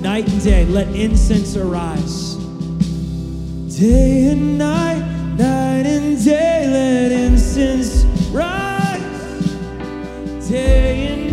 night 0.00 0.28
and 0.28 0.40
day, 0.40 0.64
let 0.66 0.86
incense 0.94 1.56
arise. 1.56 2.36
Day 3.76 4.28
and 4.28 4.56
night, 4.56 5.00
night 5.36 5.84
and 5.84 6.24
day, 6.24 6.68
let 6.70 7.10
incense 7.10 8.04
rise. 8.30 9.02
Day 10.48 11.08
and 11.08 11.25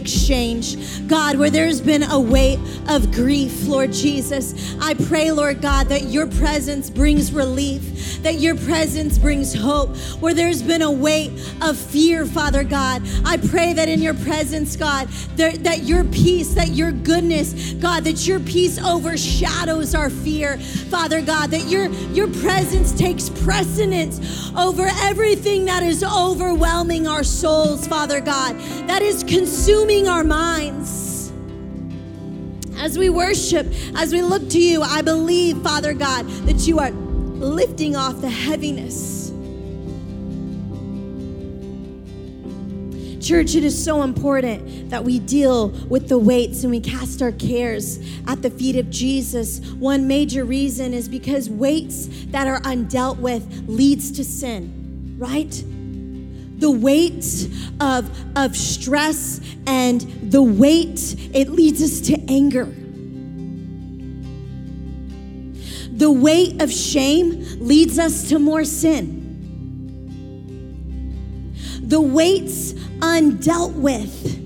exchange. 0.00 0.76
God, 1.06 1.36
where 1.36 1.50
there's 1.50 1.80
been 1.80 2.02
a 2.02 2.18
weight 2.18 2.58
of 2.88 3.12
grief, 3.12 3.66
Lord 3.66 3.92
Jesus. 3.92 4.76
I 4.80 4.94
pray, 4.94 5.30
Lord 5.30 5.60
God, 5.60 5.88
that 5.88 6.04
your 6.04 6.26
presence 6.26 6.88
brings 6.88 7.32
relief, 7.32 8.22
that 8.22 8.40
your 8.40 8.56
presence 8.56 9.18
brings 9.18 9.54
hope. 9.54 9.96
Where 10.20 10.34
there's 10.34 10.62
been 10.62 10.82
a 10.82 10.90
weight 10.90 11.30
of 11.62 11.76
fear, 11.76 12.26
Father 12.26 12.64
God, 12.64 13.02
I 13.24 13.36
pray 13.36 13.72
that 13.72 13.88
in 13.88 14.00
your 14.00 14.14
presence, 14.14 14.76
God, 14.76 15.08
there, 15.36 15.52
that 15.58 15.82
your 15.82 16.04
peace, 16.04 16.54
that 16.54 16.68
your 16.68 16.92
goodness, 16.92 17.74
God, 17.74 18.04
that 18.04 18.26
your 18.26 18.40
peace 18.40 18.78
overshadows 18.78 19.94
our 19.94 20.10
fear, 20.10 20.58
Father 20.58 21.20
God, 21.20 21.50
that 21.50 21.66
your, 21.66 21.88
your 22.12 22.28
presence 22.28 22.92
takes 22.92 23.28
precedence 23.28 24.50
over 24.56 24.88
everything 25.02 25.64
that 25.66 25.82
is 25.82 26.02
overwhelming 26.02 27.06
our 27.06 27.24
souls, 27.24 27.86
Father 27.86 28.20
God, 28.20 28.58
that 28.88 29.02
is 29.02 29.22
consuming 29.24 30.08
our 30.08 30.24
minds. 30.24 31.32
As 32.76 32.98
we 32.98 33.10
worship, 33.10 33.66
as 33.94 34.12
we 34.12 34.22
look 34.22 34.48
to 34.50 34.58
you, 34.58 34.80
I 34.80 35.02
believe, 35.02 35.62
Father 35.62 35.92
God, 35.92 36.26
that 36.46 36.66
you 36.66 36.78
are 36.78 36.90
lifting 36.90 37.94
off 37.94 38.22
the 38.22 38.30
heaviness. 38.30 39.19
Church, 43.30 43.54
it 43.54 43.62
is 43.62 43.80
so 43.80 44.02
important 44.02 44.90
that 44.90 45.04
we 45.04 45.20
deal 45.20 45.68
with 45.88 46.08
the 46.08 46.18
weights 46.18 46.64
and 46.64 46.72
we 46.72 46.80
cast 46.80 47.22
our 47.22 47.30
cares 47.30 48.00
at 48.26 48.42
the 48.42 48.50
feet 48.50 48.74
of 48.74 48.90
Jesus. 48.90 49.60
One 49.74 50.08
major 50.08 50.44
reason 50.44 50.92
is 50.92 51.08
because 51.08 51.48
weights 51.48 52.08
that 52.32 52.48
are 52.48 52.60
undealt 52.62 53.18
with 53.18 53.68
leads 53.68 54.10
to 54.10 54.24
sin, 54.24 55.14
right? 55.16 55.48
The 56.58 56.72
weight 56.72 57.48
of, 57.78 58.10
of 58.36 58.56
stress 58.56 59.40
and 59.64 60.00
the 60.32 60.42
weight, 60.42 61.14
it 61.32 61.50
leads 61.50 61.84
us 61.84 62.00
to 62.08 62.20
anger. 62.28 62.64
The 65.96 66.10
weight 66.10 66.60
of 66.60 66.72
shame 66.72 67.46
leads 67.60 67.96
us 67.96 68.28
to 68.30 68.40
more 68.40 68.64
sin. 68.64 69.19
The 71.90 72.00
weights 72.00 72.72
undealt 73.00 73.74
with. 73.74 74.38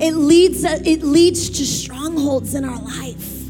It 0.00 0.12
leads, 0.12 0.62
it 0.62 1.02
leads 1.02 1.50
to 1.50 1.66
strongholds 1.66 2.54
in 2.54 2.64
our 2.64 2.78
life. 2.78 3.48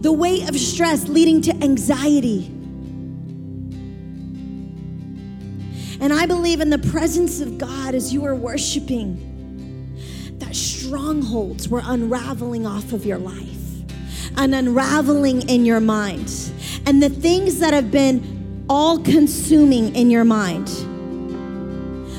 The 0.00 0.10
weight 0.10 0.48
of 0.48 0.56
stress 0.56 1.08
leading 1.08 1.42
to 1.42 1.52
anxiety. 1.62 2.46
And 6.00 6.10
I 6.10 6.24
believe 6.24 6.62
in 6.62 6.70
the 6.70 6.78
presence 6.78 7.42
of 7.42 7.58
God 7.58 7.94
as 7.94 8.14
you 8.14 8.24
are 8.24 8.34
worshiping, 8.34 9.94
that 10.38 10.56
strongholds 10.56 11.68
were 11.68 11.82
unraveling 11.84 12.66
off 12.66 12.94
of 12.94 13.04
your 13.04 13.18
life 13.18 13.60
and 14.38 14.54
unraveling 14.54 15.46
in 15.50 15.66
your 15.66 15.80
mind. 15.80 16.32
And 16.86 17.02
the 17.02 17.10
things 17.10 17.58
that 17.58 17.74
have 17.74 17.90
been 17.90 18.35
all 18.68 18.98
consuming 18.98 19.94
in 19.94 20.10
your 20.10 20.24
mind. 20.24 20.66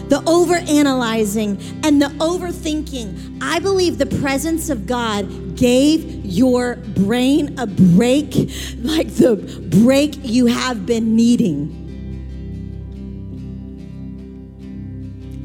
The 0.10 0.24
over 0.26 0.56
analyzing 0.56 1.60
and 1.84 2.02
the 2.02 2.08
overthinking. 2.20 3.40
I 3.42 3.60
believe 3.60 3.98
the 3.98 4.06
presence 4.06 4.70
of 4.70 4.88
God 4.88 5.58
gave 5.58 6.26
your 6.26 6.78
brain 6.78 7.60
a 7.60 7.68
break, 7.68 8.34
like 8.78 9.14
the 9.16 9.36
break 9.84 10.16
you 10.24 10.46
have 10.46 10.86
been 10.86 11.16
needing. 11.16 11.84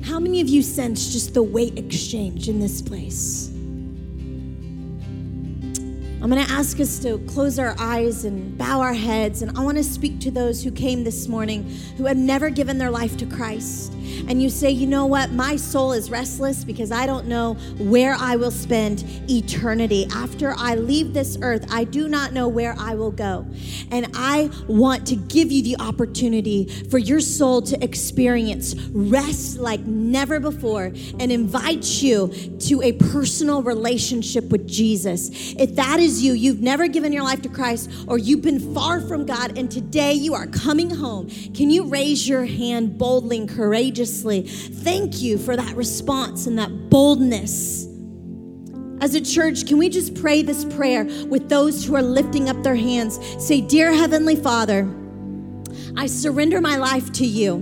How 0.04 0.20
many 0.20 0.40
of 0.40 0.48
you 0.48 0.62
sense 0.62 1.12
just 1.12 1.34
the 1.34 1.42
weight 1.42 1.78
exchange 1.78 2.48
in 2.48 2.60
this 2.60 2.80
place? 2.80 3.51
I'm 6.22 6.30
going 6.30 6.46
to 6.46 6.52
ask 6.52 6.78
us 6.78 7.00
to 7.00 7.18
close 7.26 7.58
our 7.58 7.74
eyes 7.80 8.24
and 8.24 8.56
bow 8.56 8.80
our 8.80 8.92
heads. 8.92 9.42
And 9.42 9.58
I 9.58 9.60
want 9.64 9.76
to 9.78 9.82
speak 9.82 10.20
to 10.20 10.30
those 10.30 10.62
who 10.62 10.70
came 10.70 11.02
this 11.02 11.26
morning 11.26 11.64
who 11.96 12.04
have 12.04 12.16
never 12.16 12.48
given 12.48 12.78
their 12.78 12.92
life 12.92 13.16
to 13.16 13.26
Christ 13.26 13.92
and 14.28 14.42
you 14.42 14.50
say, 14.50 14.70
you 14.70 14.86
know 14.86 15.06
what, 15.06 15.32
my 15.32 15.56
soul 15.56 15.92
is 15.92 16.10
restless 16.10 16.64
because 16.64 16.92
I 16.92 17.06
don't 17.06 17.26
know 17.26 17.54
where 17.78 18.14
I 18.14 18.36
will 18.36 18.50
spend 18.50 19.04
eternity. 19.28 20.06
After 20.14 20.54
I 20.56 20.74
leave 20.74 21.14
this 21.14 21.38
earth, 21.42 21.66
I 21.70 21.84
do 21.84 22.08
not 22.08 22.32
know 22.32 22.48
where 22.48 22.74
I 22.78 22.94
will 22.94 23.10
go. 23.10 23.46
And 23.90 24.08
I 24.14 24.50
want 24.68 25.06
to 25.08 25.16
give 25.16 25.50
you 25.50 25.62
the 25.62 25.82
opportunity 25.82 26.66
for 26.90 26.98
your 26.98 27.20
soul 27.20 27.62
to 27.62 27.82
experience 27.82 28.74
rest 28.92 29.58
like 29.58 29.80
never 29.80 30.40
before 30.40 30.92
and 31.18 31.32
invite 31.32 31.84
you 32.02 32.28
to 32.60 32.82
a 32.82 32.92
personal 32.92 33.62
relationship 33.62 34.44
with 34.50 34.68
Jesus. 34.68 35.54
If 35.54 35.74
that 35.76 36.00
is 36.00 36.22
you, 36.22 36.32
you've 36.34 36.60
never 36.60 36.88
given 36.88 37.12
your 37.12 37.24
life 37.24 37.42
to 37.42 37.48
Christ 37.48 37.90
or 38.06 38.18
you've 38.18 38.42
been 38.42 38.74
far 38.74 39.00
from 39.00 39.26
God 39.26 39.58
and 39.58 39.70
today 39.70 40.12
you 40.12 40.34
are 40.34 40.46
coming 40.46 40.90
home, 40.90 41.28
can 41.54 41.70
you 41.70 41.88
raise 41.88 42.28
your 42.28 42.44
hand 42.44 42.98
boldly 42.98 43.38
and 43.38 43.48
courageously? 43.48 44.11
Thank 44.20 45.22
you 45.22 45.38
for 45.38 45.56
that 45.56 45.74
response 45.74 46.46
and 46.46 46.58
that 46.58 46.90
boldness. 46.90 47.86
As 49.00 49.14
a 49.16 49.20
church, 49.20 49.66
can 49.66 49.78
we 49.78 49.88
just 49.88 50.14
pray 50.14 50.42
this 50.42 50.64
prayer 50.64 51.04
with 51.26 51.48
those 51.48 51.84
who 51.84 51.96
are 51.96 52.02
lifting 52.02 52.48
up 52.48 52.62
their 52.62 52.76
hands? 52.76 53.18
Say, 53.44 53.60
Dear 53.60 53.92
Heavenly 53.92 54.36
Father, 54.36 54.88
I 55.96 56.06
surrender 56.06 56.60
my 56.60 56.76
life 56.76 57.12
to 57.14 57.26
you. 57.26 57.58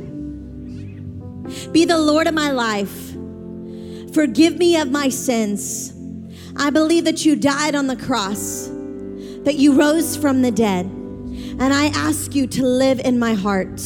Be 1.73 1.85
the 1.85 1.99
Lord 1.99 2.27
of 2.27 2.35
my 2.35 2.51
life. 2.51 3.13
Forgive 4.13 4.59
me 4.59 4.77
of 4.77 4.91
my 4.91 5.09
sins. 5.09 5.95
I 6.57 6.69
believe 6.71 7.05
that 7.05 7.25
you 7.25 7.37
died 7.37 7.75
on 7.75 7.87
the 7.87 7.97
cross, 7.97 8.67
that 9.45 9.55
you 9.55 9.79
rose 9.79 10.17
from 10.17 10.43
the 10.43 10.51
dead, 10.51 10.85
and 10.85 11.73
I 11.73 11.87
ask 11.87 12.35
you 12.35 12.47
to 12.49 12.67
live 12.67 13.01
in 13.01 13.19
my 13.19 13.33
heart. 13.33 13.81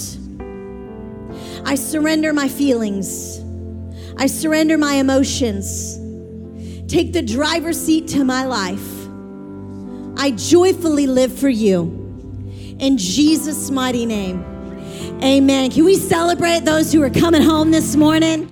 I 1.65 1.75
surrender 1.77 2.33
my 2.33 2.49
feelings. 2.49 3.41
I 4.17 4.27
surrender 4.27 4.79
my 4.79 4.95
emotions. 4.95 5.97
Take 6.87 7.12
the 7.12 7.23
driver's 7.23 7.81
seat 7.81 8.09
to 8.09 8.25
my 8.25 8.45
life. 8.45 9.09
I 10.17 10.33
joyfully 10.33 11.07
live 11.07 11.37
for 11.37 11.49
you. 11.49 11.83
In 12.79 12.99
Jesus' 12.99 13.71
mighty 13.71 14.07
name. 14.07 14.45
Amen. 15.23 15.71
Can 15.71 15.85
we 15.85 15.97
celebrate 15.97 16.65
those 16.65 16.93
who 16.93 17.03
are 17.03 17.11
coming 17.11 17.43
home 17.43 17.71
this 17.71 17.97
morning? 17.97 18.51